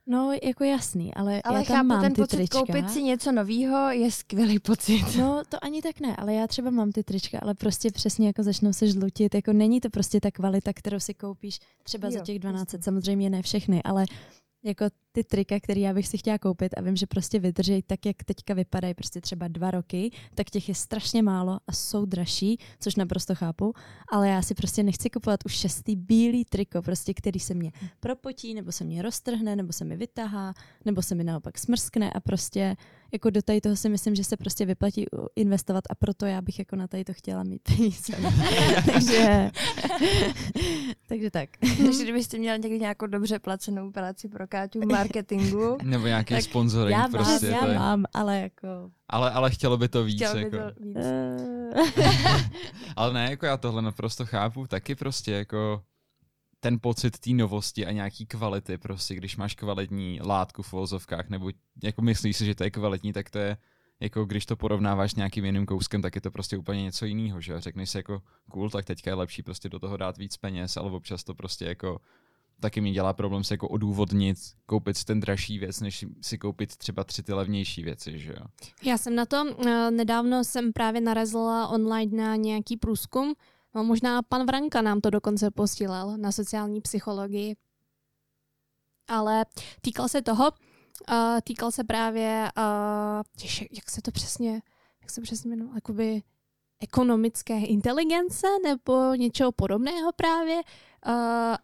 No, 0.09 0.33
jako 0.43 0.65
jasný, 0.65 1.15
ale, 1.15 1.43
Ale 1.43 1.59
já 1.59 1.65
tam 1.65 1.77
chápu, 1.77 1.87
mám 1.89 2.03
ten 2.03 2.13
ty 2.15 2.21
pocit 2.23 2.37
trička. 2.37 2.59
koupit 2.59 2.91
si 2.91 3.03
něco 3.03 3.33
nového 3.33 3.91
je 3.91 4.11
skvělý 4.11 4.59
pocit. 4.59 5.05
No, 5.19 5.43
to 5.49 5.65
ani 5.65 5.83
tak 5.83 6.01
ne, 6.01 6.17
ale 6.17 6.35
já 6.35 6.47
třeba 6.47 6.71
mám 6.71 6.93
ty 6.93 7.05
trička, 7.05 7.39
ale 7.43 7.55
prostě 7.55 7.91
přesně 7.91 8.27
jako 8.27 8.43
začnou 8.43 8.73
se 8.73 8.89
žlutit, 8.89 9.35
jako 9.35 9.53
není 9.53 9.81
to 9.81 9.91
prostě 9.91 10.21
ta 10.21 10.31
kvalita, 10.31 10.73
kterou 10.75 11.01
si 11.01 11.15
koupíš 11.15 11.59
třeba 11.83 12.11
za 12.11 12.19
Jo, 12.19 12.25
těch 12.25 12.39
12, 12.39 12.73
jasně. 12.73 12.83
samozřejmě 12.83 13.31
ne 13.31 13.43
všechny, 13.43 13.83
ale 13.83 14.05
jako 14.65 14.85
ty 15.17 15.25
trika, 15.25 15.61
které 15.61 15.81
já 15.81 15.95
bych 15.95 16.09
si 16.09 16.19
chtěla 16.19 16.39
koupit 16.39 16.75
a 16.77 16.81
vím, 16.81 16.97
že 16.97 17.07
prostě 17.07 17.39
vydrží 17.39 17.83
tak, 17.83 18.07
jak 18.07 18.25
teďka 18.25 18.55
vypadají 18.55 18.95
prostě 18.95 19.21
třeba 19.21 19.49
dva 19.49 19.71
roky, 19.71 20.11
tak 20.35 20.51
těch 20.51 20.69
je 20.69 20.75
strašně 20.75 21.23
málo 21.23 21.59
a 21.67 21.73
jsou 21.73 22.05
dražší, 22.05 22.59
což 22.81 22.97
naprosto 22.97 23.35
chápu, 23.35 23.73
ale 24.13 24.29
já 24.29 24.43
si 24.43 24.55
prostě 24.55 24.83
nechci 24.83 25.11
kupovat 25.11 25.41
už 25.47 25.53
šestý 25.53 25.97
bílý 25.97 26.45
triko, 26.45 26.83
prostě 26.83 27.15
který 27.15 27.41
se 27.41 27.55
mě 27.55 27.73
propotí, 28.01 28.55
nebo 28.55 28.73
se 28.73 28.85
mě 28.85 29.03
roztrhne, 29.03 29.57
nebo 29.57 29.73
se 29.73 29.85
mi 29.85 29.97
vytahá, 29.97 30.55
nebo 30.85 31.03
se 31.03 31.15
mi 31.15 31.25
naopak 31.25 31.59
smrskne 31.59 32.11
a 32.13 32.21
prostě 32.21 32.77
jako 33.13 33.31
do 33.31 33.43
tady 33.43 33.61
toho 33.61 33.77
si 33.77 33.89
myslím, 33.89 34.15
že 34.15 34.25
se 34.25 34.37
prostě 34.37 34.67
vyplatí 34.67 35.07
investovat 35.37 35.85
a 35.91 35.95
proto 35.95 36.27
já 36.27 36.43
bych 36.43 36.59
jako 36.59 36.77
na 36.77 36.87
tady 36.89 37.05
to 37.05 37.13
chtěla 37.13 37.43
mít 37.43 37.63
peníze. 37.63 38.13
takže, 38.93 39.51
takže 41.07 41.31
tak. 41.31 41.51
Takže 41.61 42.03
kdybyste 42.03 42.39
měla 42.39 42.57
někdy 42.57 42.79
nějakou 42.79 43.07
dobře 43.07 43.39
placenou 43.39 43.91
práci 43.91 44.29
pro 44.29 44.47
Káťu 44.47 44.81
v 44.81 44.87
marketingu, 45.07 45.79
Nebo 45.83 46.07
nějaký 46.07 46.43
sponsoring 46.43 46.93
já 46.97 46.99
mám, 46.99 47.11
prostě. 47.11 47.47
já 47.47 47.59
to 47.59 47.67
je, 47.67 47.79
mám, 47.79 48.05
ale 48.15 48.41
jako... 48.41 48.69
ale, 49.09 49.31
ale 49.31 49.51
chtělo 49.51 49.77
by 49.77 49.89
to 49.89 50.05
víc. 50.05 50.17
chtěla 50.17 50.35
by 50.35 50.41
jako. 50.41 50.57
to 50.57 50.85
víc. 50.85 50.97
Ale 52.97 53.13
ne, 53.13 53.31
jako 53.31 53.47
já 53.47 53.57
tohle 53.57 53.83
naprosto 53.83 54.27
chápu, 54.27 54.67
taky 54.67 54.95
prostě 54.95 55.33
jako 55.33 55.83
ten 56.61 56.79
pocit 56.81 57.19
té 57.19 57.31
novosti 57.31 57.87
a 57.87 57.93
nějaký 57.93 58.27
kvality 58.27 58.79
prostě, 58.79 59.15
když 59.15 59.37
máš 59.37 59.55
kvalitní 59.55 60.21
látku 60.23 60.63
v 60.63 60.73
vozovkách, 60.73 61.29
nebo 61.29 61.51
jako 61.83 62.03
myslíš 62.03 62.37
si, 62.37 62.47
že 62.47 62.55
to 62.55 62.65
je 62.65 62.71
kvalitní, 62.71 63.13
tak 63.13 63.31
to 63.31 63.39
je 63.39 63.57
jako 64.01 64.25
když 64.25 64.47
to 64.47 64.57
porovnáváš 64.57 65.13
s 65.13 65.17
nějakým 65.17 65.45
jiným 65.45 65.67
kouskem, 65.67 66.03
tak 66.03 66.15
je 66.15 66.21
to 66.21 66.31
prostě 66.31 66.57
úplně 66.57 66.83
něco 66.83 67.07
jiného, 67.07 67.41
že 67.41 67.61
řekneš 67.61 67.91
si 67.91 67.99
jako 67.99 68.23
cool, 68.51 68.71
tak 68.71 68.85
teďka 68.85 69.11
je 69.11 69.15
lepší 69.15 69.43
prostě 69.43 69.69
do 69.69 69.79
toho 69.79 69.97
dát 69.97 70.19
víc 70.19 70.37
peněz, 70.37 70.77
ale 70.77 70.91
občas 70.91 71.25
to 71.25 71.35
prostě 71.35 71.65
jako 71.65 72.01
taky 72.61 72.81
mi 72.81 72.91
dělá 72.91 73.13
problém 73.13 73.45
se 73.45 73.55
jako 73.55 73.69
odůvodnit, 73.69 74.39
koupit 74.67 75.05
ten 75.05 75.21
dražší 75.21 75.59
věc, 75.59 75.81
než 75.81 76.05
si 76.21 76.39
koupit 76.39 76.77
třeba 76.77 77.05
tři 77.05 77.23
ty 77.23 77.33
levnější 77.33 77.83
věci, 77.83 78.19
že 78.19 78.31
jo. 78.31 78.47
Já 78.85 78.99
jsem 78.99 79.15
na 79.15 79.27
to, 79.27 79.45
uh, 79.45 79.67
nedávno 79.91 80.45
jsem 80.45 80.73
právě 80.73 81.01
narazila 81.01 81.69
online 81.69 82.23
na 82.23 82.37
nějaký 82.37 82.77
průzkum, 82.77 83.35
no 83.75 83.85
možná 83.85 84.23
pan 84.23 84.47
Vranka 84.47 84.83
nám 84.83 85.01
to 85.01 85.11
dokonce 85.11 85.51
posílal 85.51 86.17
na 86.17 86.33
sociální 86.33 86.81
psychologii, 86.81 87.57
ale 89.09 89.47
týkal 89.81 90.09
se 90.09 90.23
toho, 90.23 90.45
uh, 90.51 91.17
týkal 91.45 91.73
se 91.73 91.85
právě, 91.85 92.51
uh, 92.59 93.47
jak 93.71 93.91
se 93.91 94.03
to 94.03 94.11
přesně, 94.11 94.63
jak 95.01 95.11
se 95.11 95.21
přesně 95.21 95.51
jmenuje, 95.51 95.71
jakoby 95.75 96.23
ekonomické 96.81 97.59
inteligence 97.59 98.47
nebo 98.65 99.15
něčeho 99.15 99.53
podobného 99.53 100.13
právě. 100.13 100.55
Uh, 100.57 101.13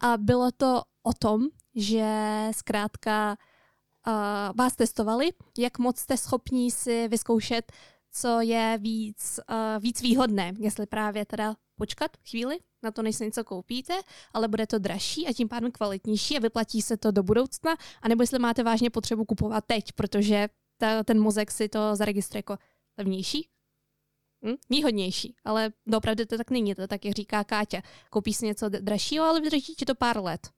a 0.01 0.17
bylo 0.19 0.51
to 0.57 0.83
o 1.03 1.13
tom, 1.13 1.43
že 1.75 2.07
zkrátka 2.57 3.37
uh, 4.07 4.13
vás 4.57 4.77
testovali, 4.77 5.31
jak 5.59 5.79
moc 5.79 5.99
jste 5.99 6.17
schopní 6.17 6.71
si 6.71 7.09
vyzkoušet, 7.09 7.73
co 8.13 8.41
je 8.41 8.79
víc, 8.81 9.41
uh, 9.51 9.83
víc 9.83 10.03
výhodné, 10.03 10.53
jestli 10.59 10.87
právě 10.87 11.25
teda 11.25 11.55
počkat 11.77 12.17
chvíli 12.31 12.59
na 12.83 12.91
to, 12.91 13.03
než 13.03 13.17
se 13.17 13.25
něco 13.25 13.45
koupíte, 13.45 13.95
ale 14.33 14.49
bude 14.49 14.67
to 14.67 14.79
dražší 14.79 15.27
a 15.27 15.33
tím 15.33 15.49
pádem 15.49 15.71
kvalitnější 15.71 16.37
a 16.37 16.41
vyplatí 16.41 16.83
se 16.83 16.97
to 16.97 17.11
do 17.11 17.23
budoucna, 17.23 17.77
anebo 18.03 18.23
jestli 18.23 18.39
máte 18.39 18.63
vážně 18.63 18.91
potřebu 18.91 19.25
kupovat 19.25 19.65
teď, 19.67 19.93
protože 19.93 20.49
ta, 20.79 21.03
ten 21.03 21.21
mozek 21.21 21.51
si 21.51 21.69
to 21.69 21.97
zaregistruje 21.97 22.39
jako 22.39 22.57
levnější, 22.99 23.49
hm? 24.47 24.55
výhodnější, 24.71 25.35
ale 25.45 25.73
opravdu 25.97 26.25
to 26.25 26.37
tak 26.39 26.51
není, 26.51 26.75
to 26.75 26.87
tak, 26.87 27.05
jak 27.05 27.15
říká 27.15 27.45
Káťa. 27.45 27.83
Koupíš 28.11 28.37
si 28.37 28.47
něco 28.47 28.69
dražšího, 28.69 29.25
ale 29.25 29.41
vydrží 29.41 29.75
ti 29.75 29.85
to 29.85 29.95
pár 29.95 30.23
let. 30.23 30.49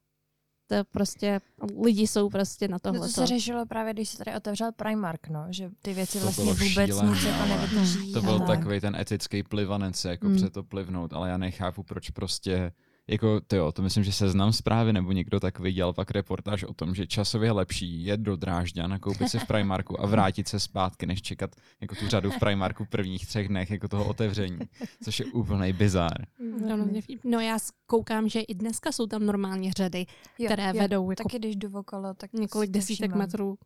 To 0.67 0.77
prostě, 0.91 1.41
lidi 1.85 2.07
jsou 2.07 2.31
prostě 2.31 2.69
na 2.69 2.79
tohle. 2.79 3.01
No 3.01 3.07
to 3.07 3.13
se 3.13 3.27
řešilo 3.27 3.67
právě, 3.67 3.93
když 3.93 4.09
se 4.09 4.19
tady 4.19 4.37
otevřel 4.37 4.73
Primark, 4.73 5.29
no, 5.29 5.47
že 5.51 5.71
ty 5.83 5.95
věci 5.95 6.19
To 6.19 6.25
vlastně 6.25 6.45
vůbec 6.45 6.69
šílený, 6.69 7.11
nic 7.11 7.23
jako 7.25 7.47
nevydrží. 7.49 8.13
To 8.13 8.23
byl 8.23 8.35
a- 8.43 8.47
takový 8.47 8.81
ten 8.81 8.97
etický 8.97 9.43
plivanec, 9.43 10.05
jako 10.05 10.27
Mm. 10.27 10.33
mm. 10.37 10.49
to 10.51 10.63
plivnout, 10.63 11.13
ale 11.13 11.29
já 11.29 11.37
nechápu, 11.37 11.83
proč 11.83 12.11
prostě 12.11 12.73
jako 13.09 13.41
ty 13.41 13.57
jo, 13.57 13.73
to 13.73 13.83
myslím, 13.83 14.05
že 14.05 14.13
seznam 14.13 14.53
zprávy 14.53 14.93
nebo 14.93 15.13
někdo 15.13 15.41
takový 15.41 15.73
dělal 15.73 15.93
pak 15.93 16.11
reportáž 16.11 16.65
o 16.65 16.75
tom, 16.75 16.95
že 16.95 17.07
časově 17.07 17.49
je 17.49 17.53
lepší 17.53 18.05
jet 18.05 18.21
do 18.21 18.37
Drážďa, 18.37 18.87
nakoupit 18.87 19.29
si 19.29 19.39
v 19.39 19.47
Primarku 19.47 20.01
a 20.01 20.07
vrátit 20.07 20.49
se 20.49 20.61
zpátky, 20.61 21.07
než 21.07 21.23
čekat 21.23 21.51
jako 21.81 21.95
tu 21.95 22.09
řadu 22.09 22.31
v 22.31 22.39
Primarku 22.39 22.85
v 22.85 22.89
prvních 22.89 23.27
třech 23.27 23.49
dnech 23.49 23.71
jako 23.71 23.89
toho 23.89 24.09
otevření, 24.09 24.59
což 25.05 25.21
je 25.21 25.27
úplný 25.27 25.73
bizár. 25.73 26.27
No, 26.69 26.77
no, 26.77 26.87
no 27.25 27.41
já 27.41 27.59
koukám, 27.87 28.29
že 28.29 28.41
i 28.41 28.55
dneska 28.55 28.93
jsou 28.93 29.07
tam 29.07 29.27
normálně 29.27 29.73
řady, 29.73 30.07
Jo, 30.39 30.47
které 30.47 30.67
jo, 30.67 30.81
vedou 30.81 31.11
jako 31.11 31.23
Taky 31.23 31.39
když 31.39 31.57
jdu 31.57 31.79
okolo, 31.79 32.15
tak 32.15 32.33
několik 32.33 32.71
to 32.71 32.79
desítek 32.79 33.15
metrů. 33.15 33.59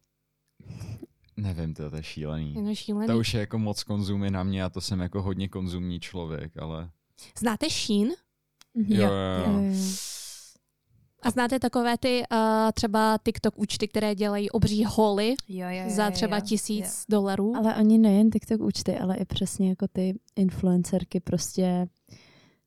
Nevím, 1.36 1.74
to, 1.74 1.90
to 1.90 1.96
je 1.96 2.02
šílený. 2.02 2.54
Je 2.54 2.62
to 2.62 2.74
šílený. 2.74 3.06
To 3.06 3.18
už 3.18 3.34
je 3.34 3.40
jako 3.40 3.58
moc 3.58 3.82
konzumy 3.82 4.30
na 4.30 4.42
mě 4.42 4.64
a 4.64 4.68
to 4.68 4.80
jsem 4.80 5.00
jako 5.00 5.22
hodně 5.22 5.48
konzumní 5.48 6.00
člověk, 6.00 6.56
ale 6.56 6.90
Znáte 7.38 7.70
Shein? 7.70 8.08
Mhm. 8.74 8.92
jo, 8.92 9.02
Jo, 9.02 9.52
jo, 9.52 9.62
jo. 9.62 9.74
A 11.22 11.30
znáte 11.30 11.58
takové 11.58 11.98
ty 11.98 12.22
uh, 12.32 12.38
třeba 12.74 13.18
TikTok 13.24 13.58
účty, 13.58 13.88
které 13.88 14.14
dělají 14.14 14.50
obří 14.50 14.84
holy 14.84 15.34
Jo, 15.48 15.68
jo, 15.68 15.82
jo, 15.84 15.90
za 15.90 16.10
třeba 16.10 16.36
jo, 16.36 16.42
tisíc 16.46 16.84
jo. 16.84 17.04
dolarů? 17.08 17.56
Ale 17.56 17.76
oni 17.76 17.98
nejen 17.98 18.30
TikTok 18.30 18.60
účty, 18.60 18.98
ale 18.98 19.16
i 19.16 19.24
přesně 19.24 19.68
jako 19.68 19.86
ty 19.92 20.18
influencerky 20.36 21.20
prostě 21.20 21.86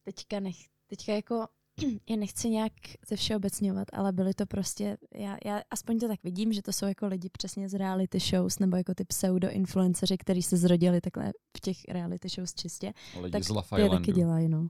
teďka, 0.04 0.40
nech, 0.40 0.56
teďka 0.88 1.14
jako 1.14 1.48
je 2.10 2.18
nechci 2.18 2.50
nějak 2.50 2.74
ze 3.08 3.16
všeobecňovat, 3.16 3.88
ale 3.94 4.12
byly 4.12 4.34
to 4.34 4.46
prostě, 4.46 4.98
já, 5.16 5.38
já 5.46 5.62
aspoň 5.72 6.00
to 6.00 6.08
tak 6.08 6.24
vidím, 6.24 6.54
že 6.54 6.62
to 6.62 6.72
jsou 6.72 6.86
jako 6.86 7.08
lidi 7.08 7.30
přesně 7.30 7.70
z 7.70 7.74
reality 7.74 8.20
shows, 8.20 8.60
nebo 8.60 8.78
jako 8.78 8.94
ty 8.94 9.04
pseudo-influenceři, 9.04 10.18
kteří 10.18 10.42
se 10.42 10.58
zrodili 10.58 11.02
takhle 11.02 11.32
v 11.58 11.60
těch 11.60 11.78
reality 11.90 12.30
shows 12.30 12.54
čistě, 12.54 12.94
lidi 13.22 13.32
tak 13.32 13.44
z 13.44 13.50
Love 13.50 13.68
ty 13.76 13.82
je 13.82 13.90
taky 13.90 14.12
dělají, 14.12 14.50
no. 14.50 14.68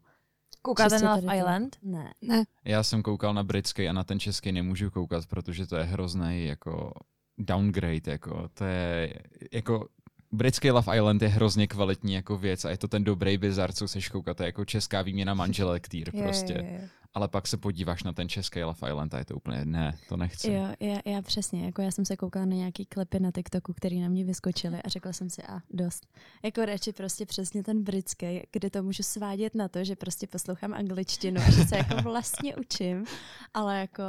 Koukáte 0.62 1.00
na 1.00 1.16
Love. 1.16 1.38
Island? 1.38 1.78
Ne. 1.84 2.14
Ne. 2.22 2.44
Já 2.66 2.84
jsem 2.84 3.04
koukal 3.04 3.34
na 3.34 3.44
britský 3.44 3.90
a 3.90 3.94
na 3.94 4.04
ten 4.04 4.20
český 4.20 4.52
nemůžu 4.52 4.90
koukat, 4.90 5.26
protože 5.26 5.68
to 5.68 5.76
je 5.76 5.84
hrozný 5.84 6.46
jako 6.46 6.94
downgrade, 7.38 8.12
jako 8.12 8.48
to 8.54 8.64
je 8.64 9.14
jako 9.52 9.88
britský 10.32 10.72
Love 10.72 10.98
Island 10.98 11.22
je 11.22 11.28
hrozně 11.28 11.68
kvalitní 11.68 12.14
jako 12.14 12.38
věc 12.38 12.66
a 12.66 12.70
je 12.70 12.78
to 12.78 12.88
ten 12.88 13.04
dobrý 13.04 13.38
bizar, 13.38 13.72
co 13.72 13.88
seš 13.88 14.10
koukat, 14.10 14.38
to 14.38 14.44
je 14.44 14.48
jako 14.48 14.66
česká 14.66 15.02
výměna 15.02 15.34
manželek 15.34 15.90
týr 15.90 16.12
prostě. 16.12 16.54
jo, 16.54 16.80
jo. 16.82 16.88
Ale 17.14 17.28
pak 17.28 17.48
se 17.48 17.58
podíváš 17.58 18.04
na 18.04 18.14
ten 18.14 18.30
český 18.30 18.64
Love 18.64 18.90
Island 18.90 19.14
a 19.14 19.18
je 19.18 19.26
to 19.26 19.36
úplně, 19.36 19.66
ne, 19.66 19.98
to 20.10 20.18
nechci. 20.18 20.52
Jo, 20.52 20.68
já, 20.80 21.00
já 21.06 21.22
přesně, 21.22 21.66
jako 21.66 21.82
já 21.82 21.92
jsem 21.92 22.06
se 22.06 22.18
koukala 22.18 22.46
na 22.46 22.56
nějaký 22.56 22.86
klipy 22.86 23.20
na 23.20 23.32
TikToku, 23.32 23.74
který 23.74 24.00
na 24.00 24.10
mě 24.10 24.26
vyskočily 24.26 24.82
a 24.82 24.90
řekla 24.90 25.14
jsem 25.14 25.30
si, 25.30 25.44
a 25.44 25.60
dost. 25.70 26.08
Jako 26.44 26.66
radši 26.66 26.94
prostě 26.94 27.26
přesně 27.26 27.64
ten 27.64 27.84
britský, 27.84 28.42
kde 28.52 28.70
to 28.70 28.84
můžu 28.84 29.04
svádět 29.04 29.56
na 29.56 29.68
to, 29.68 29.84
že 29.84 29.96
prostě 29.96 30.28
poslouchám 30.28 30.74
angličtinu 30.74 31.42
a 31.42 31.52
že 31.52 31.66
se 31.66 31.78
jako 31.78 31.96
vlastně 32.04 32.56
učím, 32.56 33.06
ale 33.54 33.80
jako 33.80 34.04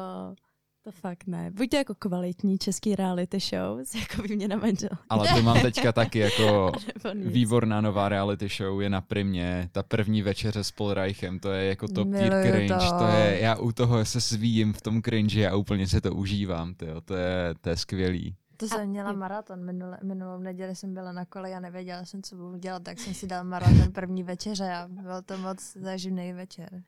to 0.85 0.93
fakt 0.93 1.27
ne. 1.27 1.51
Buď 1.51 1.71
to 1.71 1.77
jako 1.77 1.95
kvalitní 1.95 2.59
český 2.59 2.97
reality 2.97 3.39
show, 3.41 3.79
jako 4.01 4.23
výměna 4.23 4.57
manžel. 4.57 4.91
Ale 5.09 5.29
to 5.29 5.43
mám 5.43 5.61
teďka 5.61 5.93
taky 6.03 6.19
jako 6.19 6.73
výborná 7.15 7.81
nová 7.81 8.09
reality 8.09 8.49
show 8.49 8.81
je 8.81 8.91
na 8.91 9.01
primě, 9.01 9.69
ta 9.73 9.83
první 9.83 10.23
večeře 10.23 10.65
s 10.65 10.71
Polreichem, 10.71 11.39
to 11.39 11.53
je 11.53 11.65
jako 11.65 11.89
top 11.89 12.09
tier 12.09 12.43
cringe, 12.43 12.69
to. 12.69 12.99
to 12.99 13.07
je, 13.07 13.39
já 13.41 13.57
u 13.57 13.73
toho 13.73 14.05
se 14.05 14.21
svíjím 14.21 14.73
v 14.73 14.81
tom 14.83 15.03
cringe 15.03 15.49
a 15.49 15.57
úplně 15.57 15.87
se 15.87 16.01
to 16.01 16.15
užívám, 16.15 16.75
tyjo, 16.75 17.01
to 17.01 17.15
je, 17.15 17.55
to 17.61 17.69
je 17.69 17.77
skvělý. 17.77 18.37
To 18.57 18.69
jsem 18.69 18.89
měla 18.89 19.13
maraton. 19.13 19.65
Minule, 19.65 19.99
minulou 20.03 20.39
neděli 20.39 20.77
jsem 20.77 20.95
byla 20.95 21.13
na 21.13 21.25
kole 21.25 21.55
a 21.55 21.61
nevěděla 21.61 22.05
jsem, 22.05 22.23
co 22.23 22.37
budu 22.37 22.57
dělat, 22.57 22.83
tak 22.83 22.99
jsem 22.99 23.15
si 23.15 23.27
dal 23.27 23.45
maraton 23.45 23.93
první 23.93 24.23
večeře 24.23 24.73
a 24.73 24.89
byl 24.89 25.23
to 25.23 25.39
moc 25.39 25.73
zaživný 25.73 26.33
večer. 26.33 26.83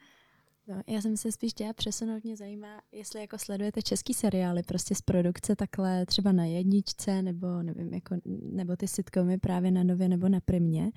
No, 0.68 0.82
já 0.86 1.00
jsem 1.00 1.16
se 1.16 1.32
spíš 1.32 1.52
chtěla 1.52 1.72
přesunout, 1.72 2.24
mě 2.24 2.36
zajímá, 2.36 2.80
jestli 2.92 3.20
jako 3.20 3.38
sledujete 3.38 3.82
český 3.82 4.14
seriály 4.14 4.62
prostě 4.62 4.94
z 4.94 5.02
produkce 5.02 5.56
takhle 5.56 6.06
třeba 6.06 6.32
na 6.32 6.44
jedničce, 6.44 7.22
nebo 7.22 7.62
nevím, 7.62 7.94
jako, 7.94 8.16
nebo 8.52 8.76
ty 8.76 8.88
sitcomy 8.88 9.38
právě 9.38 9.70
na 9.70 9.84
nově 9.84 10.08
nebo 10.08 10.28
na 10.28 10.40
primě, 10.40 10.92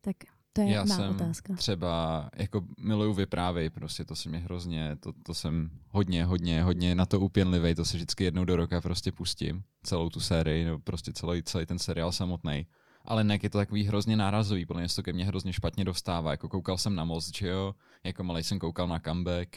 tak 0.00 0.16
to 0.52 0.62
je 0.62 0.68
Já 0.70 0.84
má 0.84 0.96
jsem 0.96 1.10
otázka. 1.10 1.54
třeba, 1.54 2.30
jako 2.36 2.64
miluju 2.80 3.12
vyprávej, 3.12 3.70
prostě 3.70 4.04
to 4.04 4.16
se 4.16 4.28
mě 4.28 4.38
hrozně, 4.38 4.96
to, 5.00 5.12
to 5.22 5.34
jsem 5.34 5.70
hodně, 5.88 6.24
hodně, 6.24 6.62
hodně 6.62 6.94
na 6.94 7.06
to 7.06 7.20
upěnlivý, 7.20 7.74
to 7.74 7.84
se 7.84 7.96
vždycky 7.96 8.24
jednou 8.24 8.44
do 8.44 8.56
roka 8.56 8.80
prostě 8.80 9.12
pustím, 9.12 9.62
celou 9.82 10.10
tu 10.10 10.20
sérii, 10.20 10.64
nebo 10.64 10.78
prostě 10.78 11.12
celý, 11.12 11.42
celý 11.42 11.66
ten 11.66 11.78
seriál 11.78 12.12
samotný. 12.12 12.66
Ale 13.06 13.24
ne, 13.24 13.38
je 13.42 13.50
to 13.50 13.58
takový 13.58 13.84
hrozně 13.84 14.16
nárazový, 14.16 14.66
podle 14.66 14.82
mě 14.82 14.88
se 14.88 14.96
to 14.96 15.02
ke 15.02 15.12
mně 15.12 15.24
hrozně 15.24 15.52
špatně 15.52 15.84
dostává, 15.84 16.30
jako 16.30 16.48
koukal 16.48 16.78
jsem 16.78 16.94
na 16.94 17.04
Most, 17.04 17.36
že 17.36 17.48
jo, 17.48 17.74
jako 18.04 18.24
malý 18.24 18.42
jsem 18.42 18.58
koukal 18.58 18.88
na 18.88 18.98
Comeback, 18.98 19.56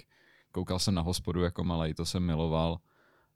koukal 0.52 0.80
jsem 0.80 0.93
na 0.93 1.02
hospodu 1.02 1.41
jako 1.41 1.64
malý, 1.64 1.93
to 1.93 2.06
jsem 2.06 2.24
miloval. 2.24 2.80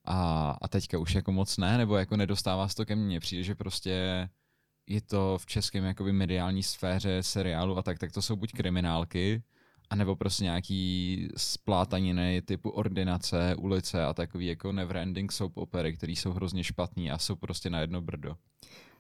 A, 0.05 0.49
a 0.61 0.68
teďka 0.68 0.97
už 0.97 1.16
jako 1.16 1.32
moc 1.32 1.57
ne, 1.57 1.78
nebo 1.78 1.97
jako 1.97 2.18
nedostává 2.18 2.68
se 2.68 2.76
to 2.76 2.86
ke 2.86 2.95
mně. 2.95 3.20
Přijde, 3.20 3.43
že 3.43 3.55
prostě 3.55 4.30
je 4.88 5.01
to 5.01 5.38
v 5.38 5.45
českém 5.45 5.84
jakoby 5.84 6.14
mediální 6.14 6.64
sféře 6.64 7.24
seriálu 7.24 7.78
a 7.78 7.82
tak, 7.82 7.99
tak 7.99 8.11
to 8.11 8.22
jsou 8.22 8.36
buď 8.36 8.51
kriminálky, 8.51 9.43
anebo 9.89 10.16
prostě 10.16 10.43
nějaký 10.43 11.28
splátaniny 11.38 12.41
typu 12.41 12.70
ordinace, 12.70 13.55
ulice 13.55 14.05
a 14.05 14.14
takový 14.14 14.45
jako 14.45 14.72
neverending 14.72 15.32
soap 15.32 15.57
opery, 15.57 15.93
který 15.93 16.16
jsou 16.16 16.32
hrozně 16.32 16.64
špatný 16.64 17.11
a 17.11 17.18
jsou 17.18 17.36
prostě 17.36 17.70
na 17.70 17.80
jedno 17.80 18.01
brdo. 18.01 18.36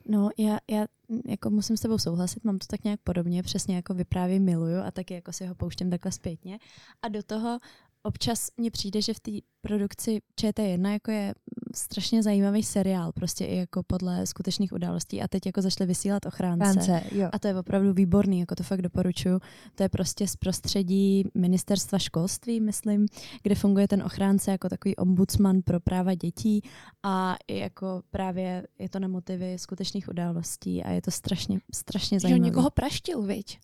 No, 0.05 0.29
já, 0.37 0.59
já 0.69 0.85
mm, 1.09 1.21
jako 1.25 1.49
musím 1.49 1.77
s 1.77 1.81
tebou 1.81 1.97
souhlasit, 1.97 2.43
mám 2.43 2.59
to 2.59 2.65
tak 2.69 2.83
nějak 2.83 2.99
podobně, 3.03 3.43
přesně 3.43 3.75
jako 3.75 3.93
vyprávě 3.93 4.39
miluju 4.39 4.81
a 4.81 4.91
taky 4.91 5.13
jako 5.13 5.33
si 5.33 5.45
ho 5.45 5.55
pouštím 5.55 5.89
takhle 5.89 6.11
zpětně. 6.11 6.59
A 7.01 7.07
do 7.07 7.23
toho 7.23 7.59
občas 8.03 8.49
mně 8.57 8.71
přijde, 8.71 9.01
že 9.01 9.13
v 9.13 9.19
té 9.19 9.31
produkci 9.61 10.21
ČT1 10.41 10.91
jako 10.91 11.11
je 11.11 11.27
mm, 11.27 11.71
strašně 11.75 12.23
zajímavý 12.23 12.63
seriál, 12.63 13.11
prostě 13.11 13.45
i 13.45 13.57
jako 13.57 13.83
podle 13.83 14.27
skutečných 14.27 14.73
událostí 14.73 15.21
a 15.21 15.27
teď 15.27 15.45
jako 15.45 15.61
zašli 15.61 15.85
vysílat 15.85 16.25
ochránce. 16.25 17.03
jo. 17.11 17.29
A 17.31 17.39
to 17.39 17.47
je 17.47 17.59
opravdu 17.59 17.93
výborný, 17.93 18.39
jako 18.39 18.55
to 18.55 18.63
fakt 18.63 18.81
doporučuju. 18.81 19.39
To 19.75 19.83
je 19.83 19.89
prostě 19.89 20.27
z 20.27 20.35
prostředí 20.35 21.23
ministerstva 21.33 21.99
školství, 21.99 22.61
myslím, 22.61 23.05
kde 23.43 23.55
funguje 23.55 23.87
ten 23.87 24.03
ochránce 24.03 24.51
jako 24.51 24.69
takový 24.69 24.95
ombudsman 24.95 25.61
pro 25.61 25.79
práva 25.79 26.13
dětí 26.13 26.61
a 27.03 27.35
i 27.47 27.57
jako 27.57 28.01
právě 28.11 28.67
je 28.79 28.89
to 28.89 28.99
na 28.99 29.07
motivy 29.07 29.59
skutečných 29.59 30.09
událostí 30.09 30.83
a 30.83 30.91
je 30.91 31.01
to 31.01 31.11
strašně, 31.11 31.59
strašně 31.73 32.19
zajímavé. 32.19 32.45
někoho 32.45 32.69
praštil, 32.69 33.21
viď? 33.21 33.59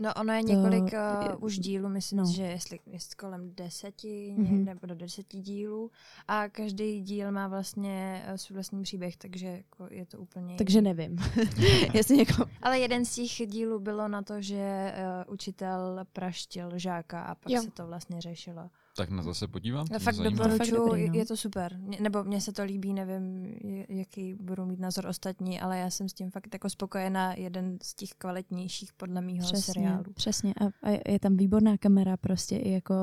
No 0.00 0.14
ono 0.14 0.32
je 0.32 0.42
To 0.42 0.48
několik 0.48 0.92
je- 0.92 0.98
uh, 1.36 1.44
už 1.44 1.58
dílů, 1.58 1.88
myslím, 1.88 2.18
no. 2.18 2.24
že 2.32 2.42
jestli, 2.42 2.78
jestli 2.86 3.16
kolem 3.16 3.50
deseti 3.54 4.34
Mhm. 4.38 4.46
mm-hmm. 4.46 4.64
nebo 4.64 4.86
do 4.86 4.94
deseti 4.94 5.40
dílů 5.40 5.90
a 6.28 6.48
každý 6.48 7.00
díl 7.02 7.32
má 7.32 7.48
vlastně 7.48 8.24
uh, 8.30 8.34
svůj 8.36 8.54
vlastní 8.54 8.82
příběh, 8.82 9.16
takže 9.16 9.46
jako 9.46 9.86
je 9.90 10.06
to 10.06 10.18
úplně 10.18 10.56
Takže 10.56 10.78
jiný. 10.78 10.84
nevím. 10.88 11.18
Jestli 11.94 12.16
někoho... 12.16 12.46
Ale 12.62 12.78
jeden 12.78 13.04
z 13.04 13.14
těch 13.14 13.48
dílů 13.48 13.78
bylo 13.80 14.08
na 14.08 14.22
to, 14.22 14.40
že 14.42 14.94
uh, 15.26 15.32
učitel 15.34 16.04
praštil 16.12 16.70
žáka 16.78 17.22
a 17.22 17.34
pak 17.34 17.52
jo. 17.52 17.62
se 17.62 17.70
to 17.70 17.86
vlastně 17.86 18.20
řešilo. 18.20 18.70
Tak 18.96 19.10
na 19.10 19.22
to 19.22 19.34
se 19.34 19.48
podívám. 19.48 19.86
No, 19.90 19.98
to 19.98 20.04
fakt 20.04 20.16
doporučuji, 20.16 20.70
dobrý, 20.70 21.08
no. 21.08 21.14
je 21.14 21.26
to 21.26 21.36
super. 21.36 21.78
Nebo 22.00 22.24
mně 22.24 22.40
se 22.40 22.52
to 22.52 22.64
líbí, 22.64 22.92
nevím, 22.92 23.54
jaký 23.88 24.34
budou 24.34 24.66
mít 24.66 24.80
názor 24.80 25.06
ostatní, 25.06 25.60
ale 25.60 25.78
já 25.78 25.90
jsem 25.90 26.08
s 26.08 26.12
tím 26.12 26.30
fakt 26.30 26.48
jako 26.54 26.70
spokojená. 26.70 27.34
Jeden 27.34 27.78
z 27.82 27.94
těch 27.94 28.10
kvalitnějších 28.10 28.92
podle 28.92 29.20
mýho 29.20 29.46
Přesně, 29.46 29.74
seriálu. 29.74 30.12
přesně. 30.14 30.54
A, 30.54 30.88
a 30.88 31.10
je 31.10 31.20
tam 31.20 31.36
výborná 31.36 31.78
kamera 31.78 32.16
prostě 32.16 32.56
i 32.56 32.70
jako 32.72 32.94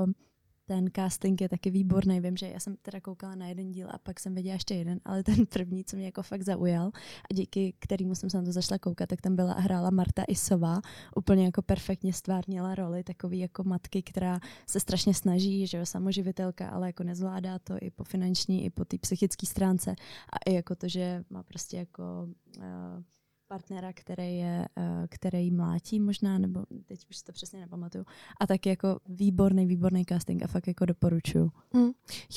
ten 0.74 0.90
casting 0.96 1.42
je 1.42 1.50
taky 1.50 1.70
výborný. 1.70 2.20
Vím, 2.20 2.38
že 2.38 2.48
já 2.48 2.60
jsem 2.60 2.76
teda 2.82 3.02
koukala 3.02 3.36
na 3.36 3.48
jeden 3.48 3.72
díl 3.72 3.88
a 3.92 3.98
pak 3.98 4.20
jsem 4.20 4.36
viděla 4.36 4.54
ještě 4.54 4.76
jeden, 4.76 5.00
ale 5.06 5.24
ten 5.24 5.46
první, 5.46 5.84
co 5.84 5.96
mě 5.96 6.06
jako 6.06 6.24
fakt 6.24 6.42
zaujal 6.42 6.92
a 7.32 7.34
díky 7.34 7.74
kterému 7.80 8.16
jsem 8.16 8.30
se 8.30 8.38
na 8.38 8.44
to 8.44 8.52
zašla 8.52 8.78
koukat, 8.78 9.10
tak 9.10 9.22
tam 9.22 9.36
byla 9.36 9.54
a 9.54 9.60
hrála 9.60 9.90
Marta 9.90 10.24
Isová. 10.28 10.82
Úplně 11.16 11.46
jako 11.46 11.62
perfektně 11.62 12.14
stvárnila 12.14 12.76
roli 12.76 13.04
takový 13.04 13.40
jako 13.40 13.64
matky, 13.64 14.02
která 14.04 14.40
se 14.68 14.80
strašně 14.80 15.14
snaží, 15.14 15.68
že 15.68 15.78
jo, 15.78 15.86
samoživitelka, 15.86 16.70
ale 16.70 16.88
jako 16.88 17.04
nezvládá 17.04 17.60
to 17.60 17.74
i 17.82 17.92
po 17.92 18.04
finanční, 18.04 18.66
i 18.66 18.70
po 18.70 18.86
té 18.86 18.98
psychické 18.98 19.46
stránce 19.46 19.96
a 20.30 20.50
i 20.50 20.54
jako 20.54 20.76
to, 20.76 20.88
že 20.88 21.24
má 21.30 21.44
prostě 21.44 21.78
jako 21.78 22.28
uh, 22.58 23.04
partnera, 23.54 23.94
který 23.94 24.38
je, 24.38 24.68
uh, 24.78 24.84
který 25.10 25.52
mlátí 25.52 26.00
možná, 26.00 26.38
nebo 26.38 26.64
teď 26.86 27.06
už 27.10 27.18
si 27.18 27.24
to 27.24 27.32
přesně 27.32 27.60
nepamatuju. 27.60 28.06
A 28.40 28.48
taky 28.48 28.70
jako 28.70 29.00
výborný, 29.10 29.66
výborný 29.66 30.06
casting 30.06 30.44
a 30.44 30.48
fakt 30.48 30.68
jako 30.68 30.86
doporučuju. 30.86 31.52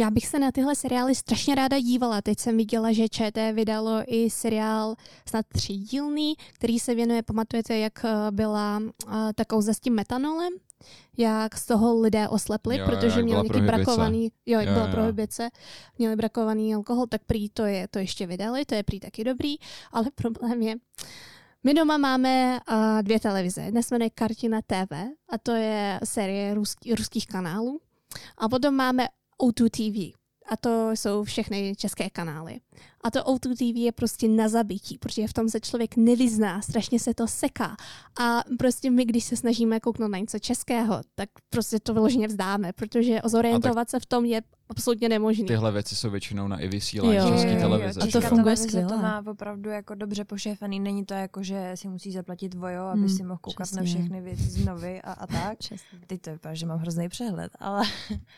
Já 0.00 0.10
bych 0.10 0.26
se 0.26 0.38
na 0.38 0.52
tyhle 0.52 0.74
seriály 0.74 1.14
strašně 1.14 1.54
ráda 1.54 1.78
dívala. 1.78 2.22
Teď 2.22 2.38
jsem 2.38 2.56
viděla, 2.56 2.92
že 2.92 3.08
ČT 3.08 3.52
vydalo 3.52 4.02
i 4.06 4.30
seriál 4.30 4.96
snad 5.28 5.46
třídílný, 5.48 6.34
který 6.52 6.78
se 6.78 6.94
věnuje, 6.94 7.22
pamatujete, 7.22 7.78
jak 7.78 8.04
eh, 8.04 8.30
byla 8.30 8.78
uh, 8.78 9.12
ta 9.34 9.44
kauza 9.44 9.72
s 9.72 9.80
tím 9.80 9.94
metanolem? 9.94 10.52
Jak 11.18 11.58
z 11.58 11.66
toho 11.66 12.00
lidé 12.00 12.28
oslepli, 12.28 12.76
Jo, 12.78 12.86
protože 12.86 13.20
jak 13.20 13.24
měli 13.24 13.60
brakovaný, 13.60 14.32
jo, 14.46 14.60
jak 14.60 14.68
Jo, 14.68 14.74
byla 14.74 14.86
jo. 14.86 14.92
prohibice, 14.92 15.48
měli 15.98 16.16
brakovaný 16.16 16.74
alkohol, 16.74 17.06
tak 17.06 17.20
prý 17.26 17.48
to 17.48 17.64
je, 17.64 17.88
to 17.88 17.98
ještě 17.98 18.26
vydali, 18.26 18.64
to 18.64 18.74
je 18.74 18.82
prý 18.82 19.00
taky 19.00 19.24
dobrý, 19.24 19.56
ale 19.92 20.06
problém 20.14 20.62
je, 20.62 20.74
my 21.64 21.74
doma 21.74 21.96
máme 21.96 22.60
uh, 22.70 23.02
dvě 23.02 23.20
televize. 23.20 23.62
Jedna 23.62 23.82
se 23.82 23.94
jmenuje 23.94 24.10
Kartina 24.10 24.60
TV 24.62 24.92
a 25.28 25.38
to 25.42 25.52
je 25.52 26.00
série 26.04 26.54
ruský, 26.54 26.94
ruských 26.94 27.26
kanálů. 27.26 27.80
A 28.38 28.48
potom 28.48 28.74
máme 28.74 29.08
O2 29.42 29.68
TV. 29.70 30.16
A 30.48 30.56
to 30.56 30.90
jsou 30.90 31.24
všechny 31.24 31.74
české 31.76 32.10
kanály. 32.10 32.60
A 33.06 33.10
to 33.10 33.20
O2 33.22 33.54
TV 33.54 33.76
je 33.78 33.92
prostě 33.92 34.28
na 34.28 34.48
zabití, 34.48 34.98
protože 34.98 35.26
v 35.28 35.32
tom 35.32 35.48
se 35.48 35.60
člověk 35.60 35.96
nevyzná, 35.96 36.62
strašně 36.62 36.98
se 37.00 37.14
to 37.14 37.26
seká. 37.26 37.76
A 38.20 38.40
prostě 38.58 38.90
my, 38.90 39.04
když 39.04 39.24
se 39.24 39.36
snažíme 39.36 39.80
kouknout 39.80 40.10
na 40.10 40.18
něco 40.18 40.38
českého, 40.38 41.00
tak 41.14 41.28
prostě 41.50 41.80
to 41.80 41.94
vyloženě 41.94 42.28
vzdáme, 42.28 42.72
protože 42.72 43.20
zorientovat 43.24 43.90
se 43.90 44.00
v 44.00 44.06
tom 44.06 44.24
je 44.24 44.42
absolutně 44.68 45.08
nemožný. 45.08 45.46
Tyhle 45.46 45.72
věci 45.72 45.96
jsou 45.96 46.10
většinou 46.10 46.48
na 46.48 46.58
i 46.58 46.68
vysílání 46.68 47.14
Jo, 47.16 47.28
české 47.30 47.48
jo, 47.50 47.54
jo, 47.56 47.60
televize. 47.60 48.00
a 48.00 48.06
to 48.06 48.18
jo? 48.18 48.28
Funguje 48.28 48.56
televize 48.56 48.68
skvěle. 48.68 48.88
To 48.88 48.98
má 48.98 49.22
opravdu 49.30 49.70
jako 49.70 49.94
dobře 49.94 50.24
pošéfaný. 50.24 50.80
Není 50.80 51.04
to 51.04 51.14
jako, 51.14 51.42
že 51.42 51.72
si 51.74 51.88
musí 51.88 52.12
zaplatit 52.12 52.54
vojo, 52.54 52.82
aby 52.84 52.98
Hmm, 53.00 53.08
si 53.08 53.22
mohl 53.22 53.38
koukat 53.40 53.72
na 53.72 53.82
přesně. 53.82 54.00
všechny 54.00 54.20
věci 54.20 54.42
znovy 54.42 55.02
a, 55.02 55.12
a 55.12 55.26
tak. 55.26 55.58
Přesně. 55.58 55.98
Teď 56.06 56.20
to 56.22 56.30
vypadá, 56.30 56.54
že 56.54 56.66
mám 56.66 56.78
hrozný 56.78 57.08
přehled, 57.08 57.52
ale 57.58 57.82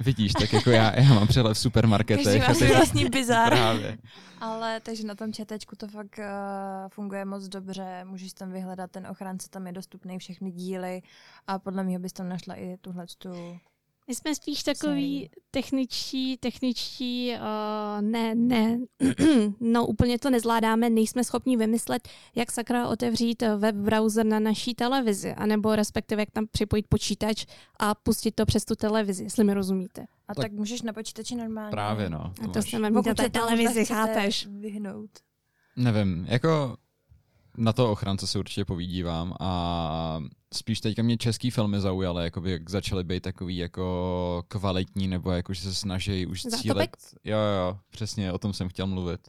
Vidíš, 0.00 0.32
tak 0.32 0.52
jako 0.52 0.70
já, 0.70 1.00
já 1.00 1.14
mám 1.14 1.28
přehled 1.28 1.54
v 1.54 1.58
supermarketech. 1.58 2.24
každý 2.24 2.38
má 2.38 2.46
a 2.46 2.54
svůj 2.54 2.68
vlastní 2.68 3.04
bizar. 3.04 3.48
Právě. 3.52 3.98
Ale 4.40 4.57
takže 4.82 5.06
na 5.06 5.14
tom 5.14 5.32
četečku 5.32 5.76
to 5.76 5.88
fakt 5.88 6.18
uh, 6.18 6.24
funguje 6.88 7.24
moc 7.24 7.48
dobře, 7.48 8.04
můžeš 8.04 8.32
tam 8.32 8.52
vyhledat 8.52 8.90
ten 8.90 9.06
ochránce, 9.06 9.48
tam 9.50 9.66
je 9.66 9.72
dostupný 9.72 10.18
všechny 10.18 10.50
díly. 10.50 11.02
A 11.46 11.58
podle 11.58 11.84
mě 11.84 11.98
bys 11.98 12.12
tam 12.12 12.28
našla 12.28 12.54
i 12.54 12.76
tuhle 12.80 13.06
tu 13.18 13.58
My 14.08 14.14
jsme 14.14 14.34
spíš 14.34 14.62
takový 14.62 15.14
sérii. 15.18 15.30
techničtí, 15.50 16.36
techničtí, 16.36 17.32
uh, 17.34 18.02
ne, 18.02 18.34
ne, 18.34 18.78
no 19.60 19.86
úplně 19.86 20.18
to 20.18 20.30
nezvládáme, 20.30 20.90
nejsme 20.90 21.24
schopni 21.24 21.56
vymyslet, 21.56 22.08
jak 22.34 22.52
sakra 22.52 22.88
otevřít 22.88 23.42
web 23.56 23.74
browser 23.74 24.26
na 24.26 24.40
naší 24.40 24.74
televizi, 24.74 25.32
anebo 25.34 25.76
respektive 25.76 26.22
jak 26.22 26.30
tam 26.30 26.46
připojit 26.50 26.86
počítač 26.88 27.46
a 27.80 27.94
pustit 27.94 28.34
to 28.34 28.46
přes 28.46 28.64
tu 28.64 28.74
televizi, 28.76 29.24
jestli 29.24 29.44
mi 29.44 29.54
rozumíte. 29.54 30.06
A 30.28 30.34
Tak- 30.34 30.44
tak, 30.44 30.52
můžeš 30.52 30.82
na 30.82 30.92
počítači 30.92 31.34
normálně. 31.34 31.70
Právě 31.70 32.10
no. 32.10 32.32
A 32.44 32.48
to 32.48 32.58
máš- 32.58 32.70
jsme 32.70 32.90
mít 32.90 33.06
na 33.06 33.14
se 33.20 33.30
televizi, 33.30 33.84
chápeš? 33.84 34.46
vyhnout. 34.46 35.10
Nevím, 35.76 36.26
jako 36.28 36.76
na 37.58 37.72
to 37.72 37.92
ochránce 37.92 38.26
se 38.26 38.38
určitě 38.38 38.64
povídívám 38.64 39.34
a 39.40 40.20
spíš 40.54 40.80
teďka 40.80 41.02
mě 41.02 41.16
český 41.16 41.50
filmy 41.50 41.80
zaujaly, 41.80 42.24
jakoby 42.24 42.50
jak 42.50 42.70
začaly 42.70 43.04
být 43.04 43.22
takový 43.22 43.56
jako 43.56 44.44
kvalitní, 44.48 45.08
nebo 45.08 45.30
jako, 45.30 45.54
že 45.54 45.60
se 45.60 45.74
snaží 45.74 46.26
už 46.26 46.42
cílet. 46.42 46.96
Jo, 47.24 47.38
jo, 47.38 47.78
přesně, 47.90 48.32
o 48.32 48.38
tom 48.38 48.52
jsem 48.52 48.68
chtěl 48.68 48.86
mluvit. 48.86 49.28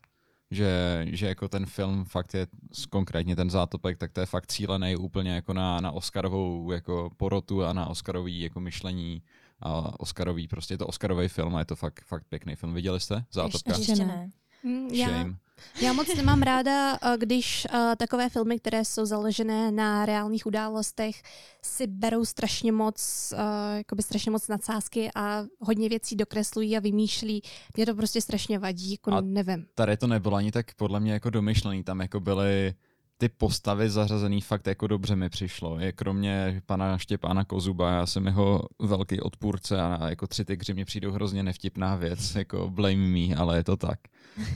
Že, 0.52 1.06
že 1.10 1.28
jako 1.28 1.48
ten 1.48 1.66
film 1.66 2.06
fakt 2.06 2.34
je, 2.34 2.48
konkrétně 2.90 3.36
ten 3.36 3.50
zátopek, 3.50 3.98
tak 3.98 4.12
to 4.12 4.20
je 4.20 4.26
fakt 4.26 4.48
cílený 4.48 4.96
úplně 4.96 5.32
jako 5.32 5.54
na, 5.54 5.82
na 5.82 5.92
Oscarovou 5.92 6.72
jako 6.72 7.10
porotu 7.18 7.64
a 7.64 7.74
na 7.74 7.88
Oscarový 7.88 8.42
jako 8.42 8.60
myšlení 8.60 9.24
a 9.60 10.00
Oscarový, 10.00 10.48
prostě 10.48 10.74
je 10.74 10.78
to 10.78 10.88
Oscarový 10.88 11.28
film 11.28 11.56
a 11.56 11.60
je 11.60 11.66
to 11.66 11.76
fakt, 11.76 12.04
fakt 12.06 12.24
pěkný 12.30 12.56
film. 12.56 12.74
Viděli 12.74 13.00
jste? 13.00 13.26
Zátopka? 13.32 13.72
Ještě, 13.78 13.92
ještě 13.92 14.06
ne. 14.06 14.30
Mm, 14.64 14.88
Já, 14.91 15.07
Shame. 15.07 15.36
já 15.82 15.93
moc 15.93 16.07
nemám 16.16 16.41
ráda, 16.41 16.93
eh, 16.95 17.18
když 17.18 17.68
eh, 17.74 17.95
takové 17.97 18.30
filmy, 18.30 18.60
které 18.60 18.86
jsou 18.86 19.05
založené 19.05 19.72
na 19.72 20.05
reálných 20.05 20.45
událostech, 20.45 21.22
si 21.62 21.88
berou 21.88 22.26
strašně 22.26 22.72
moc, 22.72 23.34
jakoby 23.78 24.03
strašně 24.03 24.32
moc 24.32 24.47
nadsázky 24.47 25.10
a 25.16 25.43
hodně 25.60 25.89
věcí 25.89 26.16
dokreslují 26.16 26.78
a 26.78 26.80
vymýšlí. 26.80 27.41
Mě 27.78 27.86
to 27.86 27.95
prostě 27.95 28.22
strašně 28.22 28.60
vadí, 28.60 28.91
jako 28.91 29.12
A- 29.12 29.22
nevím. 29.22 29.66
tady 29.76 29.97
to 29.97 30.07
nebylo 30.07 30.36
ani 30.36 30.51
tak 30.51 30.74
podle 30.76 30.99
mě 30.99 31.14
jako 31.14 31.30
domyšlený, 31.30 31.84
tam 31.84 31.99
jako 31.99 32.20
byly 32.20 32.74
ty 33.20 33.30
postavy 33.30 33.89
zařazený 33.89 34.41
fakt 34.41 34.67
jako 34.67 34.88
dobře 34.88 35.15
mi 35.15 35.30
přišlo. 35.30 35.80
Je 35.80 35.91
kromě 35.91 36.61
pana 36.65 36.97
Štěpána 36.97 37.43
Kozuba, 37.43 37.91
já 37.91 38.05
jsem 38.05 38.26
jeho 38.26 38.61
velký 38.80 39.22
odpůrce 39.22 39.82
a 39.82 40.09
jako 40.09 40.28
tři 40.28 40.45
tygři 40.45 40.74
mě 40.74 40.86
přijdou 40.86 41.11
hrozně 41.11 41.43
nevtipná 41.43 41.95
věc, 41.95 42.36
jako 42.36 42.70
blame 42.70 42.95
me, 42.95 43.36
ale 43.36 43.57
je 43.57 43.63
to 43.63 43.78
tak. 43.78 43.99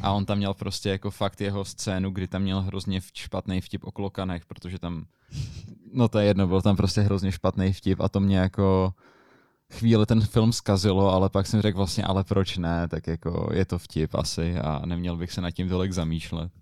A 0.01 0.11
on 0.11 0.25
tam 0.25 0.37
měl 0.37 0.53
prostě 0.53 0.89
jako 0.89 1.11
fakt 1.11 1.41
jeho 1.41 1.65
scénu, 1.65 2.11
kdy 2.11 2.27
tam 2.27 2.41
měl 2.41 2.61
hrozně 2.61 3.01
špatný 3.13 3.61
vtip 3.61 3.83
o 3.83 3.91
klokanech, 3.91 4.45
protože 4.45 4.79
tam, 4.79 5.05
no 5.93 6.07
to 6.07 6.19
je 6.19 6.25
jedno, 6.25 6.47
byl 6.47 6.61
tam 6.61 6.75
prostě 6.75 7.01
hrozně 7.01 7.31
špatný 7.31 7.73
vtip 7.73 8.01
a 8.01 8.09
to 8.09 8.19
mě 8.19 8.37
jako 8.37 8.93
chvíli 9.73 10.05
ten 10.05 10.21
film 10.21 10.53
zkazilo, 10.53 11.09
ale 11.13 11.29
pak 11.29 11.47
jsem 11.47 11.61
řekl 11.61 11.77
vlastně, 11.77 12.03
ale 12.03 12.23
proč 12.23 12.57
ne, 12.57 12.87
tak 12.87 13.07
jako 13.07 13.49
je 13.53 13.65
to 13.65 13.79
vtip 13.79 14.15
asi 14.15 14.55
a 14.55 14.85
neměl 14.85 15.17
bych 15.17 15.31
se 15.31 15.41
nad 15.41 15.51
tím 15.51 15.69
tolik 15.69 15.91
zamýšlet. 15.91 16.51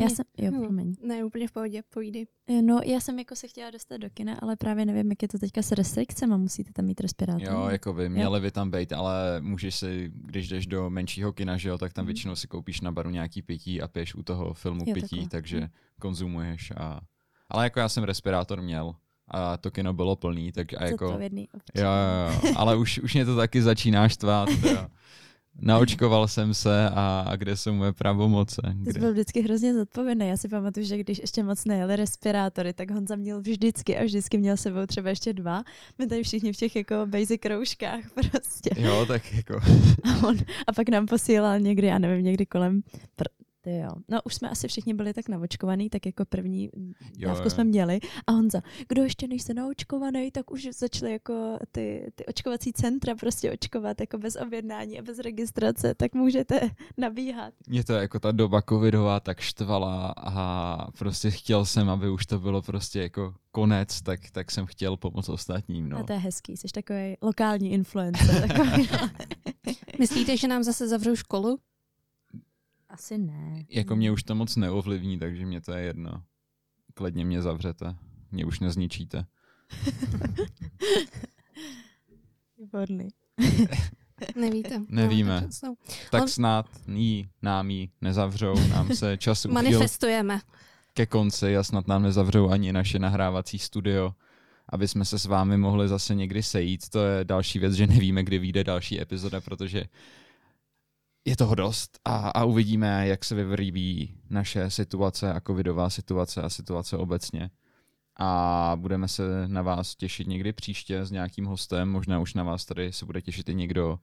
Já 0.00 0.08
jsem, 0.08 0.24
jo, 0.38 0.50
No. 0.50 0.60
promiň. 0.60 0.94
Ne, 1.06 1.24
úplně 1.24 1.48
v 1.48 1.52
pohodě, 1.52 1.82
povídej. 1.94 2.26
No, 2.62 2.80
já 2.86 3.00
jsem 3.00 3.18
jako 3.18 3.36
se 3.36 3.48
chtěla 3.48 3.70
dostat 3.70 3.96
do 3.96 4.10
kina, 4.10 4.34
ale 4.42 4.56
právě 4.56 4.86
nevím, 4.86 5.10
jak 5.10 5.22
je 5.22 5.28
to 5.28 5.38
teďka 5.38 5.62
s 5.62 5.72
restrikcemi, 5.72 6.38
musíte 6.38 6.72
tam 6.72 6.84
mít 6.84 7.00
respirátor. 7.00 7.42
Jo, 7.54 7.66
jako 7.70 7.92
by 7.92 8.08
měli 8.08 8.40
by 8.40 8.50
tam 8.50 8.70
být, 8.70 8.92
ale 8.92 9.40
můžeš 9.40 9.74
si, 9.74 10.12
když 10.14 10.48
jdeš 10.48 10.66
do 10.66 10.90
menšího 10.90 11.32
kina, 11.32 11.56
že 11.56 11.68
jo, 11.68 11.78
tak 11.78 11.92
tam 11.92 12.02
Mhm. 12.02 12.06
většinou 12.06 12.36
si 12.36 12.46
koupíš 12.48 12.80
na 12.80 12.92
baru 12.92 13.10
nějaký 13.10 13.42
pití 13.42 13.82
a 13.82 13.88
piješ 13.88 14.14
u 14.14 14.22
toho 14.22 14.54
filmu 14.54 14.84
Jo, 14.86 14.94
pití, 14.94 15.08
takhle. 15.08 15.28
takže 15.28 15.60
Mhm. 15.60 15.68
konzumuješ 16.00 16.70
a... 16.76 17.00
Ale 17.48 17.64
jako 17.64 17.80
já 17.80 17.88
jsem 17.88 18.04
respirátor 18.04 18.62
měl 18.62 18.94
a 19.28 19.56
to 19.56 19.70
kino 19.70 19.92
bylo 19.92 20.16
plný, 20.16 20.52
tak 20.52 20.74
a 20.74 20.84
jako... 20.84 21.06
Zodpovědný 21.06 21.48
občan. 21.48 21.84
Jo, 21.84 21.90
jo, 21.90 22.48
jo, 22.48 22.54
ale 22.56 22.76
už, 22.76 22.98
už 22.98 23.14
mě 23.14 23.24
to 23.24 23.36
taky 23.36 23.62
začíná 23.62 24.08
štvát. 24.08 24.48
Naočkoval 25.60 26.28
jsem 26.28 26.54
se 26.54 26.88
a, 26.88 27.24
a 27.28 27.36
kde 27.36 27.56
jsou 27.56 27.72
moje 27.72 27.92
pravomoce? 27.92 28.62
Ty 28.84 28.90
Kde? 28.90 29.00
byl 29.00 29.12
vždycky 29.12 29.42
hrozně 29.42 29.74
zodpovědný. 29.74 30.28
Já 30.28 30.36
si 30.36 30.48
pamatuju, 30.48 30.86
že 30.86 30.98
když 30.98 31.18
ještě 31.18 31.42
moc 31.42 31.64
nejeli 31.64 31.96
respirátory, 31.96 32.72
tak 32.72 32.90
Honza 32.90 33.16
měl 33.16 33.40
vždycky 33.40 33.98
a 33.98 34.04
vždycky 34.04 34.38
měl 34.38 34.56
s 34.56 34.60
sebou 34.60 34.86
třeba 34.86 35.10
ještě 35.10 35.32
dva. 35.32 35.62
My 35.98 36.06
tady 36.06 36.22
všichni 36.22 36.52
v 36.52 36.56
těch 36.56 36.76
jako 36.76 36.94
basic 37.06 37.44
rouškách 37.44 38.04
prostě. 38.14 38.70
Jo, 38.76 39.06
tak 39.06 39.32
jako... 39.32 39.56
A, 40.04 40.26
on, 40.28 40.36
a 40.66 40.72
pak 40.72 40.88
nám 40.88 41.06
posílal 41.06 41.60
někdy, 41.60 41.86
já 41.86 41.98
nevím, 41.98 42.24
někdy 42.24 42.46
kolem 42.46 42.80
pr- 43.18 43.41
Ty 43.64 43.78
jo. 43.78 43.90
No 44.08 44.20
už 44.24 44.34
jsme 44.34 44.48
asi 44.50 44.68
všichni 44.68 44.94
byli 44.94 45.12
tak 45.14 45.28
naočkovaný, 45.28 45.90
tak 45.90 46.06
jako 46.06 46.24
první 46.24 46.70
Jo, 47.18 47.28
dávku 47.28 47.44
jo. 47.44 47.50
jsme 47.50 47.64
měli. 47.64 48.00
A 48.26 48.32
Honza, 48.32 48.60
kdo 48.88 49.02
ještě 49.02 49.28
nejste 49.28 49.54
naočkovaný, 49.54 50.30
tak 50.30 50.50
už 50.50 50.68
začaly 50.78 51.12
jako 51.12 51.58
ty, 51.72 52.12
ty 52.14 52.26
očkovací 52.26 52.72
centra 52.72 53.14
prostě 53.14 53.52
očkovat 53.52 54.00
jako 54.00 54.18
bez 54.18 54.36
objednání 54.36 54.98
a 54.98 55.02
bez 55.02 55.18
registrace, 55.18 55.94
tak 55.94 56.14
můžete 56.14 56.60
nabíhat. 56.96 57.54
Mě 57.68 57.84
to 57.84 57.92
jako 57.92 58.20
ta 58.20 58.32
doba 58.32 58.62
covidová 58.62 59.20
tak 59.20 59.40
štvala 59.40 60.14
a 60.16 60.76
prostě 60.98 61.30
chtěl 61.30 61.64
jsem, 61.64 61.90
aby 61.90 62.10
už 62.10 62.26
to 62.26 62.38
bylo 62.38 62.62
prostě 62.62 63.00
jako 63.02 63.34
konec, 63.50 64.02
tak, 64.02 64.20
tak 64.32 64.50
jsem 64.50 64.66
chtěl 64.66 64.96
pomoct 64.96 65.28
ostatním. 65.28 65.88
No. 65.88 65.96
A 65.96 66.00
No. 66.00 66.06
to 66.06 66.12
je 66.12 66.18
hezký, 66.18 66.56
jsi 66.56 66.68
takový 66.74 67.16
lokální 67.22 67.72
influencer. 67.72 68.48
Takový. 68.48 68.88
Myslíte, 69.98 70.36
že 70.36 70.48
nám 70.48 70.62
zase 70.62 70.88
zavřou 70.88 71.16
školu? 71.16 71.58
Asi 72.92 73.18
ne. 73.18 73.64
Jako 73.68 73.96
mě 73.96 74.10
už 74.10 74.22
to 74.22 74.34
moc 74.34 74.56
neovlivní, 74.56 75.18
takže 75.18 75.46
mě 75.46 75.60
to 75.60 75.72
je 75.72 75.82
jedno. 75.82 76.22
Kledně 76.94 77.24
mě 77.24 77.42
zavřete, 77.42 77.96
mě 78.30 78.44
už 78.44 78.60
nezničíte. 78.60 79.26
Výborný. 82.58 83.08
Nevíte. 84.36 84.82
Nevíme. 84.88 85.48
Tak 86.10 86.28
snad 86.28 86.66
jí, 86.88 87.28
nám 87.42 87.70
jí 87.70 87.90
nezavřou, 88.00 88.68
nám 88.68 88.94
se 88.94 89.16
čas 89.18 89.44
uchyl 89.44 89.54
Manifestujeme. 89.54 90.40
ke 90.94 91.06
konci 91.06 91.56
a 91.56 91.62
snad 91.62 91.88
nám 91.88 92.02
nezavřou 92.02 92.48
ani 92.48 92.72
naše 92.72 92.98
nahrávací 92.98 93.58
studio, 93.58 94.14
aby 94.68 94.88
jsme 94.88 95.04
se 95.04 95.18
s 95.18 95.24
vámi 95.24 95.56
mohli 95.56 95.88
zase 95.88 96.14
někdy 96.14 96.42
sejít. 96.42 96.88
To 96.88 97.04
je 97.04 97.24
další 97.24 97.58
věc, 97.58 97.72
že 97.72 97.86
nevíme, 97.86 98.22
kdy 98.22 98.38
vyjde 98.38 98.64
další 98.64 99.00
epizoda, 99.00 99.40
protože 99.40 99.84
je 101.24 101.36
toho 101.36 101.54
dost 101.54 101.98
a, 102.04 102.28
a 102.28 102.44
uvidíme, 102.44 103.08
jak 103.08 103.24
se 103.24 103.34
vyvrýví 103.34 104.14
naše 104.30 104.70
situace 104.70 105.32
a 105.32 105.40
covidová 105.40 105.90
situace 105.90 106.42
a 106.42 106.48
situace 106.48 106.96
obecně. 106.96 107.50
A 108.18 108.72
budeme 108.76 109.08
se 109.08 109.22
na 109.46 109.62
vás 109.62 109.94
těšit 109.94 110.26
někdy 110.26 110.52
příště 110.52 111.04
s 111.04 111.10
nějakým 111.10 111.44
hostem, 111.44 111.88
možná 111.88 112.20
už 112.20 112.34
na 112.34 112.42
vás 112.42 112.64
tady 112.64 112.92
se 112.92 113.06
bude 113.06 113.22
těšit 113.22 113.48
i 113.48 113.54
někdo 113.54 113.98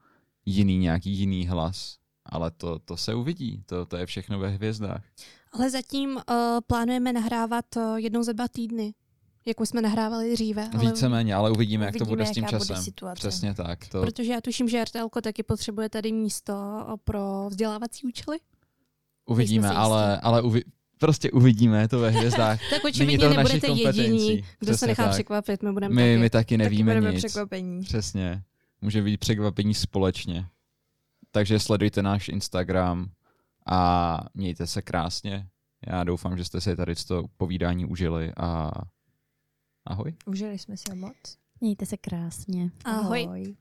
jiný, 0.45 0.77
nějaký 0.77 1.11
jiný 1.11 1.47
hlas, 1.47 1.97
ale 2.25 2.51
to, 2.51 2.79
to 2.79 2.97
se 2.97 3.13
uvidí, 3.13 3.63
to, 3.65 3.85
to 3.85 3.97
je 3.97 4.05
všechno 4.05 4.39
ve 4.39 4.49
hvězdách. 4.49 5.03
Ale 5.51 5.69
zatím 5.69 6.09
uh, 6.15 6.21
plánujeme 6.67 7.13
nahrávat 7.13 7.65
uh, 7.75 7.95
jednou 7.95 8.23
za 8.23 8.33
dva 8.33 8.47
týdny, 8.47 8.93
jako 9.45 9.65
jsme 9.65 9.81
nahrávali 9.81 10.33
dříve. 10.33 10.69
Ale 10.73 10.85
Víceméně, 10.85 11.35
ale 11.35 11.51
uvidíme, 11.51 11.85
jak 11.85 11.93
to 11.95 11.97
Uvidíme, 11.97 12.15
bude 12.15 12.25
s 12.25 12.31
tím 12.31 12.43
bude 12.43 12.59
časem. 12.59 12.83
situace. 12.83 13.19
Přesně 13.19 13.53
tak. 13.53 13.87
To 13.87 14.01
Protože 14.01 14.33
já 14.33 14.41
tuším, 14.41 14.69
že 14.69 14.83
RTL 14.85 15.09
taky 15.23 15.43
potřebuje 15.43 15.89
tady 15.89 16.11
místo 16.11 16.53
pro 17.03 17.47
vzdělávací 17.49 18.07
účely. 18.07 18.37
uvidíme, 19.25 19.69
ale, 19.69 20.19
ale 20.19 20.41
uvi, 20.41 20.63
prostě 20.97 21.31
uvidíme 21.31 21.87
to 21.87 21.99
ve 21.99 22.09
hvězdách. 22.09 22.59
Tak 22.69 22.97
Není 22.97 23.17
to 23.17 23.29
v 23.29 23.33
našich 23.33 23.63
nebudete 23.63 23.99
jediní, 23.99 24.35
kdo 24.37 24.43
se 24.43 24.73
Přesně 24.73 24.87
nechá 24.87 25.03
tak. 25.03 25.11
překvapit. 25.11 25.63
My 25.63 25.71
budeme 25.71 25.95
My, 25.95 26.01
taky. 26.11 26.17
my 26.21 26.29
taky 26.29 26.57
nevíme 26.57 27.01
Taky 27.01 27.15
nic. 27.15 27.25
překvapení. 27.25 27.83
Přesně. 27.83 28.43
Může 28.81 29.01
být 29.01 29.17
překvapení 29.17 29.73
společně. 29.73 30.45
Takže 31.31 31.59
sledujte 31.59 32.03
náš 32.03 32.29
Instagram 32.29 33.09
a 33.65 34.19
mějte 34.33 34.67
se 34.67 34.81
krásně. 34.81 35.47
Já 35.87 36.03
doufám, 36.03 36.37
že 36.37 36.45
jste 36.45 36.61
si 36.61 36.75
tady 36.75 36.95
to 36.95 37.23
povídání 37.37 37.85
užili 37.85 38.31
a 38.37 38.71
ahoj. 39.89 40.13
Užili 40.25 40.57
jsme 40.59 40.77
si 40.77 40.83
ho 40.89 40.95
moc. 40.95 41.15
Mějte 41.61 41.85
se 41.85 41.97
krásně. 41.97 42.71
Ahoj. 42.85 43.23
Ahoj. 43.25 43.55